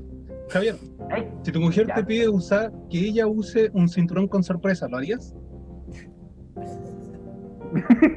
[0.49, 0.75] Javier,
[1.09, 1.95] ay, si tu mujer Ya.
[1.95, 5.35] te pide usar, que ella use un cinturón con sorpresa, ¿lo harías?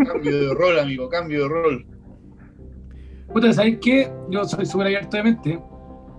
[0.06, 1.86] Cambio de rol, amigo, cambio de rol.
[3.32, 4.10] Puta, ¿sabes qué?
[4.30, 5.60] Yo soy súper abierto de mente.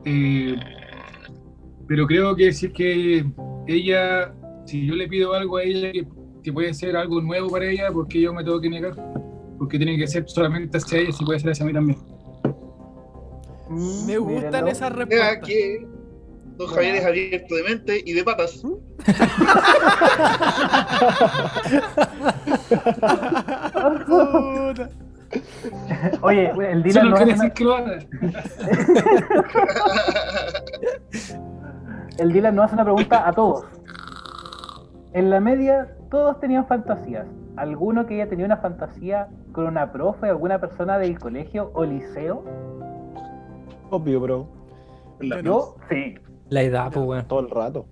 [0.06, 0.56] eh,
[1.88, 3.26] pero creo que si es que
[3.68, 4.34] ella,
[4.66, 6.08] si yo le pido algo a ella que,
[6.44, 8.94] que puede ser algo nuevo para ella, porque yo me tengo que negar?
[9.58, 11.98] Porque tiene que ser solamente hacia ella, si puede ser hacia mí también.
[13.70, 14.72] mm, Me gustan mírenlo.
[14.72, 15.40] esas respuestas.
[15.48, 15.86] que
[16.58, 18.64] Don Javier es abierto de mente y de patas.
[24.06, 24.90] Puta.
[26.22, 28.00] Oye, el Dylan quiere hace decir una, que lo haga.
[32.20, 33.66] el Dylan nos hace una pregunta a todos.
[35.14, 37.26] En la media, todos tenían fantasías.
[37.56, 42.44] ¿Alguno que haya tenido una fantasía con una profe, alguna persona del colegio o liceo?
[43.90, 44.48] Obvio, bro.
[45.20, 46.16] La- Yo, sí.
[46.50, 47.28] La edad, pues, weón.
[47.28, 47.86] Todo el rato.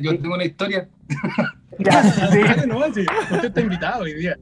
[0.00, 0.88] Yo tengo una historia.
[1.80, 2.40] Ya, sí.
[2.66, 4.36] No, sí, usted está invitado hoy día.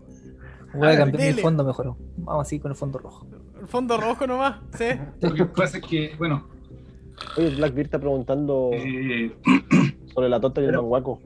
[0.72, 1.42] Voy a cambiar mi dele.
[1.42, 1.94] fondo mejor.
[2.16, 3.26] Vamos así con el fondo rojo.
[3.60, 4.84] El fondo rojo nomás, ¿sí?
[5.20, 6.46] Lo que pasa es que, bueno,
[7.36, 9.32] Oye, Blackbeard está preguntando Eh,
[10.14, 11.20] sobre la torta y el Pero- manguaco.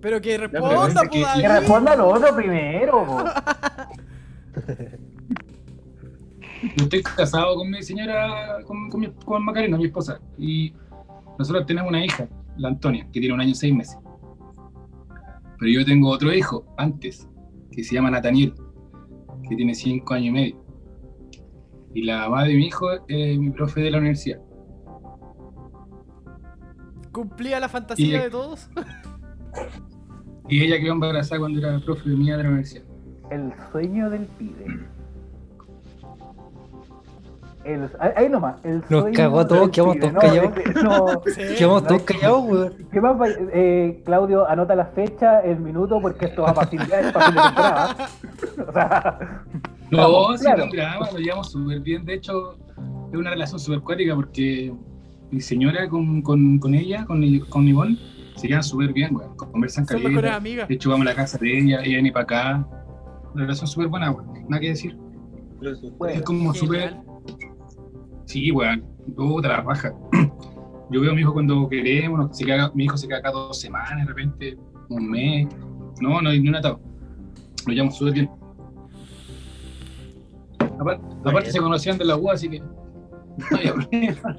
[0.00, 1.08] Pero que responda, es pues,
[1.40, 3.06] que- responda lo otro primero.
[6.76, 10.20] Yo estoy casado con mi señora, con, con, mi- con Macarena, mi esposa.
[10.38, 10.72] Y
[11.38, 13.98] nosotros tenemos una hija, la Antonia, que tiene un año y seis meses.
[15.58, 17.28] Pero yo tengo otro hijo antes,
[17.70, 18.54] que se llama Nathaniel,
[19.48, 20.56] que tiene cinco años y medio.
[21.94, 24.40] Y la mamá de mi hijo es mi profe de la universidad.
[27.12, 28.68] Cumplía la fantasía Y- de todos.
[30.48, 32.84] Y ella quedó embarazada cuando era profe mía de la universidad.
[33.30, 34.80] El sueño del pibe.
[37.64, 38.56] El, ahí nomás.
[38.64, 40.56] El Nos sueño cagó a todos, quedamos todos callados.
[40.56, 41.54] es que- no, Sí.
[41.56, 42.74] Quedamos no todos callados, weón.
[42.92, 43.16] ¿Qué más
[43.52, 47.96] eh, Claudio, anota la fecha, el minuto, porque esto va para fin de, de temporada.
[48.68, 49.18] O sea,
[49.90, 50.66] No, sí, claro.
[50.66, 52.04] no drama, lo llevamos súper bien.
[52.04, 52.56] De hecho,
[53.12, 54.74] es una relación súper cuática porque
[55.32, 57.98] mi señora con, con, con ella, con, con Ivonne,
[58.36, 59.34] se llevan súper bien, weón.
[59.36, 60.68] Conversan Son mejores amigas.
[60.68, 62.68] De hecho, vamos a la casa de ella, ella viene para acá.
[63.34, 64.30] Una relación súper buena, weón.
[64.48, 64.96] Nada que decir.
[65.98, 66.96] bueno, Es como súper.
[68.26, 68.84] Sí, weón.
[69.42, 69.92] La raja.
[70.90, 73.58] Yo veo a mi hijo cuando queremos, se queda- mi hijo se queda acá dos
[73.58, 74.58] semanas, de repente,
[74.90, 75.48] un mes.
[76.00, 76.80] No, no hay ni un atado.
[77.66, 78.30] Lo llamo súper bien.
[80.78, 82.66] Aparte, aparte se conocían de la U, así que no
[83.58, 84.36] hay problema.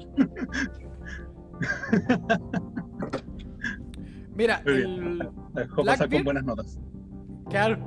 [4.36, 5.18] Mira, Muy el.
[5.18, 5.30] La
[5.62, 6.10] dejó pasar Blackbeard.
[6.10, 6.78] con buenas notas.
[7.50, 7.78] Claro.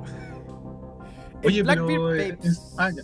[1.44, 1.86] Oye, El pero.
[1.86, 3.02] Blackbeard eh, es- ah, ya.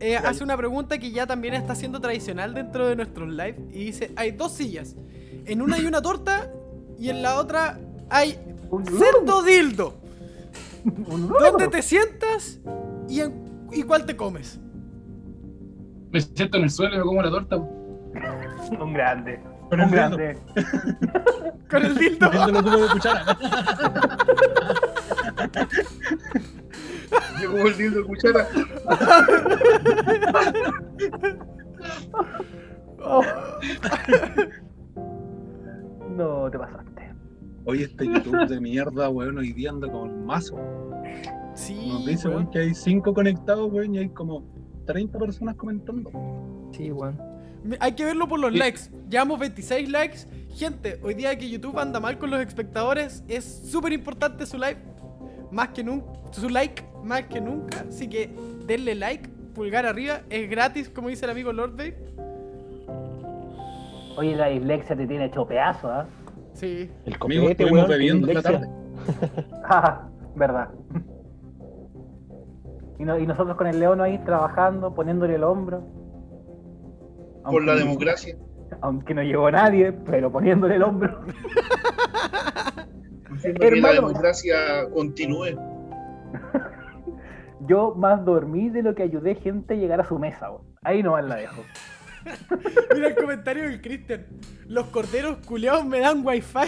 [0.00, 0.28] eh, ya.
[0.28, 4.12] hace una pregunta que ya también está siendo tradicional dentro de nuestros live y dice,
[4.16, 4.96] hay dos sillas.
[5.44, 6.50] En una hay una torta
[6.98, 7.78] y en la otra
[8.10, 8.38] hay
[8.70, 9.94] un cerdo dildo.
[10.84, 12.60] ¿Dónde te sientas
[13.08, 14.60] y, en- y cuál te comes?
[16.12, 17.56] Me siento en el suelo y me como la torta.
[17.56, 19.40] Un grande.
[19.68, 20.38] Con un el grande.
[21.70, 22.30] Con el dildo.
[22.30, 23.38] Viéndolo como de cuchara.
[27.42, 28.46] Yo como el dildo de cuchara.
[33.00, 33.22] Oh.
[36.16, 37.14] No, te pasaste.
[37.64, 40.58] Oye, este YouTube de mierda, weón, hoy día anda con mazo.
[41.54, 42.40] Sí, Nos dice, weón.
[42.40, 44.42] weón, que hay 5 conectados, weón, y hay como
[44.86, 46.10] 30 personas comentando.
[46.72, 47.16] Sí, weón.
[47.80, 48.58] Hay que verlo por los Sí.
[48.58, 48.80] likes.
[49.10, 50.18] Llevamos 26 likes.
[50.54, 54.80] Gente, hoy día que YouTube anda mal con los espectadores, es súper importante su like.
[55.50, 56.06] Más que nunca.
[56.32, 57.84] Su like, más que nunca.
[57.88, 58.30] Así que
[58.66, 60.20] denle like, pulgar arriba.
[60.30, 61.96] Es gratis, como dice el amigo Lord Babe.
[64.16, 66.06] Oye, la dislexia te tiene hecho pedazo, ¿ah?
[66.54, 66.90] Sí.
[67.06, 67.88] El copete, estuvimos weón.
[67.90, 68.60] bebiendo esta dislexia.
[68.60, 69.46] tarde.
[69.70, 70.68] Ah, verdad.
[72.98, 75.82] Y, no- y nosotros con el león ahí trabajando, poniéndole el hombro.
[77.50, 78.36] Por la democracia.
[78.82, 81.20] Aunque no llegó nadie, pero poniéndole el hombro.
[83.40, 83.94] Que la Hermano.
[83.94, 84.56] democracia
[84.92, 85.50] continúe.
[87.68, 90.48] Yo más dormí de lo que ayudé gente a llegar a su mesa.
[90.82, 91.62] Ahí nomás la dejo.
[92.94, 94.26] Mira el comentario del Cristian.
[94.66, 96.58] Los corderos culeados me dan wifi.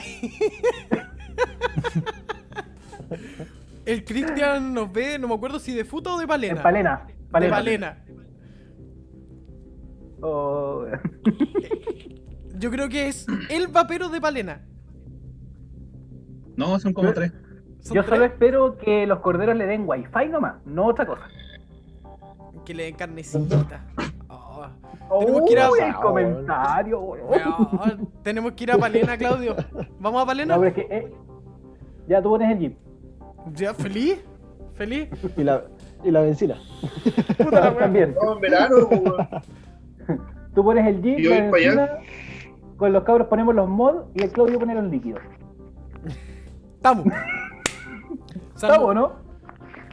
[3.85, 6.63] el Cristian nos ve, no me acuerdo si de futa o de En palena.
[6.63, 7.07] palena.
[7.09, 7.57] De palena.
[7.57, 8.05] palena.
[10.93, 14.63] Oh, Yo creo que es el vapero de palena.
[16.57, 17.33] No, son como 3.
[17.81, 21.23] Son Yo tres solo espero que los corderos le den wifi nomás, no otra cosa.
[22.67, 23.87] que le den carnecita.
[24.29, 24.67] Oh,
[25.21, 29.57] Tenemos Uy, que ir a- el comentario, weón, tenemos que ir a Palena, Claudio.
[29.99, 30.55] ¿Vamos a Palena?
[30.57, 31.13] No, pero es que, eh,
[32.07, 32.77] ya tú pones el jeep.
[33.55, 33.73] ¿Ya?
[33.75, 34.23] ¿Feliz?
[34.75, 35.09] ¿Feliz?
[35.37, 35.65] Y la,
[36.05, 36.57] y la benzina.
[37.79, 38.15] También.
[38.35, 39.29] En verano, weón.
[40.55, 41.99] Tú pones el jeep, yo la voy para allá.
[41.99, 45.21] benzina, con los cabros ponemos los mods y el Claudio pone los líquidos.
[46.77, 47.07] Estamos.
[48.55, 49.13] ¿Estamos, no?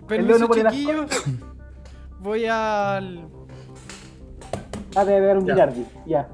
[0.08, 1.26] Permiso, chiquillos.
[2.20, 3.28] Voy al.
[4.96, 5.54] Ah, debe haber un Ya.
[5.54, 5.86] Girardi.
[6.06, 6.28] Ya.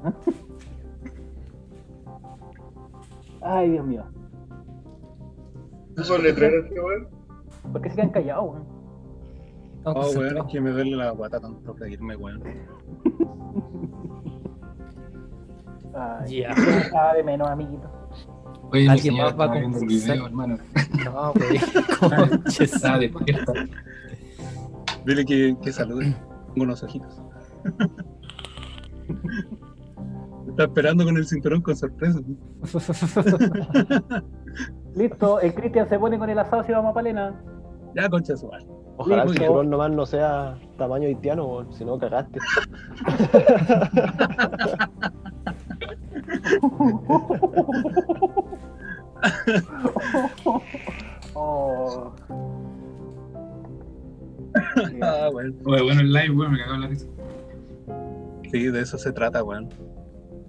[3.42, 4.04] Ay, Dios mío.
[5.96, 7.08] Puso el letrero este weón.
[7.72, 8.64] ¿Por qué se quedan callados, weón?
[9.84, 12.42] Oh, weón, es que me duele la guata tanto reírme, weón.
[15.96, 17.12] Ay, Ya.
[17.14, 17.88] de menos, amiguito.
[18.72, 20.56] Oye, Alguien más va a el video, hermano.
[21.04, 21.58] No, wey.
[22.00, 22.82] Conches.
[22.82, 23.52] Despierta.
[25.06, 26.14] Dile que, que salude.
[26.54, 27.22] Tengo unos ojitos.
[30.48, 32.18] Está esperando con el cinturón con sorpresa.
[34.94, 37.34] Listo, el Cristian se pone con el asado si vamos a Palena.
[37.94, 38.66] Ya, concha su madre.
[38.96, 39.42] Ojalá el Listo.
[39.44, 42.38] cinturón nomás no sea tamaño haitiano, si no cagaste.
[51.34, 52.14] oh.
[55.02, 55.54] ah, bueno.
[55.62, 57.06] Bueno, el live, bueno, me cagó la risa.
[58.50, 59.68] Sí, de eso se trata, weón.
[59.68, 59.94] Bueno.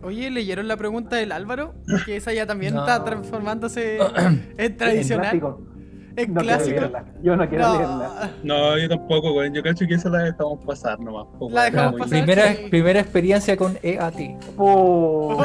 [0.05, 1.73] Oye, ¿leyeron la pregunta del Álvaro?
[2.05, 2.81] Que esa ya también no.
[2.81, 3.97] está transformándose
[4.57, 5.35] en tradicional.
[5.35, 5.74] En
[6.17, 6.81] en No clásico.
[7.21, 8.31] Yo no quiero No, leerla.
[8.43, 9.53] No, yo tampoco, weón.
[9.53, 11.27] Yo cacho que esa la dejamos pasar nomás.
[11.37, 12.09] po, La dejamos pasar.
[12.09, 12.67] Primera, sí.
[12.69, 14.15] primera experiencia con EAT.
[14.57, 15.43] Oh,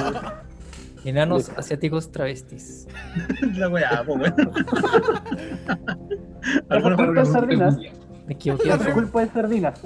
[1.05, 2.87] Enanos asiáticos travestis.
[3.57, 4.35] La weá, po, weón.
[6.69, 7.77] Fueron- en sardinas.
[8.27, 8.69] Me equivoqué.
[8.69, 9.81] La culpa de sardinas.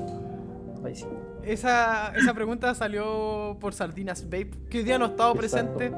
[0.85, 1.06] Ahí sí.
[1.44, 5.77] Esa, esa pregunta salió por Sardinas Vape, que hoy día no ha estado Exacto.
[5.78, 5.97] presente.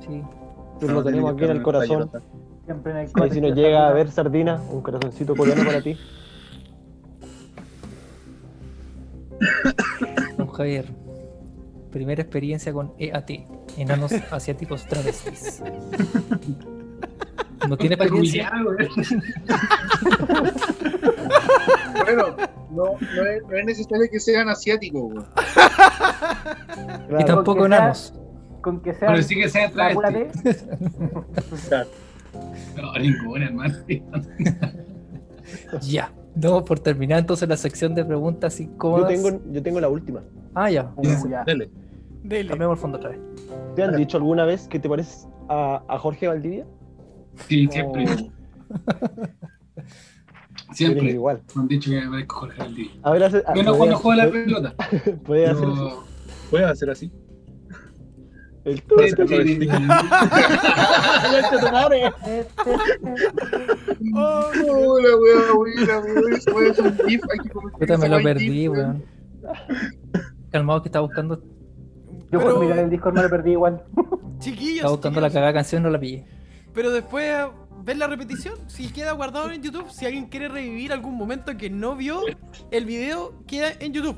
[0.00, 0.22] Sí.
[0.80, 2.10] Tú lo tenemos aquí en el corazón.
[2.72, 5.82] Siempre en el Ahí colegio si nos llega a ver sardina, un corazoncito coreano para
[5.82, 5.98] ti.
[10.38, 10.86] Don Javier.
[11.90, 13.30] Primera experiencia con EAT.
[13.76, 15.62] Enanos asiáticos travestis.
[17.68, 18.50] ¿No tiene experiencia?
[22.04, 22.36] Bueno,
[22.70, 25.24] no, no, es, no es necesario que sean asiáticos.
[27.18, 28.12] Y tampoco enanos.
[28.60, 29.08] Con que sea.
[29.08, 30.40] Pero sí que sea travesti.
[32.76, 33.74] No, ninguna, hermano.
[35.82, 36.12] Ya.
[36.34, 40.22] No, por terminar entonces la sección de preguntas Yo tengo, yo tengo la última.
[40.54, 40.90] Ah, ya.
[40.96, 41.44] Uh, ya.
[41.44, 41.70] Dele.
[42.22, 42.48] Dele.
[42.48, 43.18] Cambiamos el fondo otra vez.
[43.76, 46.64] ¿Te han dicho alguna vez que te pareces a, a Jorge Valdivia?
[47.48, 48.04] Sí, siempre.
[48.04, 48.30] Eres
[50.72, 51.10] Siempre.
[51.10, 51.42] igual.
[51.54, 52.92] Me han dicho que me parezco a Jorge Valdivia.
[53.02, 54.74] A ver, hace, Menos puede- cuando juega la puede- pelota.
[55.24, 55.68] Puede hacer.
[55.68, 56.04] Pero...
[56.50, 57.12] ¿Puedes hacer así?
[58.64, 58.80] El
[67.80, 69.04] Yo también lo perdí, weón.
[70.50, 71.42] Calmado que estaba buscando,
[72.30, 73.82] Yo por mirar el Discord me lo perdí igual.
[74.38, 74.76] chiquillos.
[74.76, 76.24] estaba buscando la cagada canción y no la pillé.
[76.72, 77.48] Pero después
[77.84, 81.68] ver la repetición, si queda guardado en YouTube, si alguien quiere revivir algún momento que
[81.68, 82.20] no vio
[82.70, 84.16] el video, queda en YouTube.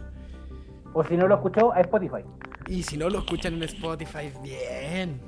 [0.92, 2.22] O si no lo escuchó, a Spotify.
[2.68, 5.20] Y si no lo escuchan en Spotify, bien.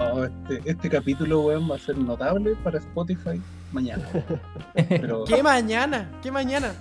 [0.00, 3.40] Oh, este, este capítulo, weón, va a ser notable para Spotify
[3.72, 4.04] mañana.
[4.88, 6.10] Pero ¿Qué mañana?
[6.22, 6.72] ¿Qué mañana?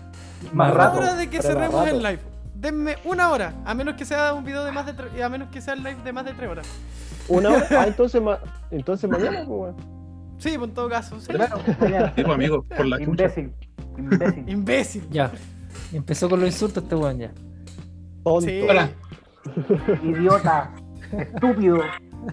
[0.53, 0.97] Más Una rato.
[0.99, 2.19] hora de que cerremos el live.
[2.55, 5.49] Denme una hora, a menos que sea un video de más de tre- a menos
[5.49, 6.67] que sea el live de más de tres horas.
[7.27, 7.67] ¿Una hora?
[7.71, 8.39] Ah, entonces, ma-
[8.71, 9.98] entonces mañana, pues, weón.
[10.39, 11.19] Sí, pues, en todo caso.
[11.19, 11.27] sí.
[12.15, 13.25] Tipo, amigo, por la chucha.
[13.25, 13.53] Imbécil.
[13.97, 14.49] Imbécil.
[14.49, 15.07] Imbécil.
[15.11, 15.31] Ya.
[15.93, 17.31] Empezó con los insultos este weón ya.
[18.23, 18.61] Tonto, Sí.
[20.03, 20.71] Idiota.
[21.11, 21.81] Estúpido.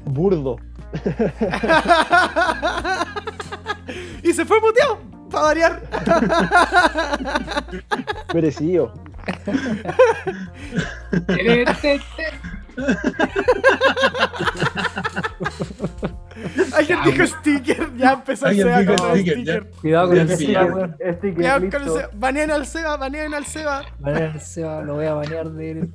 [0.04, 0.56] burdo.
[4.22, 4.98] y se fue muteado.
[5.30, 5.82] Para variar.
[8.34, 8.92] Merecido.
[16.74, 17.96] Alguien dijo sticker.
[17.96, 19.70] Ya empezó el dijo con los sticker.
[19.80, 22.10] Cuidado con Ya el que Cuidado con el SEA.
[22.14, 23.82] Banean al SEA, banean al SEA.
[23.98, 25.88] Banear el SEA, lo voy a banear de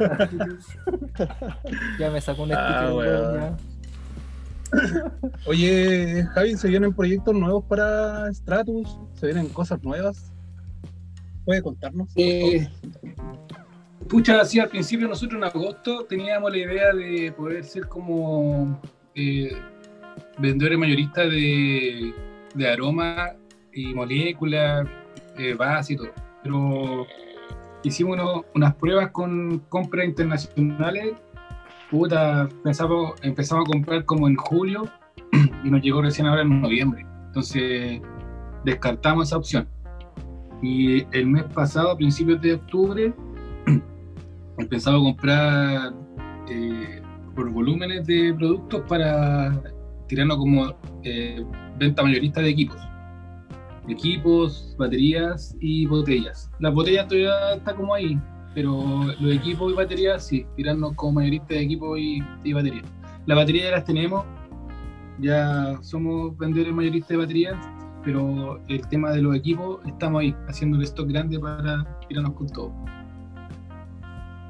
[1.99, 3.33] Ya me sacó un Ah, sticker, weón.
[3.33, 3.57] weón, ya.
[5.47, 8.97] Oye, Javi, ¿se vienen proyectos nuevos para Stratus?
[9.19, 10.31] ¿Se vienen cosas nuevas?
[11.45, 12.09] ¿Puede contarnos?
[12.15, 12.69] Eh,
[14.07, 18.79] pucha, sí, al principio nosotros en agosto teníamos la idea de poder ser como
[19.15, 19.51] eh,
[20.39, 22.13] vendedores mayoristas de,
[22.55, 23.31] de aroma
[23.73, 24.87] y moléculas,
[25.37, 25.55] eh,
[25.89, 26.09] y todo.
[26.43, 27.05] Pero
[27.83, 31.13] hicimos uno- unas pruebas con compras internacionales.
[31.89, 34.83] Puta, pensamos, empezamos a comprar como en julio
[35.63, 37.05] y nos llegó recién ahora en noviembre.
[37.27, 38.01] Entonces
[38.63, 39.67] descartamos esa opción.
[40.61, 43.13] Y el mes pasado, a principios de octubre,
[44.57, 45.93] empezamos a comprar
[46.49, 47.01] eh,
[47.35, 49.61] por volúmenes de productos para
[50.11, 51.41] tirarnos como eh,
[51.79, 52.75] venta mayorista de equipos.
[53.87, 56.51] Equipos, baterías y botellas.
[56.59, 58.19] Las botellas todavía está como ahí,
[58.53, 62.83] pero los equipos y baterías sí, tirarnos como mayorista de equipos y, y baterías.
[63.25, 64.25] Las baterías ya las tenemos,
[65.19, 67.55] ya somos vendedores mayoristas de baterías,
[68.03, 72.47] pero el tema de los equipos estamos ahí, haciendo el stock grande para tirarnos con
[72.47, 72.73] todo.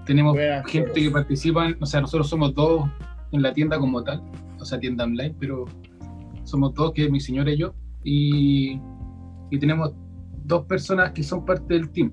[0.07, 0.35] Tenemos
[0.65, 2.89] gente que participa, o sea, nosotros somos dos
[3.31, 4.23] en la tienda como tal,
[4.61, 5.65] o sea, tienda online, pero
[6.43, 7.73] somos dos, que es mi señora y yo,
[8.03, 8.79] y,
[9.49, 9.93] y tenemos
[10.45, 12.11] dos personas que son parte del team,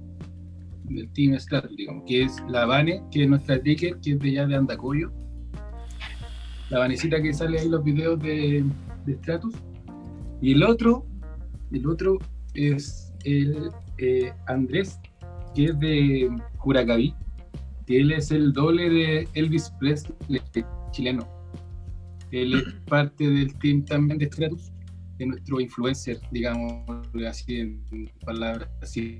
[0.85, 4.31] del team Stratus, digamos, que es la Vane, que es nuestra ticket, que es de
[4.31, 5.13] allá de Andacoyo,
[6.71, 8.65] la Vanecita que sale ahí en los videos de,
[9.23, 9.55] Stratus,
[10.41, 11.07] y el otro,
[11.73, 12.19] el otro
[12.55, 14.99] es el eh, Andrés,
[15.55, 17.15] que es de Curacaví,
[17.87, 20.43] que él es el doble de Elvis Presley
[20.91, 21.38] chileno.
[22.31, 24.71] Él es parte del team también de Stratus,
[25.19, 26.85] de nuestro influencer, digamos,
[27.27, 29.19] así en palabras así.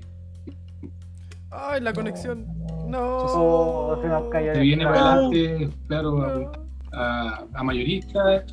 [1.51, 2.45] Ay, la conexión.
[2.87, 3.17] No.
[3.17, 6.51] Oh, se nos cayó Se viene para adelante, claro, a,
[6.93, 8.45] a, a mayorista.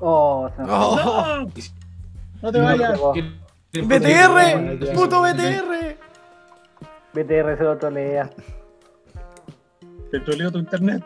[0.00, 1.46] Oh, se nos Oh.
[2.42, 3.00] No te vayas.
[3.72, 5.96] BTR, puto BTR.
[7.14, 8.30] BTR se lo trolea.
[10.10, 11.04] Te troleo tu internet.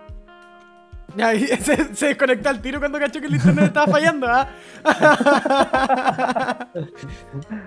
[1.23, 4.49] Ahí se, se desconectó al tiro cuando cachó que el internet estaba fallando, ¿ah?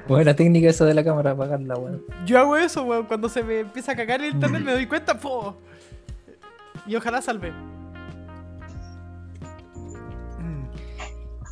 [0.07, 2.03] Buena técnica esa de la cámara, apagarla, weón.
[2.26, 3.05] Yo hago eso, weón.
[3.05, 5.57] Cuando se me empieza a cagar el internet me doy cuenta, ¡po!
[6.85, 7.51] Y ojalá salve.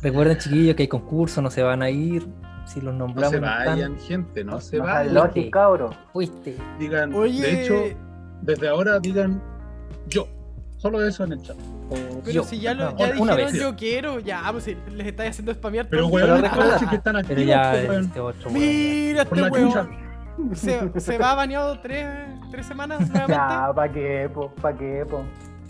[0.02, 2.26] Recuerden, chiquillos, que hay concursos, no se van a ir.
[2.66, 3.30] Si los No nombramos.
[3.30, 5.14] se están- vayan, gente, no se No vayan.
[5.14, 5.90] lógico, cabro.
[6.12, 6.56] Fuiste.
[6.78, 7.82] Digan, Oye, de hecho,
[8.42, 9.42] desde ahora digan.
[10.78, 11.56] Solo eso en el chat.
[11.90, 13.60] O pero yo, si ya, lo, no, ya una dijeron vez.
[13.60, 15.86] yo quiero, ya, pues si les estáis haciendo spamear.
[15.88, 18.50] Pero weón, Pero recuerda que están Pero activos, ya, pues, este otro.
[18.50, 20.08] Mira este weón.
[20.54, 22.06] Se, se va baneado tres,
[22.50, 23.32] tres semanas nuevamente.
[23.32, 24.50] Ya, ¿pa' qué, po?
[24.62, 25.22] ¿Pa' qué, po?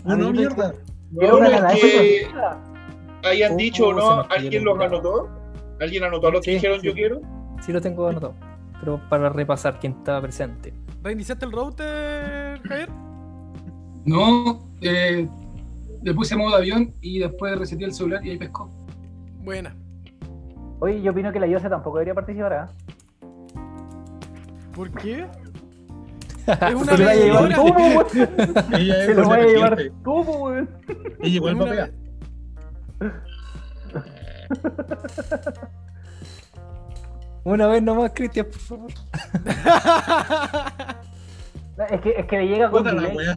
[0.05, 0.73] Uno, mierda.
[1.17, 2.27] Quiero No, una es que-
[3.23, 5.27] hayan Uh, dicho o no, ¿alguien los anotó?
[5.81, 6.87] ¿Alguien anotó a los que Sí, dijeron sí.
[6.87, 7.21] yo quiero?
[7.61, 8.35] Sí lo tengo anotado.
[8.79, 10.71] Pero para repasar quién estaba presente.
[11.03, 12.89] ¿Reiniciaste el router, Javier?
[14.05, 15.27] No, eh,
[16.01, 18.69] le puse modo avión y después reseteé el celular y ahí pescó.
[19.43, 19.75] Buena.
[20.79, 22.69] Oye, yo opino que la Yose tampoco debería participar, ¿ah?
[24.73, 25.27] ¿Por qué?
[26.47, 28.05] Es una Se lo vaya a llevar tú, weón.
[28.73, 30.69] Ella Se lo vaya a llevar tú, weón.
[31.19, 31.91] Ella igual una papea.
[37.43, 38.91] Una vez nomás, Cristian, por favor.
[41.89, 43.27] Es que, es que le llega con Puta la delay.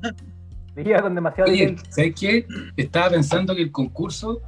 [0.76, 1.78] Llega con demasiado Oye, delay.
[1.90, 2.46] ¿sabes qué?
[2.76, 4.40] Estaba pensando que el concurso,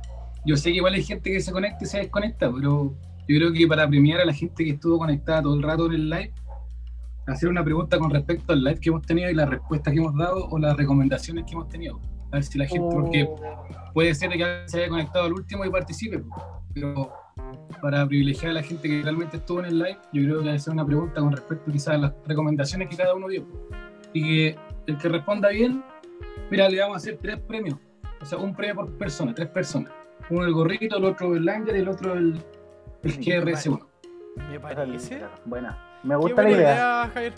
[0.47, 2.95] yo sé que igual hay gente que se conecta y se desconecta, pero
[3.29, 5.93] yo creo que para premiar a la gente que estuvo conectada todo el rato en
[5.93, 6.33] el live,
[7.27, 10.15] hacer una pregunta con respecto al live que hemos tenido y las respuestas que hemos
[10.17, 12.01] dado o las recomendaciones que hemos tenido.
[12.31, 13.93] A ver si la gente, porque Oh.
[13.95, 16.23] puede ser que se haya conectado al último y participe,
[16.75, 17.13] pero
[17.81, 20.73] para privilegiar a la gente que realmente estuvo en el live, yo creo que hacer
[20.73, 23.47] una pregunta con respecto quizás a las recomendaciones que cada uno dio.
[24.13, 24.57] Y que
[24.87, 25.83] el que responda bien,
[26.55, 27.79] mira, le vamos a hacer tres premios.
[28.21, 29.93] O sea, un premio por persona, tres personas.
[30.31, 32.41] Uno el gorrito, el otro el Langer y el otro el,
[33.03, 33.87] el Sí, GRS1.
[34.51, 35.23] Me parece.
[35.45, 35.79] Buena.
[36.03, 36.73] Me Qué gusta la idea.
[36.75, 37.33] idea, Javier.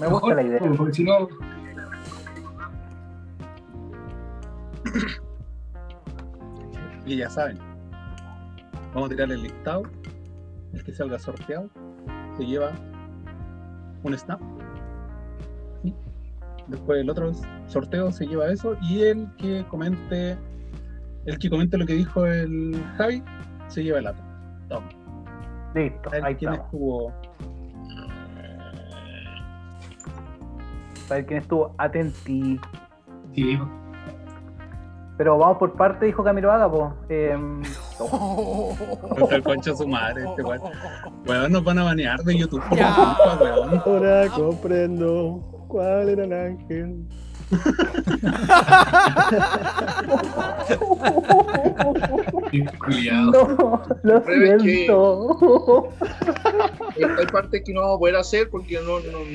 [0.00, 0.60] Me gusta la idea.
[0.76, 1.28] Porque si no,
[7.06, 7.58] Y ya saben.
[8.94, 9.82] Vamos a tirar el listado.
[10.72, 11.68] El que salga sorteado
[12.36, 12.72] se lleva
[14.02, 14.40] un snap.
[16.68, 17.30] Después el otro
[17.66, 18.76] sorteo se lleva eso.
[18.82, 20.36] Y el que comente.
[21.26, 23.22] El que comente lo que dijo el Javi
[23.68, 24.22] se lleva el ato.
[24.68, 24.88] Toma.
[25.74, 26.72] Listo, A ver ahí quién estamos.
[26.72, 27.12] estuvo.
[31.08, 32.60] Para ver quién estuvo atenti.
[33.34, 33.58] sí,
[35.18, 36.94] Pero vamos por parte, dijo Camilo Haga, po.
[39.18, 40.60] Contra el concha su madre, este weón.
[41.26, 42.94] Weón, nos van a banear de YouTube por Ya.
[42.94, 43.82] culpa, weón.
[43.84, 45.40] Ahora comprendo
[45.74, 47.04] cuál era el ángel.
[53.32, 55.88] no, lo Pruebe que- siento.
[56.96, 59.00] Hay hay partes que no vamos a poder hacer porque no.
[59.00, 59.18] no,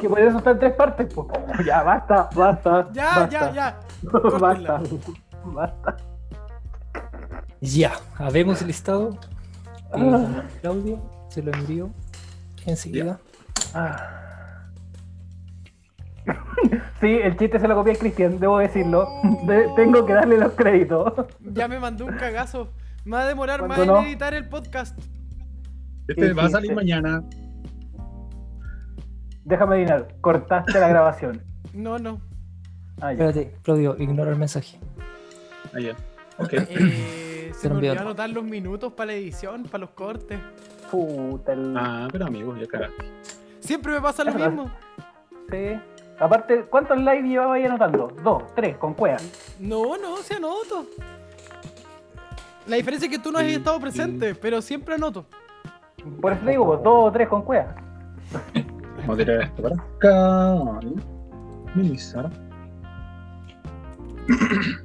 [0.00, 1.28] que por eso está en tres partes, po.
[1.66, 2.88] Ya, basta, basta.
[2.92, 3.28] Ya, basta.
[3.30, 3.80] ya, ya.
[4.40, 4.82] Basta,
[5.44, 5.96] basta.
[7.60, 9.10] Ya, habemos el listado.
[9.94, 10.42] Eh, Ah.
[10.60, 10.98] Claudio
[11.28, 11.90] se lo envió
[12.66, 13.18] enseguida.
[13.74, 14.18] Ah.
[17.00, 19.08] Sí, el chiste se lo copié a Cristian, debo decirlo.
[19.44, 21.12] De- tengo que darle los créditos.
[21.40, 22.68] Ya me mandó un cagazo.
[23.04, 24.96] Me va a demorar más ¿Cuánto en editar el podcast.
[26.06, 27.24] Este va a salir mañana.
[29.44, 31.42] Déjame adivinar, cortaste la grabación.
[31.74, 32.20] No, no.
[33.00, 33.28] Ah, ya.
[33.28, 34.78] Espérate, Claudio, ignora el mensaje.
[35.74, 35.96] Ayer.
[36.38, 36.52] Ok.
[36.52, 37.31] Eh,
[37.62, 40.38] se me olvidó anotar los minutos para la edición, para los cortes.
[40.90, 41.74] Puta el.
[41.76, 43.04] Ah, pero amigos, ya cagaste.
[43.60, 44.70] Siempre me pasa lo mismo.
[45.50, 45.78] Sí.
[46.18, 48.12] Aparte, ¿cuántos live llevaba ahí anotando?
[48.22, 49.16] Dos, tres, con cueva.
[49.58, 50.86] No, no, se anoto.
[52.66, 53.82] La diferencia es que tú no has Sí, estado sí.
[53.82, 55.24] presente, pero siempre anoto.
[56.20, 57.74] Por eso te digo, pues, dos o tres con cueva.
[58.98, 60.80] Vamos a tirar esto para acá.
[61.74, 62.30] Minimizar.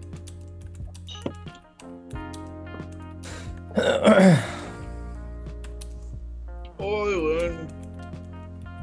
[3.78, 4.36] Ay,
[6.80, 7.68] weón.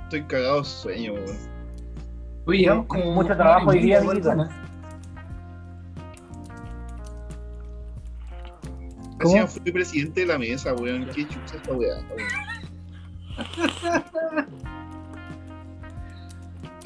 [0.05, 1.37] Estoy cagado de sueño, weón.
[2.47, 3.13] Oye, llevamos como.
[3.13, 4.33] Mucho trabajo hoy día, amiguito.
[9.19, 11.07] Recién fui presidente de la mesa, weón.
[11.07, 12.29] Qué chucha esta weá, weón.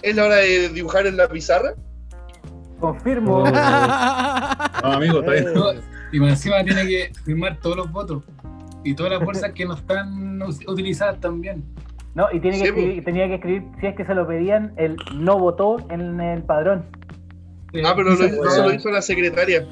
[0.03, 1.75] ¿Es la hora de dibujar en la pizarra?
[2.81, 3.43] Confirmo.
[3.43, 3.45] Oh.
[4.81, 5.53] No, amigo, está bien.
[5.55, 5.73] No,
[6.13, 8.23] y más encima tiene que firmar todos los votos.
[8.85, 11.65] Y todas las fuerzas que no están utilizadas también.
[12.15, 14.73] No, y tiene que Sí, escribir- tenía que escribir, si es que se lo pedían,
[14.77, 16.85] el no votó en el padrón.
[17.73, 18.67] Eh, Ah, pero lo, weá.
[18.67, 19.67] lo hizo la secretaria.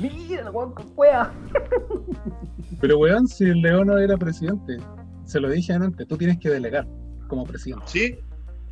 [0.00, 1.32] Mira, el weón con cueva.
[2.80, 4.76] Pero weón, si el Leono era presidente,
[5.24, 6.86] se lo dije antes, tú tienes que delegar
[7.28, 7.84] como presidente.
[7.86, 8.18] ¿Sí?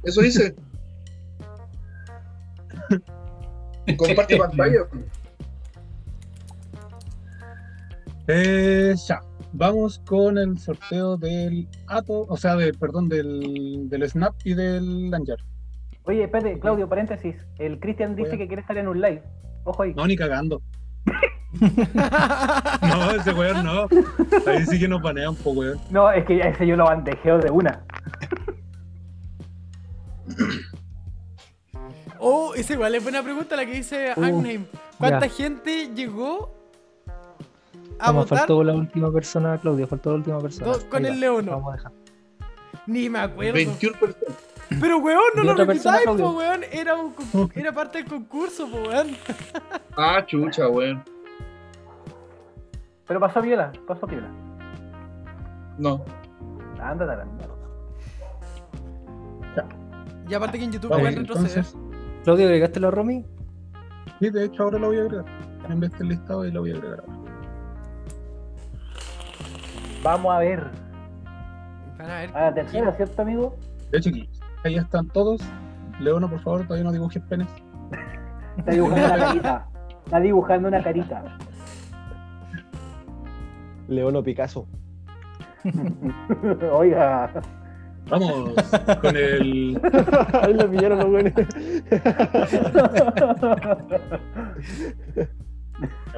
[0.02, 0.54] Eso dice.
[3.96, 4.80] Comparte pantalla.
[8.26, 9.20] Eh, ya,
[9.52, 15.10] vamos con el sorteo del Ato, o sea, de, perdón, del, del Snap y del
[15.10, 15.40] Lanyard.
[16.04, 17.36] Oye, espérate, Claudio, paréntesis.
[17.58, 18.38] El Cristian dice Oye.
[18.38, 19.22] que quiere estar en un live.
[19.64, 19.94] Ojo ahí.
[19.94, 20.62] No, ni cagando.
[22.82, 23.86] No, ese weón no.
[24.44, 25.78] Ahí sí que nos banean, po weón.
[25.88, 27.84] No, es que ese yo lo bandejeo de una.
[32.18, 34.64] Oh, esa igual es buena pregunta la que dice Uh, Agname.
[34.98, 35.32] ¿Cuánta ya.
[35.32, 36.53] gente llegó
[37.98, 38.38] a Vamos, votar?
[38.38, 40.72] faltó la última persona, Claudio, faltó la última persona.
[40.72, 41.50] Do- con Ahí el Leono.
[41.52, 41.92] Vamos a dejar.
[42.86, 43.54] Ni me acuerdo.
[43.54, 44.38] 21 personas.
[44.80, 46.30] Pero weón, no ¿Y lo repitáis, po, Claudio?
[46.38, 46.60] weón.
[46.72, 47.14] Era, un
[47.54, 49.08] era parte del concurso, po, weón.
[49.96, 51.02] Ah, chucha, weón.
[53.06, 54.28] Pero pasó viola, pasó viola.
[55.78, 56.04] No.
[56.80, 57.54] Ándate a la mierda.
[60.28, 61.64] Y aparte que en YouTube pueden retroceder.
[62.24, 63.24] Claudio, ¿agregaste la Romy?
[64.20, 65.24] Sí, de hecho ahora lo voy a agregar.
[65.68, 67.18] En vez del listado y lo voy a agregar ahora.
[70.04, 70.70] Vamos a ver.
[71.98, 72.36] Van a ver.
[72.36, 73.56] A la tercera, ¿cierto, amigo?
[73.90, 74.10] De hecho,
[74.62, 75.40] ahí están todos.
[75.98, 77.48] Leono, por favor, todavía no dibujes penes.
[78.58, 79.66] Está dibujando una carita.
[80.04, 81.38] Está dibujando una carita.
[83.88, 84.68] Leono Picasso.
[86.72, 87.30] Oiga.
[88.10, 88.52] Vamos
[89.00, 89.80] con el.
[90.42, 91.32] Ahí lo pillaron los buenos.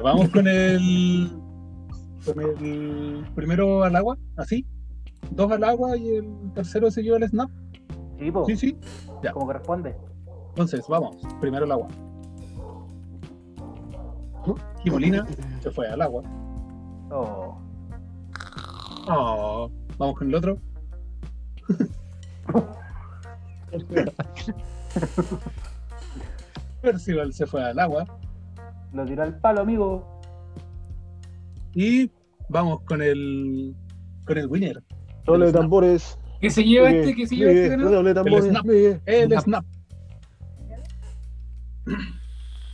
[0.03, 1.46] Vamos con el.
[2.33, 4.65] Con el primero al agua, así.
[5.31, 7.49] Dos al agua y el tercero se lleva el snap.
[8.19, 8.77] Sí, po, Sí, sí.
[9.23, 9.31] ya.
[9.31, 9.95] como corresponde.
[10.49, 11.15] Entonces, vamos.
[11.39, 11.87] Primero el agua.
[14.83, 15.25] Gimolina
[15.61, 16.23] se fue al agua.
[17.11, 17.57] Oh.
[19.09, 20.57] Oh, vamos con el otro.
[26.81, 28.05] Percival se fue al agua.
[28.93, 30.19] Lo tiró al palo, amigo.
[31.73, 32.09] Y
[32.49, 33.75] vamos con el.
[34.25, 34.83] Con el winner.
[35.25, 36.17] Doble de El tambores.
[36.39, 37.15] ¿Qué se lleva Miguel, este?
[37.15, 37.77] ¿Qué se lleva Miguel, este?
[37.77, 37.95] ganador?
[37.95, 38.45] Doble de tambores.
[38.45, 38.65] snap.
[38.65, 39.01] Miguel.
[39.05, 39.43] El Snap.
[39.43, 39.65] snap.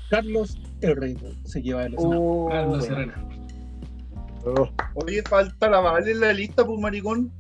[0.10, 2.12] Carlos Herrero se lleva el snap.
[2.20, 2.95] Oh, Carlos bueno.
[2.95, 3.28] Herrera.
[4.45, 4.70] Oh,
[5.06, 7.32] Oye, falta la Vale en la lista, pues maricón.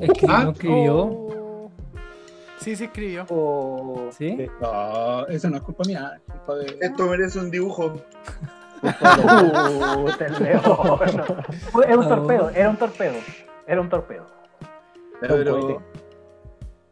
[0.00, 0.96] Es que Ah, no escribió.
[0.98, 1.70] Oh.
[2.58, 3.26] Sí, se escribió.
[3.30, 4.08] Oh.
[4.16, 4.36] ¿Sí?
[4.60, 6.76] No, eso no es culpa mía, es culpa de.
[6.80, 7.94] Esto merece un dibujo.
[11.86, 13.14] Era un Ah, torpedo, era un torpedo.
[13.66, 14.26] Era un torpedo.
[15.20, 15.80] Pero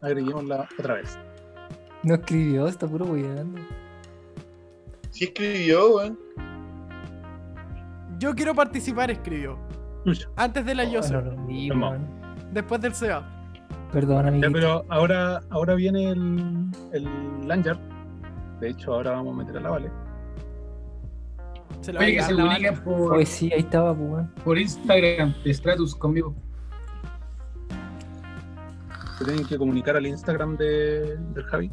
[0.01, 1.17] agreguémosla otra vez.
[2.03, 3.59] No escribió, está puro weando.
[5.11, 6.17] Sí escribió, weón.
[8.17, 9.57] Yo quiero participar, escribió.
[10.35, 12.07] Antes de la Yose, weón.
[12.51, 13.21] después del SEA.
[13.91, 14.51] Perdón, Ya, amiguito.
[14.53, 17.77] pero ahora, ahora viene el, el Lanyard.
[18.61, 19.91] De hecho, ahora vamos a meter a la Vale.
[21.81, 22.71] Se lo Oye, que se Vale.
[22.73, 26.35] por, sí, ahí estaba, pues, por Instagram Stratus conmigo.
[29.17, 31.71] Se tienen que comunicar al Instagram de, del Javi.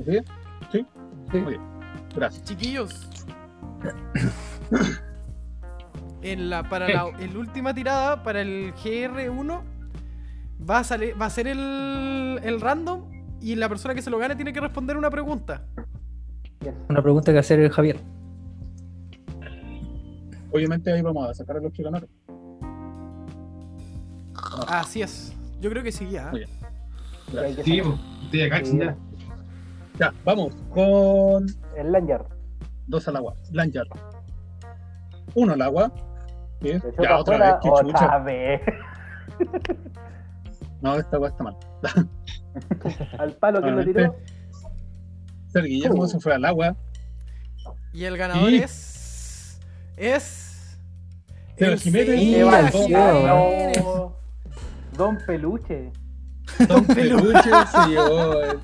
[0.00, 0.24] ¿Así bien?
[0.70, 0.86] ¿Sí?
[1.30, 1.38] Sí.
[1.38, 1.60] Muy bien.
[2.14, 2.44] Gracias.
[2.44, 3.08] Chiquillos.
[6.24, 9.60] En la, para la el última tirada, para el GR1,
[10.70, 13.02] va a, salir, va a ser el, el random
[13.42, 15.66] y la persona que se lo gane tiene que responder una pregunta.
[16.88, 17.98] Una pregunta que hacer el Javier.
[20.52, 22.08] Obviamente ahí vamos a sacar a los que ganaron.
[24.68, 25.34] Así es.
[25.60, 26.30] Yo creo que sí, ya.
[26.30, 26.50] Muy bien.
[27.64, 28.96] Sí, pues, estoy acá, Sí, ya.
[29.98, 31.46] Ya, vamos con
[31.76, 32.26] El Lanyard.
[32.86, 33.34] dos al agua.
[33.52, 33.88] Lanyard.
[35.34, 35.92] Uno al agua.
[36.96, 38.18] Pa' otra vez, afuera, qué otra chucha.
[38.18, 38.60] vez.
[40.80, 41.56] No, esta agua está mal.
[43.18, 44.16] Al palo que lo tiró.
[45.52, 46.08] Ser Guillermo Uh.
[46.08, 46.76] se fue al agua.
[47.92, 49.58] Y el ganador Y- es.
[49.96, 50.76] Es.
[51.58, 52.74] Seba el Jiménez.
[53.76, 54.16] No.
[54.96, 55.90] Don Peluche.
[56.68, 58.40] Don Peluche se llevó.
[58.42, 58.58] el-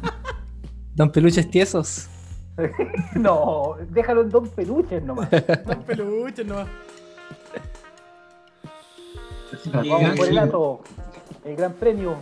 [0.94, 2.08] Don Peluches Tiesos.
[3.14, 5.30] no, déjalo en Don Peluche nomás.
[5.30, 6.58] Don peluche, no.
[9.52, 10.38] así Ah, que Vamos por el.
[11.52, 12.16] El gran premio.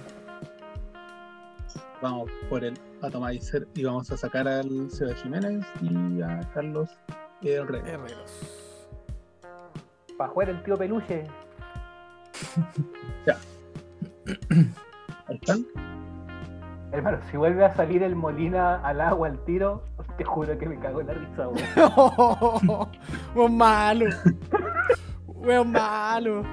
[2.07, 6.89] Vamos por el Atomizer y vamos a sacar al Seba Jiménez y a Carlos
[7.43, 7.89] Herrera.
[7.89, 8.31] Herreros.
[10.17, 11.25] Para jugar el tío Peluche.
[15.27, 15.67] Ahí están.
[16.93, 19.83] Hermano, si vuelve a salir el Molina al agua al tiro,
[20.17, 22.89] te juro que me cago en la risa, weón.
[23.35, 24.07] Weón malo.
[25.27, 26.45] Weón malo.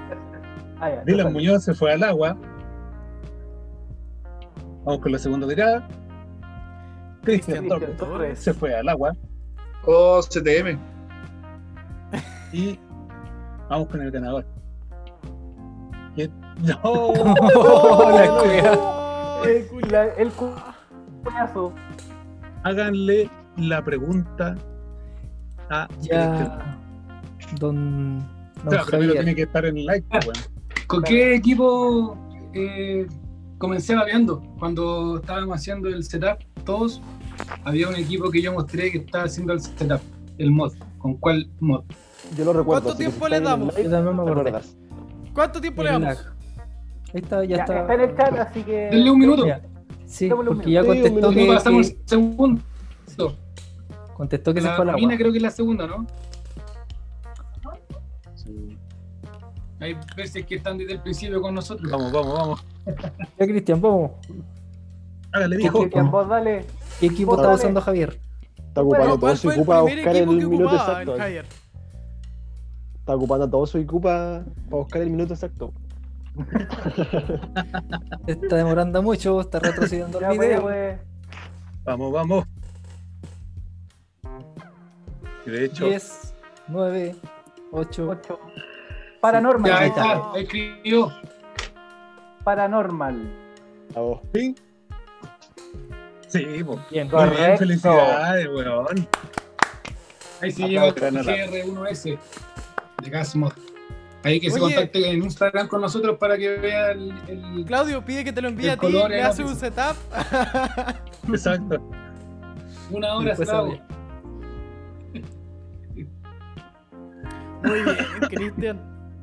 [0.80, 1.32] Ah, ya, Dylan.
[1.32, 2.36] Muñoz se fue al agua.
[4.84, 5.88] Vamos con la segunda tirada.
[7.22, 8.38] Cristian Torres Torres.
[8.38, 9.12] se fue al agua.
[9.86, 10.78] Oh, CTM.
[12.52, 12.78] Y
[13.68, 14.44] vamos con el ganador.
[16.14, 16.30] ¿Quién?
[16.62, 17.12] ¡No!
[18.18, 19.42] la.
[19.44, 21.72] El, la- el cuñazo.
[22.62, 24.54] Háganle la pregunta
[25.70, 26.08] a Cristian.
[26.10, 26.78] Ya.
[27.58, 28.18] Don.
[28.66, 30.40] O Don sea, primero tiene que estar en el like, pues, bueno.
[30.86, 32.16] ¿Con qué equipo
[32.54, 33.06] eh,
[33.64, 34.42] comencé babeando?
[34.58, 37.00] Cuando estábamos haciendo el setup, todos,
[37.64, 40.00] había un equipo que yo mostré que estaba haciendo el setup,
[40.38, 40.72] el mod.
[40.98, 41.82] ¿Con cuál mod?
[42.36, 42.82] Yo lo recuerdo.
[42.82, 43.74] ¿Cuánto tiempo si le damos?
[43.76, 45.32] Yo también me.
[45.32, 46.08] ¿Cuánto tiempo le damos?
[46.08, 46.18] lag.
[47.14, 47.80] Ahí está, ya Ya, está.
[47.80, 48.72] está en el chat, así que.
[48.90, 49.46] Denle un minuto.
[49.46, 49.62] Ya.
[50.06, 50.82] Sí, Démosle porque ya.
[50.82, 52.62] Sí, contestó que, pasamos que- el segundo.
[54.14, 55.00] contestó que se La fue al agua.
[55.00, 56.06] mina creo que es la segunda, ¿no?
[59.80, 61.90] Hay veces que están desde el principio con nosotros.
[61.90, 62.64] Vamos, vamos, vamos.
[62.86, 64.12] Ya, Cristian, vamos.
[65.32, 65.80] Hágale, viejo.
[65.80, 66.64] Cristian, vos dale.
[67.00, 67.60] ¿Qué equipo Vos está dale.
[67.60, 68.18] usando Javier?
[68.58, 71.16] Está ocupando todo ¿Cuál su fue el IQ para primer buscar el minuto exacto.
[72.98, 75.72] Está ocupando todo su IQ para buscar el minuto exacto.
[78.26, 80.62] Está demorando mucho, está retrocediendo el pues, video.
[80.62, 80.98] pues.
[81.84, 82.44] Vamos, vamos.
[85.46, 86.34] Y de hecho, 10,
[86.68, 87.16] 9,
[87.70, 88.08] 8.
[88.08, 88.40] Ocho.
[89.20, 89.70] Paranormal.
[89.70, 90.14] Ya, está.
[90.14, 91.12] está, ahí escribió.
[92.44, 93.16] Paranormal.
[93.96, 94.20] A vos.
[94.34, 94.54] sí.
[96.28, 96.80] Sí, pues.
[96.90, 98.86] Bien, Muy bien, felicidades, weón.
[100.42, 102.18] Ahí Acá lleva el buscan a la- GR1S
[103.02, 103.52] de Gasmod.
[104.24, 108.24] Ahí que se contacte en Instagram con nosotros para que vea el, el- Claudio pide
[108.24, 109.96] que te lo envíe a ti, le hace un setup.
[111.28, 111.80] Exacto.
[112.90, 113.80] una hora sale.
[117.62, 117.96] Muy bien,
[118.28, 118.80] Cristian.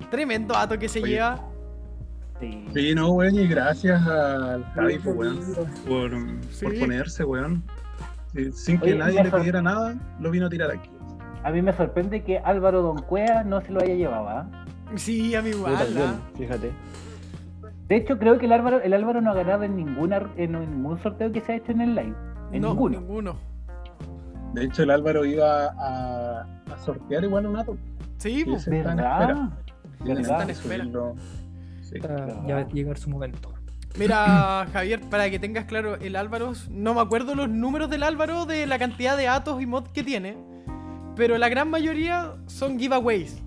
[0.09, 1.13] Tremendo dato que se Oye.
[1.13, 1.50] lleva.
[2.41, 2.65] Sí.
[2.73, 5.37] Sí, no, weón, y gracias al Javi, weón,
[5.87, 6.11] por,
[6.49, 6.65] Sí.
[6.65, 7.63] por ponerse, weón.
[8.53, 10.89] Sin que Oye, nadie le sor- pidiera nada, lo vino a tirar aquí.
[11.43, 14.27] A mí me sorprende que Álvaro Don Cuea no se lo haya llevado.
[14.29, 14.47] ¿ah?
[14.95, 15.75] Sí, a mí igual.
[15.77, 16.71] también, fíjate.
[17.87, 20.97] De hecho, creo que el Álvaro, el Álvaro no ha ganado en, ninguna, en ningún
[20.99, 22.15] sorteo que se ha hecho en el live.
[22.53, 22.99] En No, ninguno.
[23.01, 23.35] ninguno.
[24.53, 26.41] De hecho, el Álvaro iba a,
[26.71, 27.77] a sortear igual un ato.
[28.17, 28.63] Sí, pues.
[28.63, 28.75] sí.
[28.75, 29.25] está en espera.
[29.27, 29.49] ¿Verdad?
[30.03, 30.47] Tienen ¿Verdad?
[31.91, 31.99] Sí.
[32.47, 33.53] Ya va a llegar su momento.
[33.97, 38.45] Mira, Javier, para que tengas claro, el Álvaro, no me acuerdo los números del Álvaro
[38.45, 40.37] de la cantidad de atos y mods que tiene,
[41.15, 43.41] pero la gran mayoría son giveaways.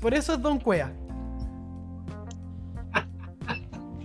[0.00, 0.92] Por eso es Don Cuea.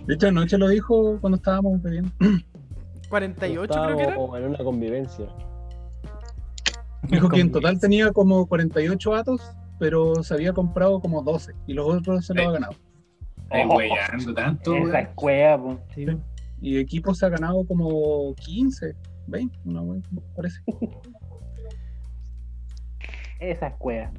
[0.06, 2.10] De hecho, anoche lo dijo cuando estábamos bebiendo.
[3.10, 4.12] 48 creo que era.
[4.12, 5.26] Estábamos en una convivencia.
[7.02, 9.40] Dijo que en total tenía como 48 atos,
[9.78, 12.74] pero se había comprado como 12 y los otros se lo ha ganado.
[13.48, 15.80] Tanto, Esa es Cuea, po.
[15.94, 16.06] Sí.
[16.60, 18.94] Y equipo se ha ganado como 15,
[19.26, 20.02] 20, una wea,
[20.34, 20.60] parece.
[23.40, 24.12] Esa es Cuea.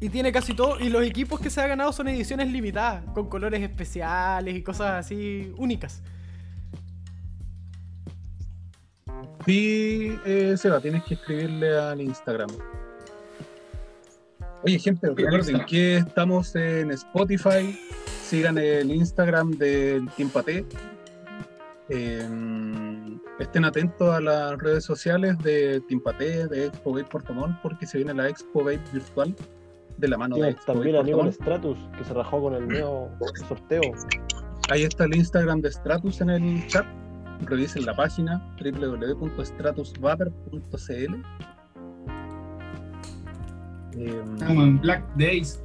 [0.00, 0.78] Y tiene casi todo.
[0.80, 5.06] Y los equipos que se ha ganado son ediciones limitadas, con colores especiales y cosas
[5.06, 6.02] así únicas.
[9.46, 12.50] Sí, eh, Seba, tienes que escribirle al Instagram.
[14.62, 17.78] Oye, gente, recuerden que estamos en Spotify.
[18.24, 20.66] Sigan el Instagram del Team Paté.
[21.90, 22.26] Eh,
[23.38, 27.86] estén atentos a las redes sociales de Team Paté, de Expo Bay Puerto Montt, porque
[27.86, 29.36] se viene la Expo Bay virtual
[29.98, 31.34] de la mano de Tienes Expo también Montt.
[31.34, 33.10] Stratus, que se rajó con el neo
[33.46, 33.82] sorteo.
[34.70, 36.86] Ahí está el Instagram de Stratus en el chat.
[37.42, 41.14] Revisen la página www.stratusvapor.cl.
[43.96, 45.63] Eh, Estamos en Black Days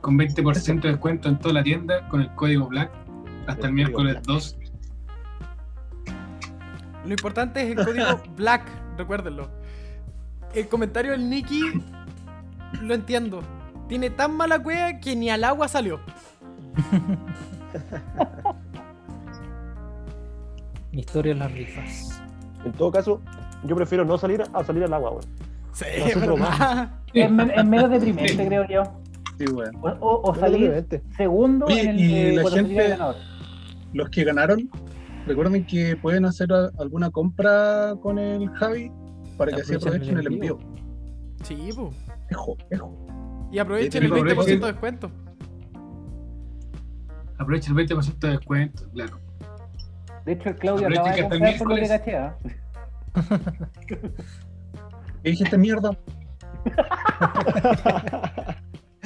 [0.00, 2.90] con 20% de descuento en toda la tienda con el código Black
[3.46, 4.58] hasta el El miércoles código 2.
[7.04, 8.68] Lo importante es el código BLACK,
[8.98, 9.48] recuérdenlo.
[10.54, 11.62] El comentario del Nicky
[12.82, 13.42] lo entiendo.
[13.88, 16.00] Tiene tan mala cueva que ni al agua salió.
[20.92, 22.22] Mi historia en las rifas.
[22.64, 23.22] En todo caso,
[23.64, 25.24] yo prefiero no salir a salir al agua, weón.
[25.72, 26.34] Sí, No.
[27.14, 28.82] Es, es menos deprimente, creo yo.
[29.38, 29.76] Sí, weón.
[29.82, 30.86] O, o- o salir
[31.16, 32.96] segundo Oye, en el y la gente-.
[33.92, 34.68] Los que ganaron,
[35.26, 38.90] recuerden que pueden hacer a- alguna compra con el Javi
[39.36, 40.58] para que así Aprovechen el aprovechen envío.
[41.44, 41.68] Sí.
[42.30, 43.06] Ejo, ejo.
[43.52, 44.60] Y aprovechen el 20% aprovechen.
[44.60, 45.10] de descuento.
[47.38, 49.20] Aprovecha el 20% de descuento, claro.
[50.26, 52.36] De hecho, el Claudio Aprovechen acaba de que hasta el comprar por lo que ¿ah?
[55.22, 55.96] ¿Qué dijiste mierda?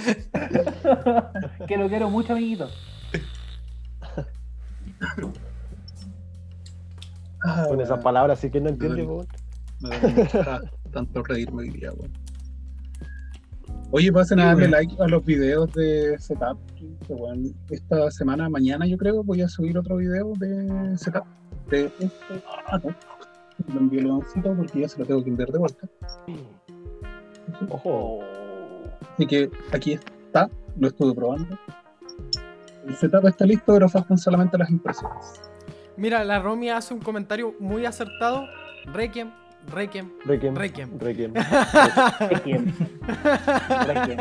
[1.69, 2.69] que lo quiero mucho, amiguito.
[7.45, 9.27] Ah, Con esas palabras sí que no entiende, weón.
[10.93, 12.13] Tanto reírme hoy día, weón.
[13.95, 16.59] Oye, pasen a darle like a los videos de Setup.
[16.79, 21.25] que, esta semana, mañana yo creo, voy a subir otro video de Setup.
[21.69, 22.11] De este.
[22.69, 22.95] Ah, no.
[23.69, 24.21] Lo
[24.57, 25.87] porque ya se lo tengo que enviar de vuelta.
[27.69, 28.21] Ojo.
[29.23, 31.57] Así que aquí está, lo estuve probando.
[32.89, 35.41] El setup está listo, pero faltan solamente las impresiones.
[35.97, 38.47] Mira, la Romy hace un comentario muy acertado.
[38.93, 39.31] Requiem,
[39.73, 40.57] Requiem, Requiem.
[40.57, 40.99] Requiem.
[40.99, 41.35] Requiem.
[42.31, 42.75] Requiem.
[43.87, 44.19] Requiem.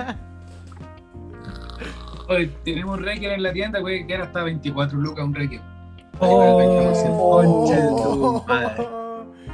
[2.29, 5.63] Oye, tenemos un Requiem en la tienda, puede quedar hasta 24 lucas un Requiem.
[6.19, 9.00] Oh, madre.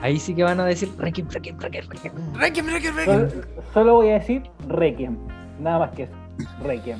[0.01, 2.13] Ahí sí que van a decir Requiem, Requiem, Requiem, Requiem.
[2.35, 3.29] Requiem, Requiem, Requiem.
[3.29, 3.43] Solo,
[3.73, 5.17] solo voy a decir Requiem.
[5.59, 6.13] Nada más que eso.
[6.63, 6.99] Requiem.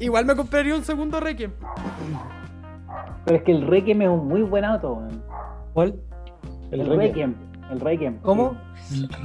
[0.00, 1.52] Igual me compraría un segundo Requiem.
[3.24, 5.22] Pero es que el Requiem es un muy buen auto, weón.
[5.72, 5.94] ¿Cuál?
[6.72, 7.00] El, El Requiem.
[7.34, 7.34] Requiem.
[7.70, 8.18] El Requiem.
[8.20, 8.56] ¿Cómo?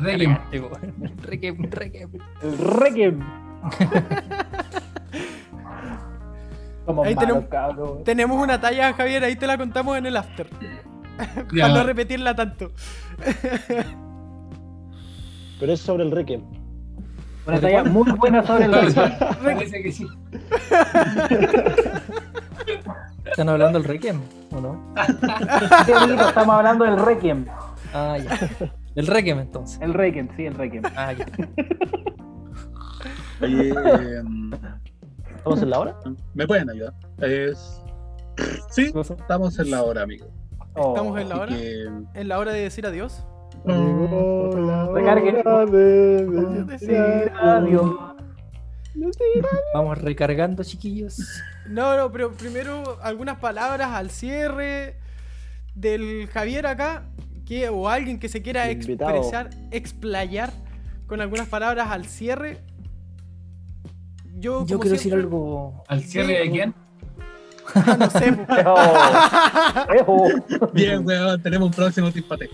[0.02, 0.38] Requiem.
[1.24, 2.10] Requiem, Requiem.
[2.44, 3.20] El Requiem.
[6.86, 8.04] Somos Ahí malos, tenemos- cabros.
[8.04, 10.48] Tenemos una talla, Javier, ahí te la contamos en el after.
[11.60, 12.72] Para no repetirla tanto.
[15.60, 16.42] Pero es sobre el Requiem.
[17.46, 19.20] Una talla muy buena sobre el Requiem.
[19.44, 20.08] Parece que sí.
[23.26, 24.22] ¿Están hablando del Requiem
[24.52, 24.94] o no?
[25.86, 27.46] Sí, amiguito, estamos hablando del Requiem.
[27.94, 28.50] Ah, ya.
[28.96, 29.80] El Requiem entonces.
[29.82, 30.84] El Requiem, sí, el Requiem.
[30.96, 31.26] Ah, ya.
[33.42, 34.22] Oye, eh,
[35.38, 35.96] ¿Estamos en la hora?
[36.34, 36.94] ¿me pueden ayudar?
[37.20, 37.82] Es...
[38.70, 40.28] Sí, estamos en la hora, amigo.
[40.76, 40.90] Oh.
[40.96, 41.56] Estamos en la hora.
[41.56, 41.84] que...
[42.14, 43.26] En la hora de decir adiós.
[43.66, 45.42] Llegó la Recargue.
[45.46, 47.96] hora de Decir adiós.
[49.74, 51.42] Vamos recargando, chiquillos.
[51.68, 54.96] No, no, pero primero algunas palabras al cierre
[55.76, 57.04] del Javier acá.
[57.46, 59.10] Que, o alguien que se quiera Invitado.
[59.16, 60.52] expresar, explayar
[61.08, 62.60] con algunas palabras al cierre.
[64.38, 65.84] Yo, Yo quiero decir algo.
[65.88, 66.76] ¿Al cierre de quién?
[67.76, 68.38] Ah, no sé.
[69.96, 70.28] Ejo.
[70.74, 72.50] Bien, weón, tenemos un próximo timpate.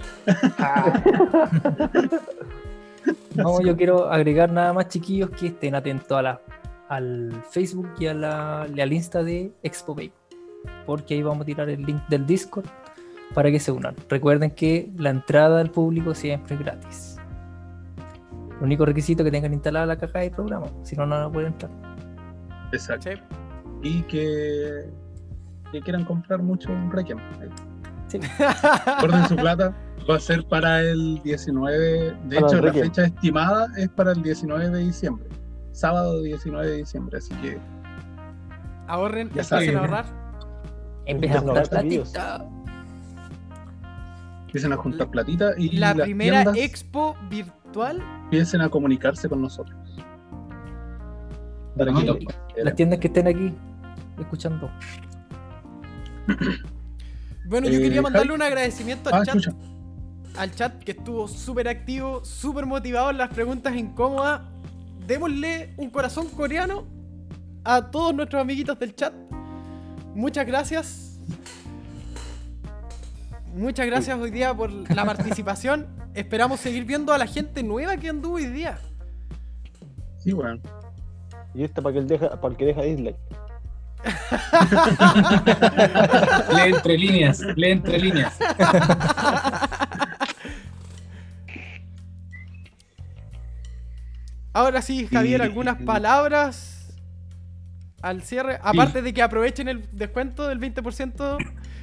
[3.35, 6.41] No, yo quiero agregar nada más, chiquillos, que estén atentos a la,
[6.89, 10.13] al Facebook y a la, y al Insta de Expo Vape,
[10.85, 12.65] Porque ahí vamos a tirar el link del Discord
[13.33, 13.95] para que se unan.
[14.09, 17.17] Recuerden que la entrada al público siempre es gratis.
[18.57, 21.23] El único requisito es que tengan instalada la caja de programa, si no, no van
[21.25, 21.71] a poder entrar.
[22.71, 23.09] Exacto.
[23.11, 23.19] Sí.
[23.83, 24.85] Y que,
[25.71, 27.19] que quieran comprar mucho un Requiem.
[28.07, 28.19] Sí.
[28.99, 29.73] Guarden su plata.
[30.09, 31.77] Va a ser para el 19.
[31.79, 35.27] De Para hecho, la fecha estimada es para el 19 de diciembre.
[35.71, 37.17] Sábado 19 de diciembre.
[37.17, 37.57] Así que
[38.87, 39.75] Ahorren, Ya empiecen saben.
[39.77, 40.05] a ahorrar.
[41.07, 42.45] Empieza a juntar platita.
[44.45, 48.01] empiecen a juntar platita y La las primera tiendas expo virtual.
[48.25, 49.75] empiecen a comunicarse con nosotros.
[51.77, 53.53] Para que Las tiendas que estén aquí
[54.19, 54.69] escuchando.
[57.47, 59.53] Bueno, yo Eh, quería mandarle un agradecimiento al Ah, chat.
[60.35, 64.41] al chat que estuvo súper activo, súper motivado en las preguntas incómodas.
[65.05, 66.85] Démosle un corazón coreano
[67.63, 69.13] a todos nuestros amiguitos del chat.
[70.15, 71.19] Muchas gracias.
[73.53, 75.85] Muchas gracias hoy día por la participación.
[76.15, 78.79] Esperamos seguir viendo a la gente nueva que anduvo hoy día.
[80.17, 80.59] Sí, bueno.
[81.53, 83.15] Y esta para que el deja, para el que deja dislike.
[86.53, 88.37] Lee entre líneas, lee entre líneas.
[94.53, 96.93] Ahora sí, Javier, algunas palabras
[98.01, 98.59] al cierre.
[98.61, 101.37] Aparte de que aprovechen el descuento del 20%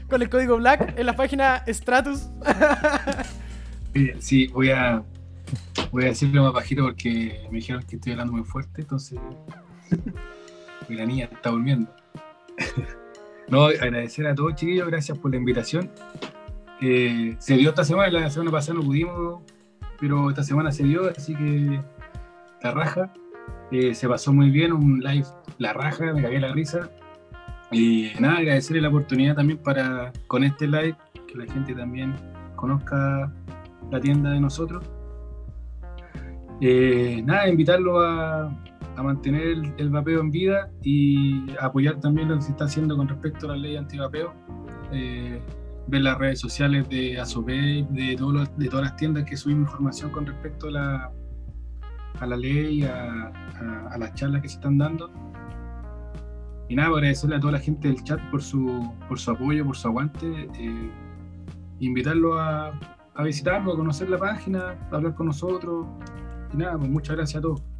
[0.08, 2.28] con el código Black en la página Stratus.
[3.94, 5.02] Eh, Sí, voy a,
[5.90, 9.18] voy a decirlo más bajito porque me dijeron que estoy hablando muy fuerte, entonces.
[10.88, 11.94] Y la niña está durmiendo.
[13.48, 15.90] No, agradecer a todos, chiquillos, gracias por la invitación.
[16.80, 19.42] Eh, se dio esta semana, la semana pasada no pudimos,
[20.00, 21.82] pero esta semana se dio, así que
[22.62, 23.12] la raja.
[23.70, 25.26] Eh, se pasó muy bien, un live
[25.58, 26.90] la raja, me cagué la risa.
[27.70, 32.14] Y nada, agradecerle la oportunidad también para con este live, que la gente también
[32.56, 33.32] conozca
[33.90, 34.84] la tienda de nosotros.
[36.60, 38.50] Eh, nada, invitarlo a,
[38.96, 43.08] a mantener el, vapeo en vida y apoyar también lo que se está haciendo con
[43.08, 44.34] respecto a la ley antivapeo.
[44.92, 45.40] Eh,
[45.88, 48.16] ver las redes sociales de Asobe, de,
[48.56, 51.12] de todas las tiendas que subimos información con respecto a la,
[52.20, 55.10] a la ley, a las charlas que se están dando.
[56.68, 59.76] Y nada, agradecerle a toda la gente del chat por su, por su apoyo, por
[59.76, 60.48] su aguante.
[60.58, 60.90] eh,
[61.80, 62.68] invitarlo a,
[63.14, 65.86] a visitarlo, a conocer la página, a hablar con nosotros.
[66.54, 67.71] Y nada, pues muchas gracias a todos.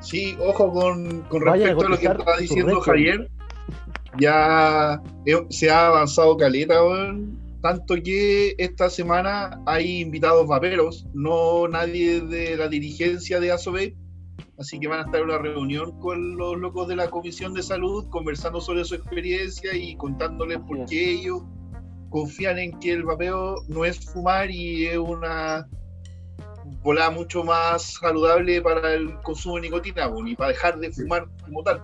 [0.00, 2.80] Sí, ojo con, con a respecto a lo que estaba diciendo.
[2.80, 3.30] Javier.
[4.18, 7.38] Ya eh, se ha avanzado caleta, weón.
[7.62, 13.96] Tanto que esta semana hay invitados vaperos, no nadie de la dirigencia de ASOBE.
[14.58, 17.62] Así que van a estar en una reunión con los locos de la Comisión de
[17.62, 21.42] Salud, conversando sobre su experiencia y contándoles por qué ellos
[22.08, 25.68] confían en que el vapeo no es fumar y es una
[26.82, 31.62] volada mucho más saludable para el consumo de nicotina, ni para dejar de fumar como
[31.62, 31.82] tal.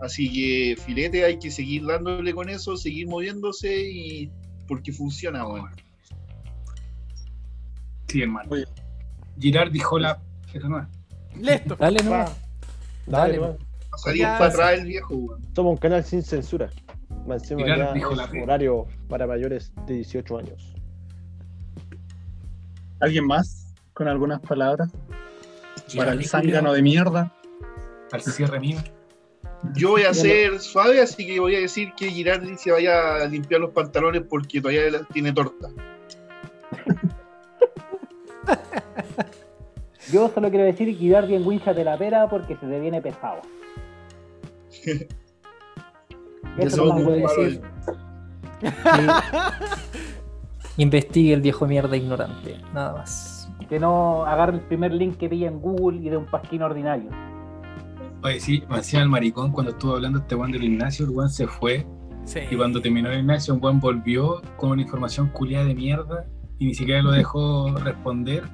[0.00, 4.30] Así que filete, hay que seguir dándole con eso, seguir moviéndose y
[4.66, 5.70] porque funciona, bueno.
[8.08, 8.48] Sí, hermano.
[8.50, 8.64] Oye.
[9.38, 10.20] Girard dijo la.
[10.52, 10.86] Eso no es.
[11.36, 11.76] Listo.
[11.76, 12.10] Dale, no.
[12.10, 12.32] Dale,
[13.06, 13.50] Dale, man.
[13.50, 15.54] Va a salir Ya, para atrás el viejo, weón.
[15.54, 16.70] Somos un canal sin censura.
[17.26, 20.74] Más encima Pilar ya dijo la horario para mayores de 18 años.
[23.00, 23.63] ¿Alguien más
[23.94, 24.90] con algunas palabras?
[25.96, 27.32] Para el zángano de mierda.
[28.12, 28.78] Al cierre mío.
[29.74, 33.24] Yo voy a ser suave, así que voy a decir que Girardi se vaya a
[33.26, 35.68] limpiar los pantalones porque todavía la- tiene torta.
[40.12, 43.00] Yo solo quiero decir que Girardi en wincha de la pera porque se te viene
[43.00, 43.40] pesado.
[46.58, 47.62] Eso lo puedo que puedo decir
[50.76, 53.48] investigue el viejo mierda ignorante, nada más.
[53.68, 57.10] Que no agarre el primer link que pilla en Google y de un pasquín ordinario.
[58.22, 61.28] Oye, sí, me hacía el maricón cuando estuvo hablando este Juan del Ignacio, el Juan
[61.28, 61.86] se fue.
[62.24, 62.40] Sí.
[62.50, 66.26] Y cuando terminó el Ignacio, un Juan volvió con una información culiada de mierda
[66.58, 68.44] y ni siquiera lo dejó responder.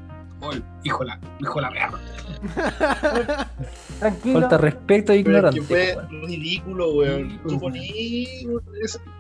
[0.43, 2.01] Oh, el hijo la, hijo la mierda.
[3.99, 4.41] Tranquilo.
[4.41, 7.39] Falta respeto e que fue ridículo, weón.
[7.47, 8.47] Tú poní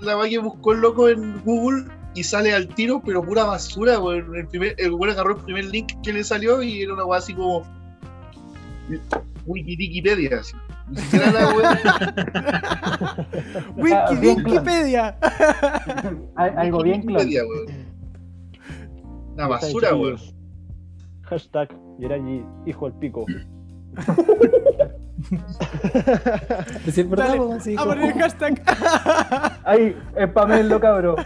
[0.00, 1.84] la va que buscó el loco en Google
[2.20, 4.36] y sale al tiro, pero pura basura, weón.
[4.36, 7.18] El, primer, el weón agarró el primer link que le salió y era una weá
[7.18, 7.62] así como.
[9.46, 10.52] Wikipedia, así.
[13.76, 15.16] Wikipedia.
[16.36, 17.24] Al- Algo bien claro.
[19.34, 20.16] Una basura, weón.
[21.22, 21.68] Hashtag
[21.98, 23.24] Yerayi, hijo al pico.
[26.86, 28.62] Es verdad, Dale, weón, sí, a poner el hashtag.
[29.64, 29.96] Ahí,
[30.30, 31.16] spamenlo, cabrón.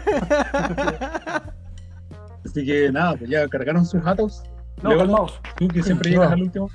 [2.45, 4.43] Así que nada, pues ya cargaron sus jatos.
[4.83, 5.27] No, Luego, calmado.
[5.57, 6.69] Tú que siempre llegas al último.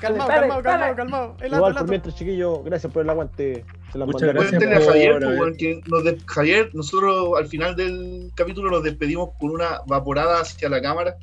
[0.00, 0.78] Calmado, Dale, calmado, dale.
[0.80, 1.36] calmado, calmado.
[1.40, 3.64] El Igual por mientras, chiquillos, gracias por el aguante.
[3.92, 4.50] Se las Muchas gracias.
[4.50, 8.82] Cuéntenle a por Javier, pues, que nos de- Javier, nosotros al final del capítulo nos
[8.82, 11.16] despedimos con una vaporada hacia la cámara.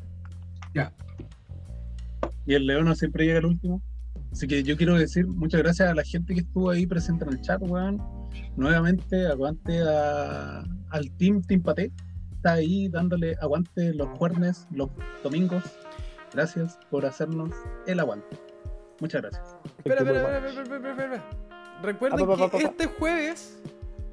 [2.45, 3.81] Y el León siempre llega al último.
[4.31, 7.31] Así que yo quiero decir muchas gracias a la gente que estuvo ahí presente en
[7.31, 8.01] el chat, weón.
[8.55, 11.91] Nuevamente, aguante a- al Team Team Pate.
[12.35, 14.89] Está ahí dándole aguante los jueves, los
[15.23, 15.63] domingos.
[16.33, 17.49] Gracias por hacernos
[17.87, 18.37] el aguante.
[19.01, 19.55] Muchas gracias.
[19.77, 21.29] Espera, Este espera, espera, espera, espera, espera, espera.
[21.81, 23.59] Recuerden Ah, pa, pa, que pa, este jueves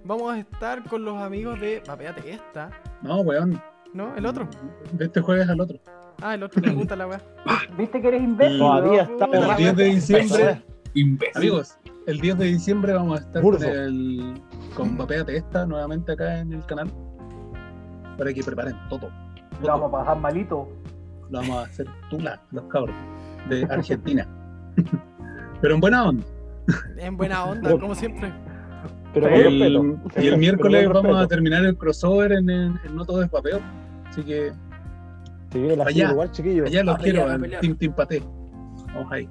[0.04, 1.82] vamos a estar con los amigos de.
[1.86, 2.70] Vapeate esta,
[3.02, 3.60] No, weón.
[3.92, 4.14] ¿no?
[4.16, 4.48] El otro.
[4.92, 5.78] De este jueves al otro.
[6.22, 7.20] Ah, el otro, me gusta la weá.
[7.78, 8.58] ¿Viste que eres imbécil?
[8.58, 10.62] Todavía está Puta, El la 10 de diciembre,
[10.94, 11.36] Imbécil.
[11.36, 14.34] amigos, el 10 de diciembre vamos a estar con, el,
[14.74, 16.90] con Vapeate esta nuevamente acá en el canal.
[18.16, 19.10] Para que preparen todo.
[19.60, 20.68] Lo vamos a pasar malito.
[21.30, 22.96] lo vamos a hacer tula, los cabros,
[23.50, 24.26] de Argentina.
[25.60, 26.24] Pero en buena onda.
[26.96, 28.32] En buena onda, como siempre.
[29.12, 33.22] Pero el, y el miércoles vamos a terminar el crossover en, el- en No Todo
[33.22, 33.60] es Papeo.
[34.08, 34.52] Así que
[35.52, 36.10] Si viene la Allá.
[36.10, 36.66] igual, chiquillos.
[36.66, 37.76] allá los A pelear, quiero, al.
[37.78, 38.24] Team.
[38.94, 39.28] Vamos ahí.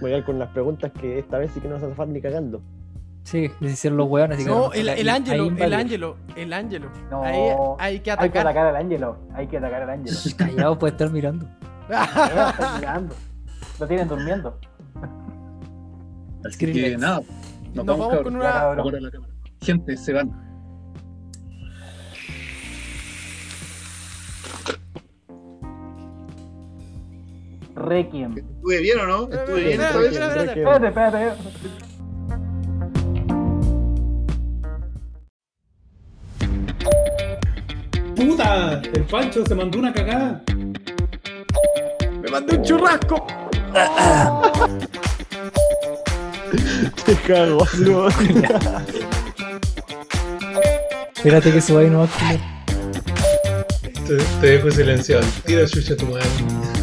[0.00, 2.20] Voy a ir con las preguntas que esta vez sí que no se zafar ni
[2.20, 2.60] cagando.
[3.24, 4.08] Sí, les hicieron los
[4.38, 5.74] que No, no, el, el Ángelo, el.
[5.74, 6.90] Ángelo, el Ángelo.
[7.10, 7.22] No.
[7.24, 7.34] Ahí
[7.78, 8.46] hay que Hay que atacar.
[8.46, 9.18] atacar al Ángelo.
[9.34, 10.16] Hay que atacar al Ángelo.
[10.36, 11.46] Callado puede estar mirando.
[11.88, 13.14] Está mirando.
[13.80, 14.58] Lo tienen durmiendo.
[16.44, 17.20] Así que nada,
[17.74, 18.24] Nos, Nos vamos cabros.
[18.24, 19.10] con una.
[19.60, 20.45] Gente, se van.
[27.76, 28.38] Requiem.
[28.38, 29.30] ¿Estuve bien o no?
[29.30, 29.80] ¿Estuve bien.
[29.80, 31.32] Espérate, espérate.
[38.16, 38.80] ¡Puta!
[38.94, 40.42] El Pancho se mandó una cagada.
[42.22, 43.26] ¡Me mandé un churrasco!
[47.04, 48.08] Te cago, bro.
[51.14, 52.08] Espérate que suba ahí no va
[54.06, 55.26] Te, te dejo silenciado.
[55.44, 56.75] Tira chucha tu madre.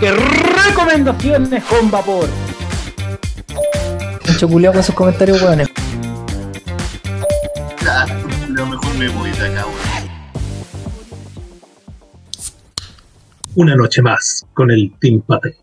[0.00, 2.28] ¡Qué recomendaciones con vapor!
[4.28, 5.68] Mucho culiao con sus comentarios, weones.
[7.88, 8.06] Ah,
[8.48, 10.10] lo mejor me voy de acá, weón.
[13.54, 15.56] Una noche más con el Team Pape.